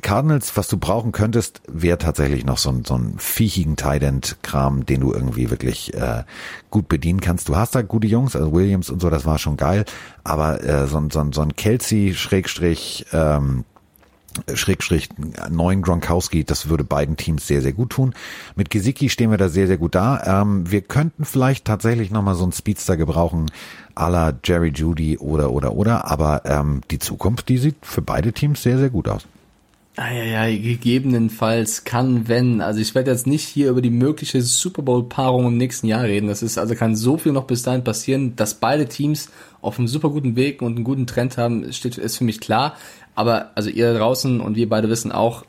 [0.00, 5.00] Cardinals, was du brauchen könntest, wäre tatsächlich noch so ein, so ein viechigen Tident-Kram, den
[5.00, 6.24] du irgendwie wirklich äh,
[6.70, 7.48] gut bedienen kannst.
[7.48, 9.84] Du hast da gute Jungs, also Williams und so, das war schon geil,
[10.24, 13.64] aber äh, so, so, so ein Kelsey Schrägstrich ähm,
[14.54, 15.10] Schrägstrich
[15.50, 18.14] neuen Gronkowski, das würde beiden Teams sehr, sehr gut tun.
[18.56, 20.40] Mit Gesicki stehen wir da sehr, sehr gut da.
[20.42, 23.50] Ähm, wir könnten vielleicht tatsächlich nochmal so einen Speedster gebrauchen,
[23.94, 28.32] à la Jerry Judy oder, oder, oder, aber ähm, die Zukunft, die sieht für beide
[28.32, 29.26] Teams sehr, sehr gut aus.
[29.96, 32.62] Ah, ja, ja, gegebenenfalls kann, wenn.
[32.62, 36.28] Also ich werde jetzt nicht hier über die mögliche Super Bowl-Paarung im nächsten Jahr reden.
[36.28, 39.28] Das ist, also kann so viel noch bis dahin passieren, dass beide Teams
[39.60, 42.74] auf einem super guten Weg und einen guten Trend haben, steht, ist für mich klar.
[43.14, 45.44] Aber also ihr da draußen und wir beide wissen auch,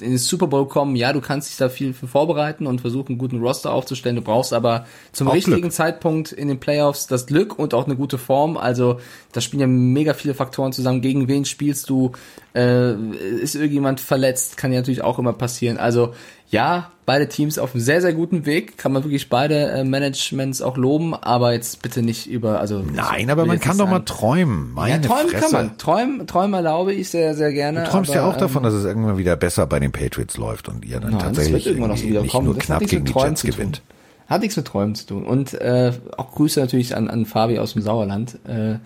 [0.00, 3.10] in den Super Bowl kommen, ja, du kannst dich da viel für vorbereiten und versuchen,
[3.10, 4.16] einen guten Roster aufzustellen.
[4.16, 5.72] Du brauchst aber zum auch richtigen Glück.
[5.72, 8.56] Zeitpunkt in den Playoffs das Glück und auch eine gute Form.
[8.56, 8.98] Also
[9.30, 11.02] da spielen ja mega viele Faktoren zusammen.
[11.02, 12.12] Gegen wen spielst du?
[12.54, 14.56] Äh, ist irgendjemand verletzt?
[14.56, 15.76] Kann ja natürlich auch immer passieren.
[15.76, 16.14] Also
[16.50, 18.78] ja, beide Teams auf einem sehr, sehr guten Weg.
[18.78, 22.78] Kann man wirklich beide äh, Managements auch loben, aber jetzt bitte nicht über, also.
[22.78, 24.72] Nein, aber man kann doch mal träumen.
[24.72, 25.42] Meine ja, träumen Fresse.
[25.42, 25.78] kann man.
[25.78, 27.84] Träumen, träumen erlaube ich sehr, sehr gerne.
[27.84, 30.36] Du träumst aber, ja auch davon, ähm, dass es irgendwann wieder besser bei den Patriots
[30.36, 32.46] läuft und ihr dann nein, tatsächlich irgendwann noch so wieder nicht kommen.
[32.46, 33.82] nur knapp gegen die Jets gewinnt.
[34.26, 35.24] Hat nichts mit Träumen zu tun.
[35.24, 38.38] Und äh, auch Grüße natürlich an, an Fabi aus dem Sauerland.
[38.46, 38.76] Äh,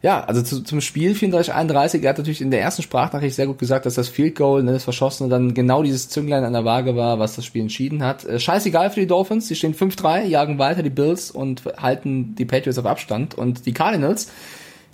[0.00, 3.58] ja, also zu, zum Spiel 34-31, er hat natürlich in der ersten Sprachnachricht sehr gut
[3.58, 6.94] gesagt, dass das Field Goal, ne, das Verschossene, dann genau dieses Zünglein an der Waage
[6.94, 8.24] war, was das Spiel entschieden hat.
[8.24, 12.44] Äh, scheißegal für die Dolphins, die stehen 5-3, jagen weiter die Bills und halten die
[12.44, 13.34] Patriots auf Abstand.
[13.34, 14.30] Und die Cardinals,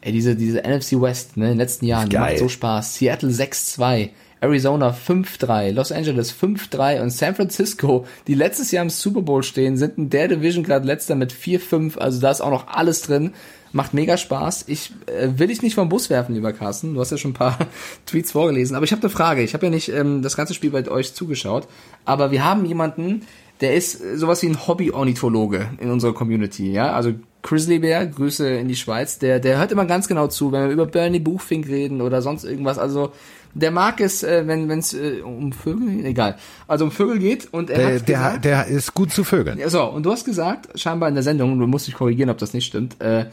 [0.05, 2.97] ey, diese, diese NFC West, ne, in den letzten Jahren, die macht so Spaß.
[2.97, 4.10] Seattle 6-2.
[4.40, 9.78] Arizona 5-3, Los Angeles 5-3 und San Francisco, die letztes Jahr im Super Bowl stehen,
[9.78, 13.32] sind in der Division gerade letzter mit 4-5, also da ist auch noch alles drin.
[13.72, 14.66] Macht mega Spaß.
[14.68, 16.94] Ich äh, will dich nicht vom Bus werfen, lieber Carsten.
[16.94, 17.59] Du hast ja schon ein paar
[18.06, 18.76] Tweets vorgelesen.
[18.76, 19.43] Aber ich habe eine Frage.
[19.43, 21.66] Ich habe ja nicht ähm, das ganze Spiel bei euch zugeschaut.
[22.05, 23.22] Aber wir haben jemanden,
[23.60, 26.70] der ist sowas wie ein Hobby-Ornithologe in unserer Community.
[26.70, 27.14] Ja, also
[27.44, 29.18] Grizzly Bear, Grüße in die Schweiz.
[29.18, 32.44] Der, der hört immer ganz genau zu, wenn wir über Bernie Buchfink reden oder sonst
[32.44, 32.78] irgendwas.
[32.78, 33.12] Also
[33.52, 37.70] der mag es, äh, wenn es äh, um Vögel, egal, also um Vögel geht und
[37.70, 39.58] er der, hat gesagt, der, der ist gut zu Vögeln.
[39.58, 42.38] Ja, so, und du hast gesagt, scheinbar in der Sendung, du musst dich korrigieren, ob
[42.38, 43.26] das nicht stimmt, äh,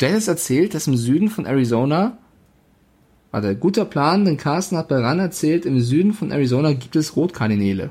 [0.00, 2.18] Dennis erzählt, dass im Süden von Arizona,
[3.32, 7.16] warte, guter Plan, denn Carsten hat bei RAN erzählt, im Süden von Arizona gibt es
[7.16, 7.90] Rotkardinäle.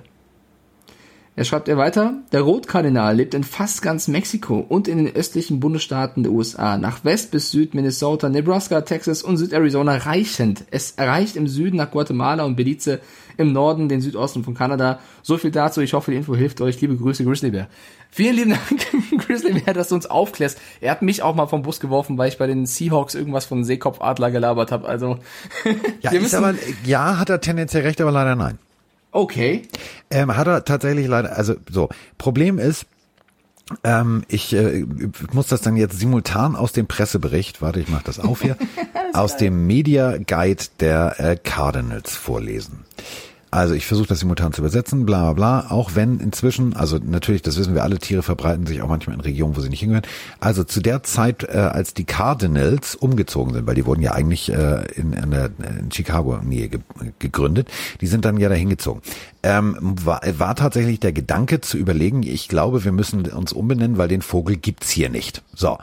[1.38, 5.60] Er schreibt er weiter, der Rotkardinal lebt in fast ganz Mexiko und in den östlichen
[5.60, 10.64] Bundesstaaten der USA, nach West bis Süd Minnesota, Nebraska, Texas und Südarizona reichend.
[10.72, 13.02] Es erreicht im Süden nach Guatemala und Belize,
[13.36, 15.00] im Norden den Südosten von Kanada.
[15.24, 16.80] So viel dazu, ich hoffe, die Info hilft euch.
[16.80, 17.68] Liebe Grüße, Grizzlybear.
[18.10, 18.86] Vielen lieben Dank,
[19.26, 20.58] Grizzlybear, dass du uns aufklärst.
[20.80, 23.66] Er hat mich auch mal vom Bus geworfen, weil ich bei den Seahawks irgendwas von
[23.66, 24.88] Seekopfadler gelabert habe.
[24.88, 25.20] Also
[26.02, 26.56] ja, ist aber,
[26.86, 28.58] ja, hat er tendenziell recht, aber leider nein.
[29.16, 29.62] Okay.
[30.12, 31.88] Ähm, hat er tatsächlich leider, also so,
[32.18, 32.86] Problem ist,
[33.86, 34.86] ähm, ich äh,
[35.32, 38.58] muss das dann jetzt simultan aus dem Pressebericht, warte, ich mache das auf hier,
[39.14, 39.40] aus geil.
[39.40, 42.84] dem Media Guide der äh, Cardinals vorlesen.
[43.56, 45.72] Also ich versuche das simultan zu übersetzen, bla bla bla.
[45.72, 49.22] Auch wenn inzwischen, also natürlich, das wissen wir alle, Tiere verbreiten sich auch manchmal in
[49.22, 50.06] Regionen, wo sie nicht hingehören.
[50.42, 54.52] Also zu der Zeit, äh, als die Cardinals umgezogen sind, weil die wurden ja eigentlich
[54.52, 56.82] äh, in, in, der, in Chicago Nähe ge
[57.20, 57.70] gegründet,
[58.02, 59.02] die sind dann ja dahin gezogen.
[59.42, 64.10] Ähm, war, war tatsächlich der Gedanke zu überlegen, ich glaube, wir müssen uns umbenennen, weil
[64.10, 65.44] den Vogel gibt's hier nicht.
[65.54, 65.78] So.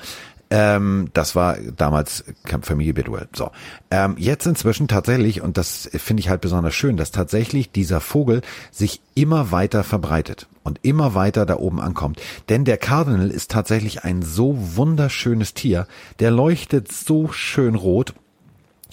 [0.54, 2.24] Ähm, das war damals
[2.60, 3.26] Familie Bidwell.
[3.34, 3.52] So.
[3.90, 8.42] Ähm, jetzt inzwischen tatsächlich, und das finde ich halt besonders schön, dass tatsächlich dieser Vogel
[8.70, 12.20] sich immer weiter verbreitet und immer weiter da oben ankommt.
[12.50, 15.86] Denn der Cardinal ist tatsächlich ein so wunderschönes Tier.
[16.18, 18.12] Der leuchtet so schön rot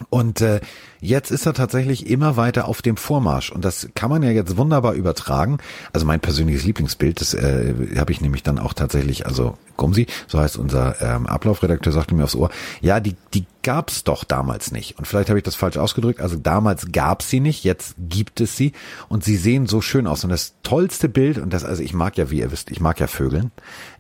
[0.10, 0.62] und äh,
[1.00, 4.58] jetzt ist er tatsächlich immer weiter auf dem Vormarsch und das kann man ja jetzt
[4.58, 5.58] wunderbar übertragen.
[5.94, 10.40] Also mein persönliches Lieblingsbild, das äh, habe ich nämlich dann auch tatsächlich, also Gumsi, so
[10.40, 12.50] heißt unser ähm, Ablaufredakteur, sagte mir aufs Ohr,
[12.82, 14.98] ja, die, die gab's doch damals nicht.
[14.98, 16.22] Und vielleicht habe ich das falsch ausgedrückt.
[16.22, 18.74] Also damals gab's sie nicht, jetzt gibt es sie
[19.08, 20.24] und sie sehen so schön aus.
[20.24, 23.00] Und das tollste Bild, und das, also ich mag ja, wie ihr wisst, ich mag
[23.00, 23.52] ja Vögeln.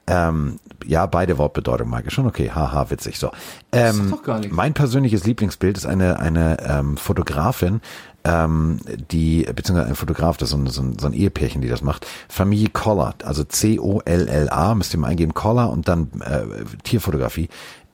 [0.09, 2.25] Ähm, ja, beide Wortbedeutungen mag ich schon.
[2.25, 3.19] Okay, haha, witzig.
[3.19, 3.31] So.
[3.71, 4.15] Ähm,
[4.49, 7.81] mein persönliches Lieblingsbild ist eine, eine ähm, Fotografin,
[8.23, 8.79] ähm,
[9.11, 11.83] die, beziehungsweise ein Fotograf, das ist so ein, so, ein, so ein Ehepärchen, die das
[11.83, 12.07] macht.
[12.27, 16.43] Familie Collar, also C-O-L-L-A, müsst ihr mal eingeben, Collar und dann äh,
[16.83, 17.49] Tierfotografie.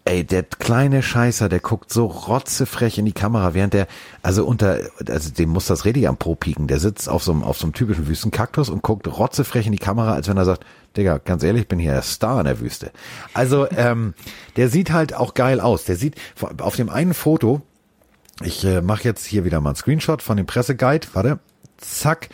[0.07, 3.87] Ey, der kleine Scheißer, der guckt so rotzefrech in die Kamera, während der,
[4.21, 4.79] also unter,
[5.09, 6.67] also dem muss das richtig am Po pieken.
[6.67, 9.79] Der sitzt auf so einem, auf so einem typischen Wüstenkaktus und guckt rotzefrech in die
[9.79, 10.63] Kamera, als wenn er sagt,
[10.95, 12.91] Digga, ganz ehrlich, ich bin hier der Star in der Wüste.
[13.33, 14.13] Also, ähm,
[14.57, 15.85] der sieht halt auch geil aus.
[15.85, 16.15] Der sieht,
[16.59, 17.63] auf dem einen Foto,
[18.43, 21.39] ich äh, mache jetzt hier wieder mal einen Screenshot von dem Presseguide, warte,
[21.77, 22.29] zack,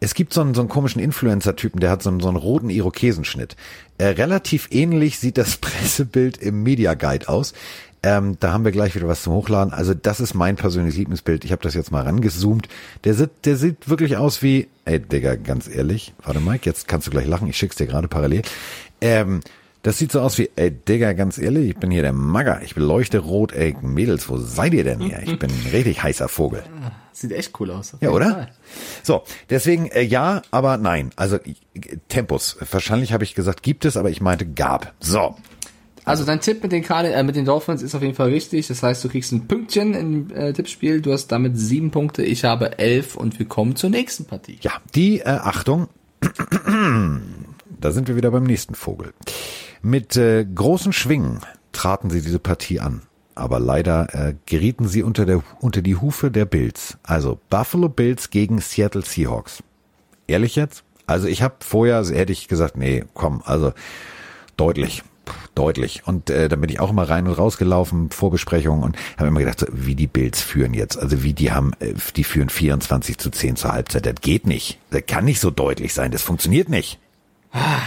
[0.00, 2.70] es gibt so einen, so einen komischen Influencer-Typen, der hat so einen, so einen roten
[2.70, 3.56] Irokesenschnitt.
[3.98, 7.54] Äh, relativ ähnlich sieht das Pressebild im Media Guide aus.
[8.02, 9.72] Ähm, da haben wir gleich wieder was zum Hochladen.
[9.72, 11.44] Also das ist mein persönliches Lieblingsbild.
[11.44, 12.68] Ich habe das jetzt mal rangezoomt.
[13.04, 16.14] Der sieht, der sieht wirklich aus wie, ey Digga, ganz ehrlich.
[16.22, 17.48] Warte Mike, jetzt kannst du gleich lachen.
[17.48, 18.42] Ich schick's dir gerade parallel.
[19.00, 19.40] Ähm,
[19.82, 22.60] das sieht so aus wie, ey Digga, ganz ehrlich, ich bin hier der Magger.
[22.62, 23.52] Ich beleuchte rot.
[23.52, 25.22] Ey Mädels, wo seid ihr denn hier?
[25.24, 26.62] Ich bin ein richtig heißer Vogel.
[27.16, 27.94] Sieht echt cool aus.
[28.02, 28.30] Ja, oder?
[28.30, 28.48] Fall.
[29.02, 31.12] So, deswegen äh, ja, aber nein.
[31.16, 31.54] Also äh,
[32.08, 32.58] Tempus.
[32.70, 34.92] Wahrscheinlich habe ich gesagt, gibt es, aber ich meinte gab.
[35.00, 35.34] So.
[36.04, 38.66] Also dein Tipp mit den Cardin äh, mit den Dolphins ist auf jeden Fall richtig.
[38.66, 41.00] Das heißt, du kriegst ein Pünktchen im äh, Tippspiel.
[41.00, 42.22] Du hast damit sieben Punkte.
[42.22, 44.58] Ich habe elf und wir kommen zur nächsten Partie.
[44.60, 45.88] Ja, die äh, Achtung.
[47.80, 49.14] da sind wir wieder beim nächsten Vogel.
[49.80, 51.40] Mit äh, großen Schwingen
[51.72, 53.00] traten sie diese Partie an.
[53.36, 56.96] Aber leider äh, gerieten sie unter, der, unter die Hufe der Bills.
[57.02, 59.62] Also Buffalo Bills gegen Seattle Seahawks.
[60.26, 60.82] Ehrlich jetzt?
[61.06, 63.72] Also ich habe vorher, hätte ich gesagt, nee, komm, also
[64.56, 65.04] deutlich,
[65.54, 66.02] deutlich.
[66.06, 69.40] Und äh, dann bin ich auch immer rein und raus gelaufen, Vorbesprechungen und habe immer
[69.40, 70.96] gedacht, so, wie die Bills führen jetzt.
[70.98, 74.06] Also wie die haben, äh, die führen 24 zu 10 zur Halbzeit.
[74.06, 74.78] Das geht nicht.
[74.90, 76.10] Das kann nicht so deutlich sein.
[76.10, 76.98] Das funktioniert nicht.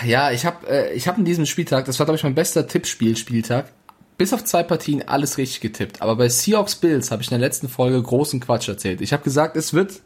[0.06, 2.68] Ja, ich habe äh, ich hab in diesem Spieltag, das war glaube ich mein bester
[2.68, 3.72] Tippspiel-Spieltag,
[4.20, 6.02] bis auf zwei Partien alles richtig getippt.
[6.02, 9.00] Aber bei Seahawks Bills habe ich in der letzten Folge großen Quatsch erzählt.
[9.00, 10.02] Ich habe gesagt, es wird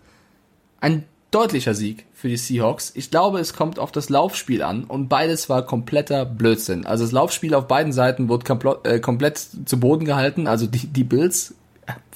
[0.79, 2.91] ein deutlicher Sieg für die Seahawks.
[2.93, 6.85] Ich glaube, es kommt auf das Laufspiel an und beides war kompletter Blödsinn.
[6.85, 10.45] Also das Laufspiel auf beiden Seiten wurde komplo- äh, komplett zu Boden gehalten.
[10.45, 11.55] Also die, die Bills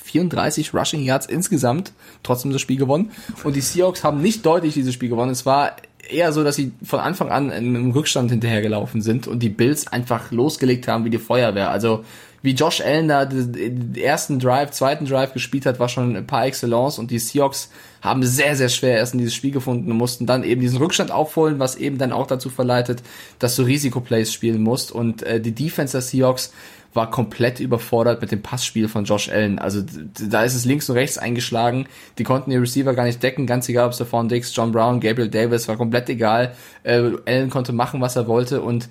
[0.08, 1.94] 34 Rushing Yards insgesamt,
[2.24, 3.12] trotzdem das Spiel gewonnen.
[3.44, 5.32] Und die Seahawks haben nicht deutlich dieses Spiel gewonnen.
[5.32, 5.76] Es war
[6.10, 10.32] eher so, dass sie von Anfang an einem Rückstand hinterhergelaufen sind und die Bills einfach
[10.32, 11.70] losgelegt haben wie die Feuerwehr.
[11.70, 12.04] Also
[12.42, 17.00] wie Josh Allen da den ersten Drive, zweiten Drive gespielt hat, war schon paar Excellence
[17.00, 17.70] und die Seahawks
[18.02, 21.12] haben sehr, sehr schwer erst in dieses Spiel gefunden und mussten dann eben diesen Rückstand
[21.12, 23.02] aufholen, was eben dann auch dazu verleitet,
[23.40, 26.54] dass du Risikoplays spielen musst und äh, die Defense der Seahawks
[26.94, 29.60] war komplett überfordert mit dem Passspiel von Josh Allen.
[29.60, 29.84] Also
[30.30, 31.88] da ist es links und rechts eingeschlagen.
[32.18, 35.00] Die konnten die Receiver gar nicht decken, ganz egal, ob es Stephon Dix, John Brown,
[35.00, 36.56] Gabriel Davis, war komplett egal.
[36.84, 38.90] Äh, Allen konnte machen, was er wollte und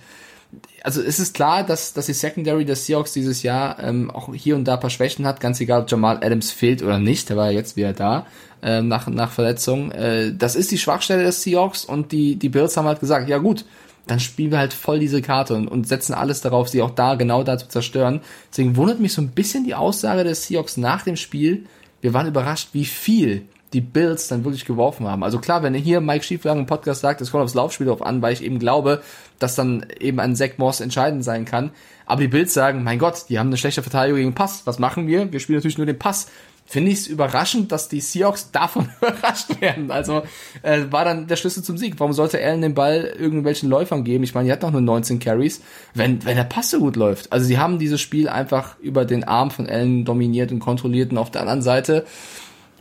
[0.83, 4.55] also es ist klar, dass, dass die Secondary des Seahawks dieses Jahr ähm, auch hier
[4.55, 7.37] und da ein paar Schwächen hat, ganz egal, ob Jamal Adams fehlt oder nicht, der
[7.37, 8.27] war ja jetzt wieder da
[8.63, 9.91] ähm, nach, nach Verletzung.
[9.91, 13.39] Äh, das ist die Schwachstelle des Seahawks und die, die Bills haben halt gesagt, ja
[13.39, 13.65] gut,
[14.07, 17.15] dann spielen wir halt voll diese Karte und, und setzen alles darauf, sie auch da
[17.17, 18.21] genau da zu zerstören.
[18.51, 21.67] Deswegen wundert mich so ein bisschen die Aussage des Seahawks nach dem Spiel.
[22.01, 25.25] Wir waren überrascht, wie viel die Bills dann wirklich geworfen haben.
[25.25, 28.23] Also klar, wenn hier Mike Schieflagen im Podcast sagt, es kommt aufs Laufspiel drauf an,
[28.23, 29.03] weil ich eben glaube,
[29.39, 31.73] dass dann eben ein Zach Moss entscheidend sein kann.
[32.07, 34.67] Aber die Bills sagen, mein Gott, die haben eine schlechte Verteidigung gegen Pass.
[34.67, 35.33] Was machen wir?
[35.33, 36.29] Wir spielen natürlich nur den Pass.
[36.69, 39.91] Finde ich es überraschend, dass die Seahawks davon überrascht werden.
[39.93, 40.23] Also
[40.63, 41.95] äh, war dann der Schlüssel zum Sieg.
[41.99, 44.25] Warum sollte Allen den Ball irgendwelchen Läufern geben?
[44.25, 45.61] Ich meine, die hat noch nur 19 Carries,
[45.95, 47.33] wenn, wenn der Pass so gut läuft.
[47.33, 51.13] Also sie haben dieses Spiel einfach über den Arm von Allen dominiert und kontrolliert.
[51.13, 52.05] Und auf der anderen Seite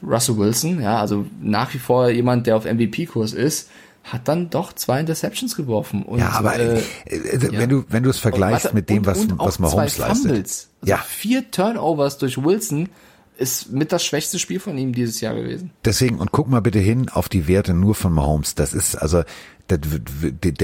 [0.01, 3.69] Russell Wilson, ja, also nach wie vor jemand, der auf MVP-Kurs ist,
[4.03, 6.03] hat dann doch zwei Interceptions geworfen.
[6.03, 9.05] Und, Ja, aber äh, äh, wenn du wenn du es vergleichst warte, mit dem, und-
[9.07, 10.31] was und auch was Mahomes leistet.
[10.31, 10.97] Also Ja.
[10.97, 12.89] Vier Turnovers durch Wilson
[13.37, 15.71] ist mit das schwächste Spiel von ihm dieses Jahr gewesen.
[15.83, 18.55] Deswegen und guck mal bitte hin auf die Werte nur von Mahomes.
[18.55, 19.23] Das ist also
[19.67, 19.79] das,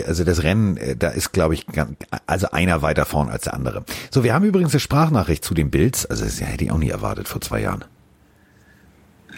[0.07, 3.53] also das Rennen, äh, da ist glaube ich ganz- also einer weiter vorn als der
[3.55, 3.83] andere.
[4.11, 6.05] So, wir haben übrigens eine Sprachnachricht zu den Bills.
[6.05, 7.83] Also das hätte ich auch nie erwartet vor zwei Jahren.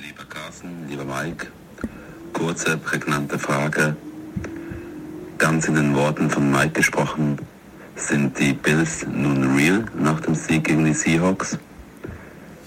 [0.05, 1.47] Lieber Carsten, lieber Mike,
[2.33, 3.95] kurze, prägnante Frage.
[5.37, 7.37] Ganz in den Worten von Mike gesprochen,
[7.95, 11.57] sind die Bills nun real nach dem Sieg gegen die Seahawks?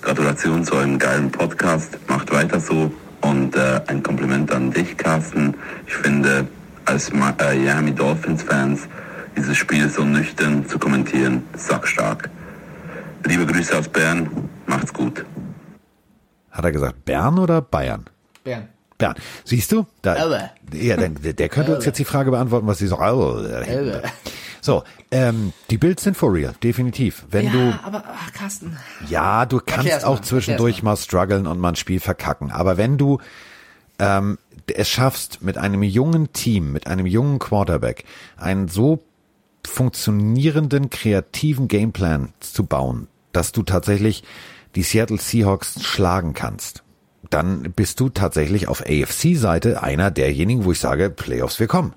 [0.07, 2.93] Gratulation zu eurem geilen Podcast, macht weiter so
[3.23, 5.53] und äh, ein Kompliment an dich, Carsten.
[5.85, 6.47] Ich finde,
[6.85, 8.83] als Ma äh, Miami Dolphins-Fans
[9.37, 12.31] dieses Spiel so nüchtern zu kommentieren, sackstark.
[13.25, 14.31] Liebe Grüße aus Bern,
[14.67, 15.25] macht's gut.
[16.53, 18.05] Hat er gesagt Bern oder Bayern?
[18.45, 18.69] Bern.
[18.99, 19.15] Bern.
[19.45, 19.87] Siehst du?
[20.03, 20.51] Da, Aber.
[20.73, 22.99] ja, der, der könnte uns jetzt die Frage beantworten, was sie so.
[24.63, 24.83] So,
[25.13, 27.25] ähm, die Bills sind for real, definitiv.
[27.31, 28.77] Wenn du Ja, aber ach, Carsten.
[29.09, 32.51] Ja, du kannst Erklär's auch mal, zwischendurch mal strugglen und mal ein Spiel verkacken.
[32.51, 33.21] Aber wenn du
[34.01, 34.39] ähm,
[34.75, 38.05] es schaffst, mit einem jungen Team, mit einem jungen Quarterback,
[38.37, 39.05] einen so
[39.65, 44.25] funktionierenden, kreativen Gameplan zu bauen, dass du tatsächlich
[44.75, 46.83] die Seattle Seahawks schlagen kannst,
[47.31, 51.95] dann bist du tatsächlich auf AFC-Seite einer derjenigen, wo ich sage, Playoffs, wir kommen.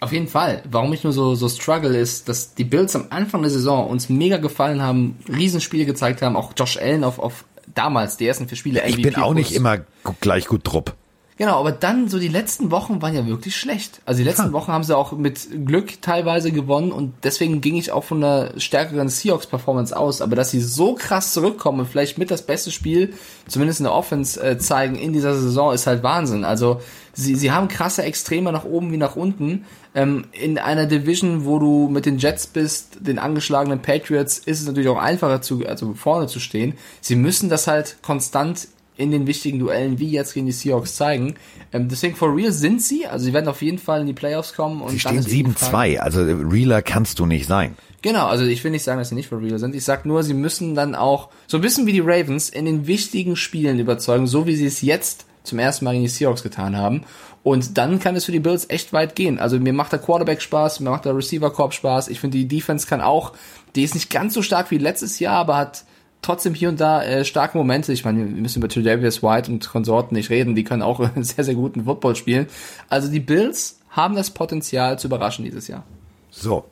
[0.00, 0.62] Auf jeden Fall.
[0.68, 4.08] Warum ich nur so, so struggle ist, dass die Bills am Anfang der Saison uns
[4.08, 8.58] mega gefallen haben, Riesenspiele gezeigt haben, auch Josh Allen auf, auf damals die ersten vier
[8.58, 8.82] Spiele.
[8.86, 9.78] Ich bin auch nicht immer
[10.20, 10.94] gleich gut drupp.
[11.38, 14.02] Genau, aber dann so die letzten Wochen waren ja wirklich schlecht.
[14.04, 17.90] Also die letzten Wochen haben sie auch mit Glück teilweise gewonnen und deswegen ging ich
[17.90, 20.20] auch von einer stärkeren Seahawks-Performance aus.
[20.20, 23.14] Aber dass sie so krass zurückkommen und vielleicht mit das beste Spiel,
[23.48, 26.44] zumindest in der Offense, äh, zeigen in dieser Saison, ist halt Wahnsinn.
[26.44, 26.80] Also
[27.14, 29.64] sie, sie haben krasse Extreme nach oben wie nach unten.
[29.94, 34.66] Ähm, in einer Division, wo du mit den Jets bist, den angeschlagenen Patriots, ist es
[34.66, 36.74] natürlich auch einfacher, zu, also vorne zu stehen.
[37.00, 38.68] Sie müssen das halt konstant
[39.02, 41.34] in den wichtigen Duellen wie jetzt gegen die Seahawks zeigen.
[41.72, 44.54] Ähm, deswegen for real sind sie, also sie werden auf jeden Fall in die Playoffs
[44.54, 44.80] kommen.
[44.80, 47.76] Und Sie stehen ist eben die Frage- 7-2, also realer kannst du nicht sein.
[48.02, 49.74] Genau, also ich will nicht sagen, dass sie nicht for real sind.
[49.74, 52.86] Ich sag nur, sie müssen dann auch so ein bisschen wie die Ravens in den
[52.86, 56.76] wichtigen Spielen überzeugen, so wie sie es jetzt zum ersten Mal gegen die Seahawks getan
[56.76, 57.02] haben.
[57.42, 59.38] Und dann kann es für die Bills echt weit gehen.
[59.38, 62.08] Also mir macht der Quarterback Spaß, mir macht der Receiver Korb Spaß.
[62.08, 63.32] Ich finde die Defense kann auch,
[63.74, 65.84] die ist nicht ganz so stark wie letztes Jahr, aber hat
[66.22, 67.92] trotzdem hier und da äh, starke Momente.
[67.92, 71.44] Ich meine, wir müssen über Tredavious White und Konsorten nicht reden, die können auch sehr,
[71.44, 72.46] sehr guten Football spielen.
[72.88, 75.84] Also die Bills haben das Potenzial zu überraschen dieses Jahr.
[76.30, 76.64] So,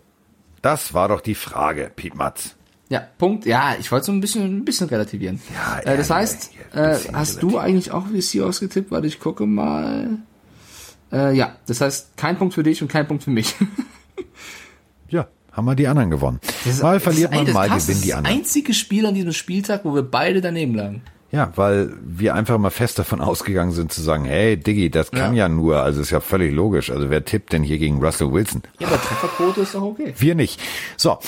[0.62, 2.56] das war doch die Frage, Piet Matz.
[2.88, 3.46] Ja, Punkt.
[3.46, 5.40] Ja, ich wollte so ein bisschen, ein bisschen relativieren.
[5.54, 8.90] Ja, äh, das ja, heißt, ja, ein äh, hast du eigentlich auch wie Seahawks getippt?
[8.90, 10.18] Warte, ich gucke mal.
[11.12, 13.54] Äh, ja, das heißt, kein Punkt für dich und kein Punkt für mich.
[15.50, 16.40] Ja, haben wir die anderen gewonnen.
[16.82, 18.36] mal verliert man, Das mal gewinnen die Das anderen.
[18.36, 21.02] einzige Spiel an diesem Spieltag, wo wir beide daneben lagen.
[21.32, 25.34] Ja, weil wir einfach mal fest davon ausgegangen sind zu sagen, hey Diggi, das kann
[25.34, 25.48] ja.
[25.48, 26.90] nur, also ist ja völlig logisch.
[26.90, 28.62] Also wer tippt denn hier gegen Russell Wilson?
[28.80, 30.12] Ja, aber Trefferquote ist doch okay.
[30.18, 30.60] Wir nicht.
[30.96, 31.18] So,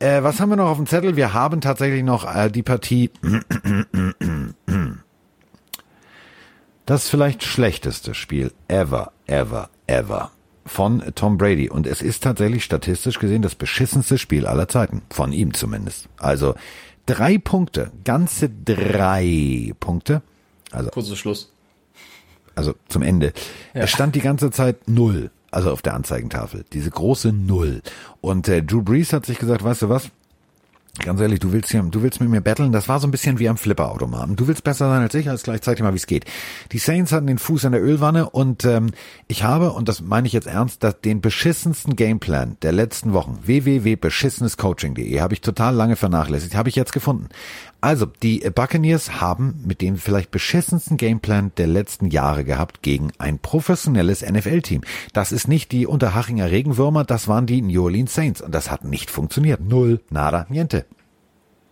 [0.00, 1.14] äh, was haben wir noch auf dem Zettel?
[1.16, 3.10] Wir haben tatsächlich noch äh, die Partie.
[6.84, 10.32] Das vielleicht schlechteste Spiel ever, ever, ever
[10.64, 11.68] von Tom Brady.
[11.68, 15.02] Und es ist tatsächlich statistisch gesehen das beschissenste Spiel aller Zeiten.
[15.10, 16.08] Von ihm zumindest.
[16.18, 16.54] Also
[17.06, 20.22] drei Punkte, ganze drei Punkte.
[20.70, 21.52] Also Kurzer Schluss.
[22.54, 23.32] also zum Ende.
[23.74, 27.82] Es stand die ganze Zeit null, also auf der Anzeigentafel, diese große Null.
[28.20, 30.10] Und äh, Drew Brees hat sich gesagt, weißt du was?
[30.98, 32.70] Ganz ehrlich, du willst hier, du willst mit mir battlen.
[32.70, 34.36] Das war so ein bisschen wie am Flipperautomaten.
[34.36, 36.26] Du willst besser sein als ich, als gleich zeig dir mal, wie es geht.
[36.72, 38.90] Die Saints hatten den Fuß in der Ölwanne und ähm,
[39.26, 43.38] ich habe, und das meine ich jetzt ernst, dass den beschissensten Gameplan der letzten Wochen,
[43.42, 47.30] www.beschissenescoaching.de, habe ich total lange vernachlässigt, habe ich jetzt gefunden.
[47.82, 53.40] Also, die Buccaneers haben mit dem vielleicht beschissensten Gameplan der letzten Jahre gehabt gegen ein
[53.40, 54.82] professionelles NFL-Team.
[55.12, 58.84] Das ist nicht die Unterhachinger Regenwürmer, das waren die New Orleans Saints und das hat
[58.84, 59.60] nicht funktioniert.
[59.60, 60.84] Null, nada, niente.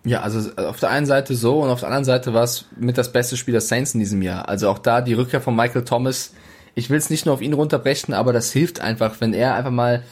[0.04, 2.98] Ja, also auf der einen Seite so und auf der anderen Seite war es mit
[2.98, 4.48] das beste Spiel der Saints in diesem Jahr.
[4.48, 6.32] Also auch da die Rückkehr von Michael Thomas.
[6.74, 9.70] Ich will es nicht nur auf ihn runterbrechen, aber das hilft einfach, wenn er einfach
[9.70, 10.02] mal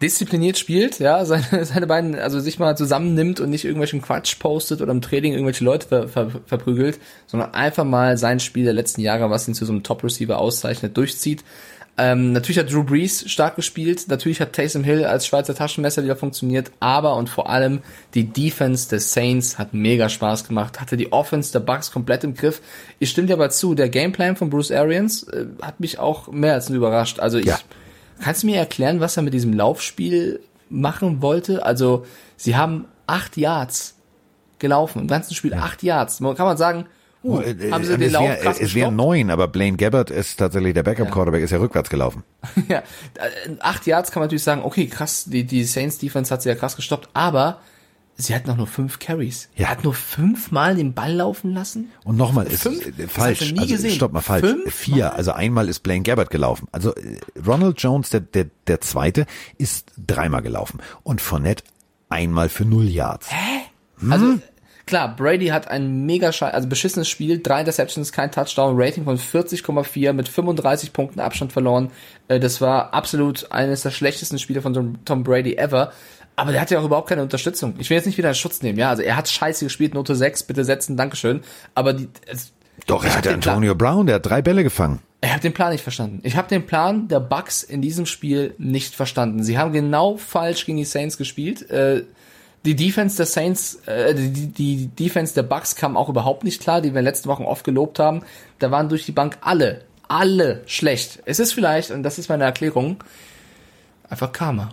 [0.00, 4.80] diszipliniert spielt, ja, seine, seine beiden, also sich mal zusammennimmt und nicht irgendwelchen Quatsch postet
[4.80, 9.02] oder im Training irgendwelche Leute ver, ver, verprügelt, sondern einfach mal sein Spiel der letzten
[9.02, 11.44] Jahre, was ihn zu so einem Top-Receiver auszeichnet, durchzieht.
[11.98, 16.16] Ähm, natürlich hat Drew Brees stark gespielt, natürlich hat Taysom Hill als Schweizer Taschenmesser wieder
[16.16, 17.80] funktioniert, aber und vor allem
[18.14, 22.34] die Defense des Saints hat mega Spaß gemacht, hatte die Offense der Bucks komplett im
[22.34, 22.62] Griff.
[23.00, 26.54] Ich stimme dir aber zu, der Gameplan von Bruce Arians äh, hat mich auch mehr
[26.54, 27.20] als überrascht.
[27.20, 27.58] Also ich, Ja.
[28.20, 31.64] Kannst du mir erklären, was er mit diesem Laufspiel machen wollte?
[31.64, 32.06] Also
[32.36, 33.96] sie haben acht Yards
[34.58, 36.20] gelaufen, im ganzen Spiel acht Yards.
[36.20, 36.86] Man kann man sagen,
[37.24, 37.40] uh,
[37.70, 40.74] haben sie den es Lauf wär- krass Es wären neun, aber Blaine Gabbert ist tatsächlich
[40.74, 42.22] der Backup-Quarterback, ist ja rückwärts gelaufen.
[42.68, 46.42] ja, äh, acht Yards kann man natürlich sagen, okay, krass, die, die Saints Defense hat
[46.42, 47.60] sie ja krass gestoppt, aber
[48.16, 49.48] sie hat noch nur fünf Carries.
[49.56, 49.66] Ja.
[49.66, 51.90] Er hat nur fünfmal den Ball laufen lassen.
[52.04, 52.86] Und nochmal, ist Fünf?
[52.86, 53.52] äh, falsch.
[53.56, 53.90] also, gesehen.
[53.92, 54.46] stopp mal falsch.
[54.46, 55.14] Fünf Vier.
[55.14, 56.68] Also einmal ist Blaine Gabbert gelaufen.
[56.72, 59.26] Also äh, Ronald Jones, der, der, der zweite,
[59.58, 60.80] ist dreimal gelaufen.
[61.02, 61.64] Und Fournette
[62.08, 63.28] einmal für null Yards.
[64.08, 64.38] Also
[64.86, 69.18] klar, Brady hat ein mega schei also beschissenes Spiel, drei Interceptions, kein Touchdown, Rating von
[69.18, 71.90] 40,4 mit 35 Punkten Abstand verloren.
[72.28, 75.92] Das war absolut eines der schlechtesten Spiele von Tom Brady ever.
[76.40, 77.74] Aber der hat ja auch überhaupt keine Unterstützung.
[77.78, 78.88] Ich will jetzt nicht wieder in Schutz nehmen, ja.
[78.88, 81.42] Also er hat scheiße gespielt, Note 6, bitte setzen, Dankeschön.
[81.74, 82.52] Aber die, es,
[82.86, 85.00] Doch, er hatte den Plan- Antonio Brown, der hat drei Bälle gefangen.
[85.22, 86.20] Ich habe den Plan nicht verstanden.
[86.22, 89.42] Ich habe den Plan der Bucks in diesem Spiel nicht verstanden.
[89.42, 91.68] Sie haben genau falsch gegen die Saints gespielt.
[91.70, 92.04] Äh,
[92.64, 96.80] die Defense der Saints, äh, die, die Defense der Bucks kam auch überhaupt nicht klar,
[96.80, 98.22] die wir letzte Wochen oft gelobt haben.
[98.60, 101.20] Da waren durch die Bank alle, alle schlecht.
[101.26, 103.04] Es ist vielleicht, und das ist meine Erklärung,
[104.08, 104.70] einfach Karma.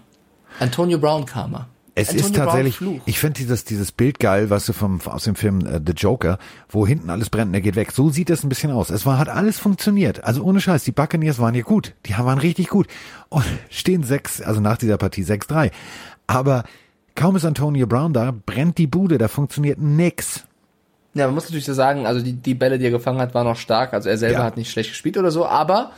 [0.60, 1.68] Antonio Brown Karma.
[2.00, 3.02] Es Antonio ist tatsächlich, Fluch.
[3.06, 6.38] ich finde dieses, dieses Bild geil, was du vom, aus dem Film äh, The Joker,
[6.70, 7.92] wo hinten alles brennt und er geht weg.
[7.92, 8.92] So sieht es ein bisschen aus.
[8.92, 10.24] Es war, hat alles funktioniert.
[10.24, 11.96] Also ohne Scheiß, die Buccaneers waren ja gut.
[12.06, 12.88] Die waren richtig gut.
[13.30, 15.72] Und stehen sechs, also nach dieser Partie 6-3.
[16.28, 16.66] Aber
[17.16, 20.44] kaum ist Antonio Brown da, brennt die Bude, da funktioniert nix.
[21.16, 23.48] Ja, man muss natürlich so sagen, also die, die Bälle, die er gefangen hat, waren
[23.48, 23.94] noch stark.
[23.94, 24.44] Also er selber Ja.
[24.46, 25.94] hat nicht schlecht gespielt oder so, aber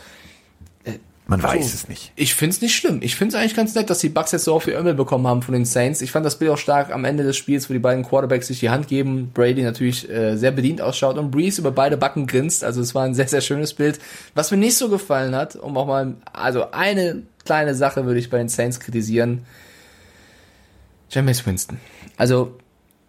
[1.29, 1.75] Man weiß So.
[1.75, 2.11] es nicht.
[2.15, 3.01] Ich find's nicht schlimm.
[3.03, 5.43] Ich find's eigentlich ganz nett, dass die Bucks jetzt so auf ihr Ömmel bekommen haben
[5.43, 6.01] von den Saints.
[6.01, 8.59] Ich fand das Bild auch stark am Ende des Spiels, wo die beiden Quarterbacks sich
[8.59, 9.29] die Hand geben.
[9.31, 12.63] Brady natürlich äh, sehr bedient ausschaut und Breeze über beide Backen grinst.
[12.63, 13.99] Also es war ein sehr, sehr schönes Bild.
[14.33, 18.31] Was mir nicht so gefallen hat, um auch mal, also eine kleine Sache würde ich
[18.31, 19.45] bei den Saints kritisieren.
[21.11, 21.79] Jameis Winston.
[22.17, 22.57] Also,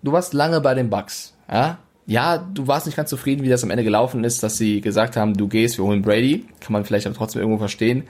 [0.02, 1.78] du warst lange bei den Bucks, ja?
[2.10, 5.16] Ja, du warst nicht ganz zufrieden, wie das am Ende gelaufen ist, dass sie gesagt
[5.16, 6.44] haben, du gehst, wir holen Brady.
[6.58, 8.02] Kann man vielleicht aber trotzdem irgendwo verstehen.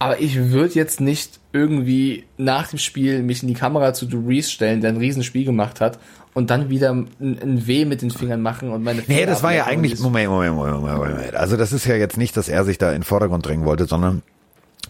[0.00, 4.22] Aber ich würde jetzt nicht irgendwie nach dem Spiel mich in die Kamera zu Drew
[4.22, 6.00] Brees stellen, der ein Riesenspiel gemacht hat,
[6.34, 9.44] und dann wieder ein, ein W mit den Fingern machen und meine Nee, Finger das
[9.44, 11.34] war ja eigentlich, Moment, Moment, Moment, Moment, Moment.
[11.36, 13.86] Also das ist ja jetzt nicht, dass er sich da in den Vordergrund drängen wollte,
[13.86, 14.22] sondern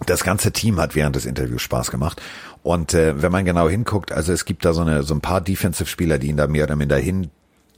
[0.06, 2.22] das ganze Team hat während des Interviews Spaß gemacht.
[2.62, 5.42] Und äh, wenn man genau hinguckt, also es gibt da so eine so ein paar
[5.42, 7.28] Defensive-Spieler, die ihn da mehr oder minder hin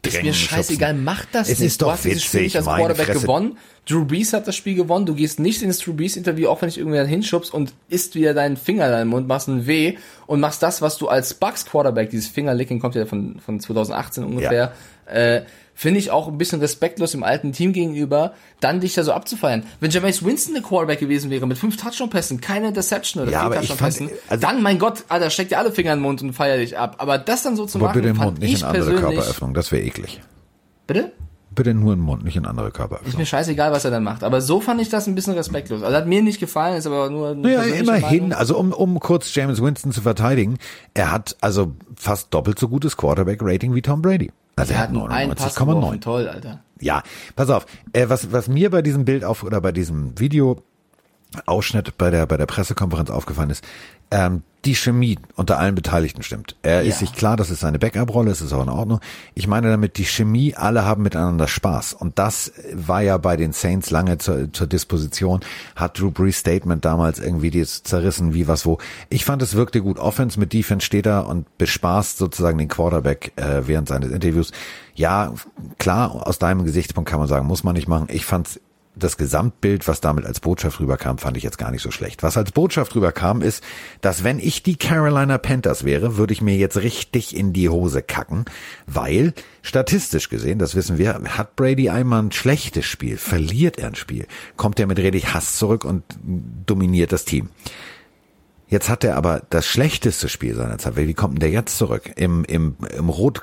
[0.05, 1.66] Ist mir scheißegal, mach das Es nicht.
[1.68, 3.20] ist doch du hast dieses Spiel witzig, nicht als Quarterback Fresse.
[3.20, 3.59] gewonnen.
[3.89, 5.06] Drew Brees hat das Spiel gewonnen.
[5.06, 8.35] Du gehst nicht ins Drew Brees Interview, auch wenn ich irgendwer hinschubst und isst wieder
[8.35, 9.97] deinen Finger in deinen Mund, machst ein W
[10.27, 14.24] und machst das, was du als Bucks Quarterback, dieses Fingerlicking kommt ja von, von 2018
[14.24, 14.73] ungefähr,
[15.06, 15.43] äh,
[15.78, 19.62] finde ich auch ein bisschen respektlos im alten Team gegenüber, dann dich da so abzufeiern.
[19.78, 23.61] Wenn Jameis Winston der Quarterback gewesen wäre mit fünf Touchdown-Pässen, keine Interception oder Ja, vier
[23.61, 26.57] Touchdown-Pässen, also- dann, mein Gott, Alter, steck dir alle Finger in den Mund und feier
[26.57, 26.97] dich ab.
[26.98, 28.94] Aber das dann so zu Aber machen, bitte den Mund, nicht ich in andere.
[28.97, 30.23] Körperöffnung, das wäre eklig.
[30.86, 31.12] Bitte?
[31.55, 33.16] Bitte nur den Mund, nicht in andere Ist Körperöffnung.
[33.19, 34.24] mir scheißegal, was er dann macht.
[34.24, 35.82] Aber so fand ich das ein bisschen respektlos.
[35.82, 38.32] Also hat mir nicht gefallen, ist aber nur Naja, immerhin, Meinung.
[38.35, 40.59] also um, um kurz James Winston zu verteidigen,
[40.94, 44.31] er hat also fast doppelt so gutes Quarterback-Rating wie Tom Brady.
[44.56, 45.98] Also hat hat nur einen Pass geworfen.
[45.98, 46.00] 99,9.
[46.00, 46.60] Toll, Alter.
[46.80, 47.02] Ja,
[47.36, 47.66] pass auf.
[47.92, 50.62] Äh, was, was mir bei diesem Bild auf oder bei diesem Video
[51.44, 53.64] Ausschnitt bei der bei der Pressekonferenz aufgefallen ist,
[54.10, 56.56] ähm, die Chemie unter allen Beteiligten stimmt.
[56.62, 56.88] Er Ja.
[56.88, 59.01] ist sich klar, das ist seine Backup-Rolle, es ist auch in Ordnung.
[59.34, 61.94] Ich meine damit, die Chemie, alle haben miteinander Spaß.
[61.94, 65.40] Und das war ja bei den Saints lange zur, zur Disposition.
[65.76, 68.78] Hat Drew Brees Statement damals irgendwie das zerrissen, wie was wo.
[69.09, 69.98] Ich fand, es wirkte gut.
[69.98, 74.52] Offense mit Defense steht da und bespaßt sozusagen den Quarterback äh, während seines Interviews.
[74.94, 75.32] Ja,
[75.78, 78.06] klar, aus deinem Gesichtspunkt kann man sagen, muss man nicht machen.
[78.10, 78.60] Ich fand's
[78.97, 82.23] das Gesamtbild, was damit als Botschaft rüberkam, fand ich jetzt gar nicht so schlecht.
[82.23, 83.62] Was als Botschaft rüberkam, ist,
[84.01, 88.02] dass wenn ich die Carolina Panthers wäre, würde ich mir jetzt richtig in die Hose
[88.02, 88.47] kacken,
[88.86, 93.94] weil statistisch gesehen, das wissen wir, hat Brady einmal ein schlechtes Spiel, verliert er ein
[93.94, 96.02] Spiel, kommt er mit richtig Hass zurück und
[96.66, 97.51] dominiert das Team.
[98.68, 100.97] Jetzt hat er aber das schlechteste Spiel seiner Zeit.
[100.97, 102.10] Wie kommt denn der jetzt zurück?
[102.16, 103.43] Im, im, im rot,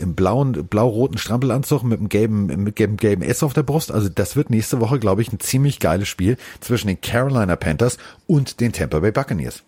[0.00, 3.92] im blauen, blau-roten Strampelanzug mit dem gelben, mit dem gelben S auf der Brust.
[3.92, 7.96] Also das wird nächste Woche, glaube ich, ein ziemlich geiles Spiel zwischen den Carolina Panthers
[8.26, 9.62] und den Tampa Bay Buccaneers.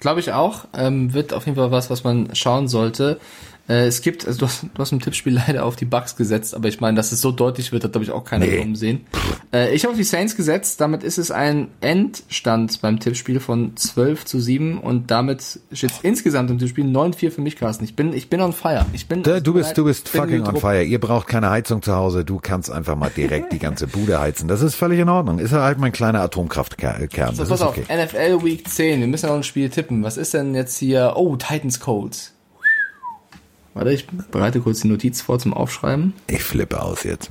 [0.00, 0.66] Glaube ich auch.
[0.74, 3.18] Ähm, wird auf jeden Fall was, was man schauen sollte.
[3.68, 6.54] Äh, es gibt, also du hast, du hast im Tippspiel leider auf die Bucks gesetzt,
[6.54, 8.64] aber ich meine, dass es so deutlich wird, hat glaube ich auch keiner Nee.
[8.64, 8.74] nee.
[8.76, 9.00] sehen.
[9.52, 13.76] Äh, ich habe auf die Saints gesetzt, damit ist es ein Endstand beim Tippspiel von
[13.76, 17.84] 12 zu 7 und damit steht es insgesamt im Tippspiel 9-4 für mich, Carsten.
[17.84, 18.86] Ich bin, ich bin on fire.
[18.92, 20.82] Ich bin, Da, du bist, du bist fucking on fire.
[20.82, 22.24] Ihr braucht keine Heizung zu Hause.
[22.24, 24.48] Du kannst einfach mal direkt die ganze Bude heizen.
[24.48, 25.38] Das ist völlig in Ordnung.
[25.38, 27.34] Ist halt mein kleiner Atomkraftkern.
[27.34, 27.84] So, Das pass ist auf, okay.
[28.04, 30.02] NFL Week 10, wir müssen ja noch ein Spiel tippen.
[30.02, 31.14] Was ist denn jetzt hier?
[31.16, 32.32] Oh, Titans Colts.
[33.76, 36.14] Warte, ich bereite kurz die Notiz vor zum Aufschreiben.
[36.28, 37.30] Ich flippe aus jetzt.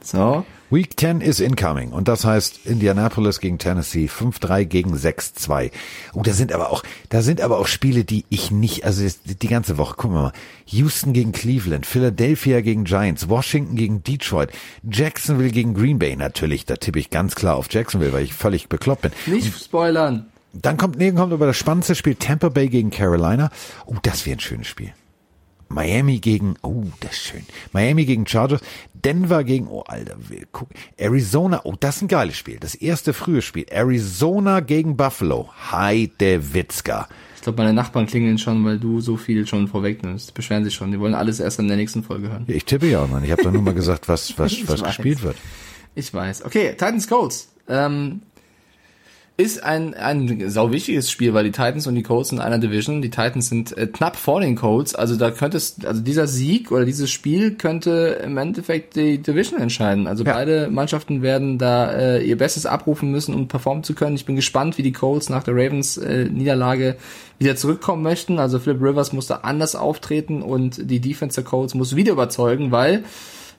[0.00, 0.46] So.
[0.70, 1.90] Week 10 is incoming.
[1.90, 5.72] Und das heißt Indianapolis gegen Tennessee, 5-3 gegen 6-2.
[6.12, 9.48] Oh, da sind aber auch, da sind aber auch Spiele, die ich nicht, also die
[9.48, 10.32] ganze Woche, gucken wir mal.
[10.66, 14.50] Houston gegen Cleveland, Philadelphia gegen Giants, Washington gegen Detroit,
[14.88, 16.14] Jacksonville gegen Green Bay.
[16.14, 19.12] Natürlich, da tippe ich ganz klar auf Jacksonville, weil ich völlig bekloppt bin.
[19.26, 20.26] Nicht spoilern.
[20.52, 23.50] Dann kommt, nee, kommt aber das spannendste Spiel Tampa Bay gegen Carolina.
[23.86, 24.92] Oh, das wäre ein schönes Spiel.
[25.74, 27.42] Miami gegen, oh, das ist schön.
[27.72, 28.60] Miami gegen Chargers.
[28.94, 30.16] Denver gegen, oh, Alter,
[30.52, 30.76] gucken.
[30.96, 32.58] Arizona, oh, das ist ein geiles Spiel.
[32.60, 33.66] Das erste frühe Spiel.
[33.68, 35.50] Arizona gegen Buffalo.
[35.72, 37.08] Heidewitzka.
[37.34, 40.32] Ich glaube, meine Nachbarn klingeln schon, weil du so viel schon vorwegnimmst.
[40.32, 40.92] Beschweren sich schon.
[40.92, 42.44] Die wollen alles erst in der nächsten Folge hören.
[42.46, 43.22] Ich tippe ja auch noch.
[43.22, 44.96] Ich habe doch nur mal gesagt, was, was, was weiß.
[44.96, 45.36] gespielt wird.
[45.96, 46.44] Ich weiß.
[46.44, 47.52] Okay, Titans Colts.
[47.68, 48.22] Ähm,
[49.36, 53.02] ist ein, ein sau wichtiges Spiel, weil die Titans und die Colts in einer Division.
[53.02, 54.94] Die Titans sind äh, knapp vor den Colts.
[54.94, 59.60] Also da könnte es, also dieser Sieg oder dieses Spiel könnte im Endeffekt die Division
[59.60, 60.06] entscheiden.
[60.06, 60.34] Also Ja.
[60.34, 64.14] beide Mannschaften werden da äh, ihr Bestes abrufen müssen, um performen zu können.
[64.14, 66.94] Ich bin gespannt, wie die Colts nach der Ravens äh, Niederlage
[67.40, 68.38] wieder zurückkommen möchten.
[68.38, 73.02] Also Philip Rivers musste anders auftreten und die Defense der Colts muss wieder überzeugen, weil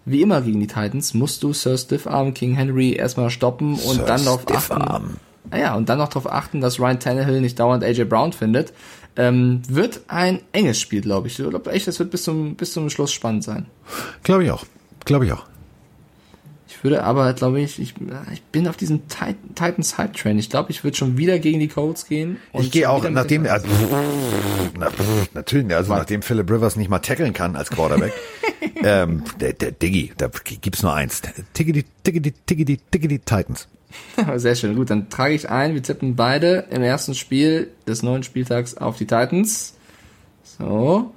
[0.05, 4.05] wie immer gegen die Titans musst du Sir Stiffarm King Henry erstmal stoppen und Sir
[4.05, 5.17] dann darauf achten.
[5.53, 8.73] Ja, und dann noch darauf achten, dass Ryan Tannehill nicht dauernd AJ Brown findet.
[9.17, 11.39] Ähm, wird ein enges Spiel, glaube ich.
[11.39, 13.65] Ich glaube echt, es wird bis zum, bis zum Schluss spannend sein.
[14.23, 14.65] Glaube ich auch.
[15.05, 15.45] Glaube ich auch.
[16.67, 17.93] Ich würde aber, glaube ich, ich,
[18.33, 20.37] ich bin auf diesem Tit- Titans Hype Train.
[20.37, 22.37] Ich glaube, ich würde schon wieder gegen die Colts gehen.
[22.51, 23.67] und Ich gehe auch, nachdem, also,
[24.77, 24.89] na,
[25.33, 28.13] natürlich, also nachdem Philip Rivers nicht mal tackeln kann als Quarterback,
[28.83, 31.21] ähm, der, der Diggy, da gibt's nur eins.
[31.53, 33.67] Tiggity, tiggity, tiggity, tiggity Titans.
[34.35, 34.75] Sehr schön.
[34.75, 35.73] Gut, dann trage ich ein.
[35.73, 39.75] Wir tippen beide im ersten Spiel des neuen Spieltags auf die Titans.
[40.43, 41.13] So.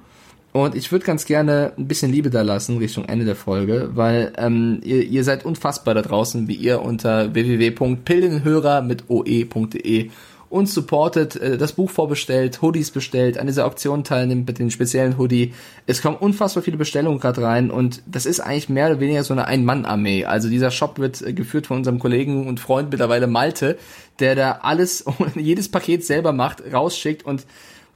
[0.51, 4.33] Und ich würde ganz gerne ein bisschen Liebe da lassen Richtung Ende der Folge, weil
[4.37, 10.09] ähm, ihr, ihr seid unfassbar da draußen, wie ihr unter www.pildenhörer mit oe.de
[10.49, 15.17] uns supportet, äh, das Buch vorbestellt, Hoodies bestellt, an dieser Auktion teilnimmt mit den speziellen
[15.17, 15.53] Hoodie.
[15.85, 19.33] Es kommen unfassbar viele Bestellungen gerade rein und das ist eigentlich mehr oder weniger so
[19.33, 20.25] eine Ein-Mann-Armee.
[20.25, 23.77] Also dieser Shop wird äh, geführt von unserem Kollegen und Freund mittlerweile Malte,
[24.19, 25.05] der da alles,
[25.35, 27.45] jedes Paket selber macht, rausschickt und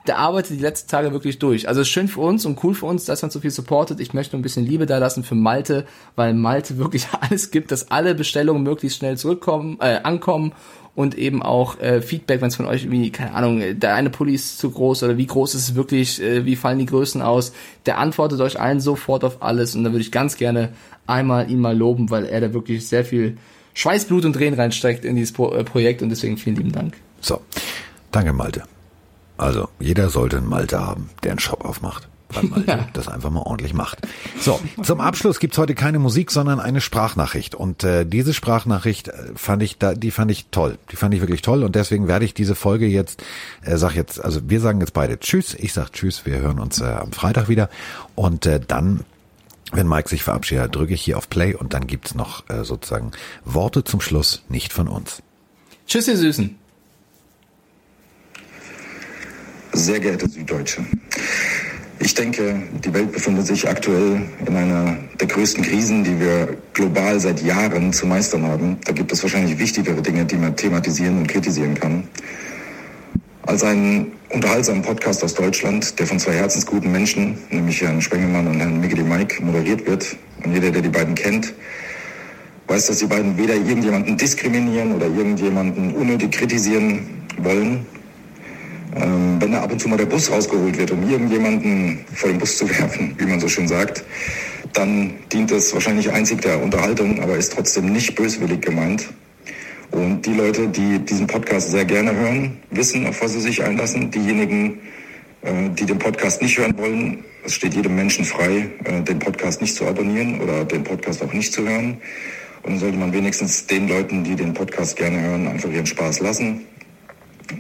[0.08, 1.68] der arbeitet die letzten Tage wirklich durch.
[1.68, 4.00] Also schön für uns und cool für uns, dass man so viel supportet.
[4.02, 5.86] Ich möchte ein bisschen Liebe da lassen für Malte,
[6.16, 10.54] weil Malte wirklich alles gibt, dass alle Bestellungen möglichst schnell zurückkommen, äh, ankommen
[10.96, 14.10] und eben auch äh, Feedback, wenn es von euch irgendwie, keine Ahnung, äh, der eine
[14.10, 17.22] Pulli ist zu groß oder wie groß ist es wirklich, äh, wie fallen die Größen
[17.22, 17.54] aus,
[17.86, 20.70] der antwortet euch allen sofort auf alles und da würde ich ganz gerne
[21.08, 23.38] einmal ihn mal loben, weil er da wirklich sehr viel
[23.74, 26.94] Schweiß, Blut und Tränen reinsteckt in dieses Pro äh, Projekt und deswegen vielen lieben Dank.
[27.22, 27.42] So.
[28.12, 28.64] Danke, Malte.
[29.38, 32.08] Also, jeder sollte einen Malte haben, der einen Shop aufmacht.
[32.36, 32.88] Weil Malte Ja.
[32.94, 34.00] das einfach mal ordentlich macht.
[34.40, 37.56] So, zum Abschluss gibt's heute keine Musik, sondern eine Sprachnachricht.
[37.56, 40.78] Und äh, diese Sprachnachricht äh, fand ich da, die fand ich toll.
[40.92, 43.24] Die fand ich wirklich toll und deswegen werde ich diese Folge jetzt,
[43.64, 45.54] äh, sag jetzt, also wir sagen jetzt beide Tschüss.
[45.56, 47.70] Ich sag Tschüss, wir hören uns äh, am Freitag wieder.
[48.16, 49.02] Und äh, dann
[49.76, 53.12] wenn Mike sich verabschiedet, drücke ich hier auf Play und dann gibt's noch äh, sozusagen
[53.44, 55.24] Worte zum Schluss, nicht von uns.
[55.88, 56.56] Tschüss, ihr Süßen.
[59.74, 60.86] Sehr geehrte Süddeutsche,
[62.00, 67.20] ich denke, die Welt befindet sich aktuell in einer der größten Krisen, die wir global
[67.20, 68.78] seit Jahren zu meistern haben.
[68.86, 72.08] Da gibt es wahrscheinlich wichtigere Dinge, die man thematisieren und kritisieren kann.
[73.44, 78.60] Als einen unterhaltsamen Podcast aus Deutschland, der von zwei herzensguten Menschen, nämlich Herrn Spengemann und
[78.60, 80.16] Herrn Miggedy Mike, moderiert wird.
[80.44, 81.54] Und jeder, der die beiden kennt,
[82.68, 87.86] weiß, dass die beiden weder irgendjemanden diskriminieren oder irgendjemanden unnötig kritisieren wollen.
[88.96, 92.38] Ähm, wenn da ab und zu mal der Bus rausgeholt wird, um irgendjemanden vor den
[92.38, 94.04] Bus zu werfen, wie man so schön sagt,
[94.74, 99.10] dann dient es wahrscheinlich einzig der Unterhaltung, aber ist trotzdem nicht böswillig gemeint.
[99.92, 104.10] Und die Leute, die diesen Podcast sehr gerne hören, wissen, auf was sie sich einlassen.
[104.10, 104.80] Diejenigen,
[105.44, 109.62] äh, die den Podcast nicht hören wollen, es steht jedem Menschen frei, äh, den Podcast
[109.62, 111.98] nicht zu abonnieren oder den Podcast auch nicht zu hören.
[112.64, 116.22] Und dann sollte man wenigstens den Leuten, die den Podcast gerne hören, einfach ihren Spaß
[116.22, 116.62] lassen.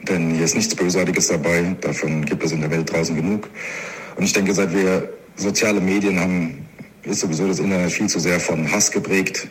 [0.08, 1.76] Denn hier ist nichts Bösartiges dabei.
[1.82, 3.50] Davon gibt es in der Welt draußen genug.
[4.16, 6.66] Und ich denke, seit wir soziale Medien haben,
[7.04, 9.48] ist sowieso das Internet viel zu sehr von Hass geprägt.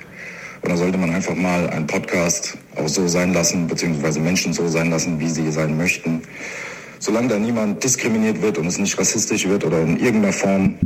[0.62, 4.68] Und da sollte man einfach mal einen Podcast auch so sein lassen, beziehungsweise Menschen so
[4.68, 6.22] sein lassen, wie sie sein möchten.
[7.00, 10.76] Solange da niemand diskriminiert wird und es nicht rassistisch wird oder in irgendeiner Form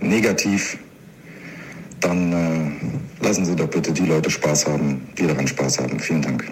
[0.00, 0.76] negativ,
[2.00, 5.98] dann äh, lassen Sie doch bitte die Leute Spaß haben, die daran Spaß haben.
[5.98, 6.44] Vielen Dank.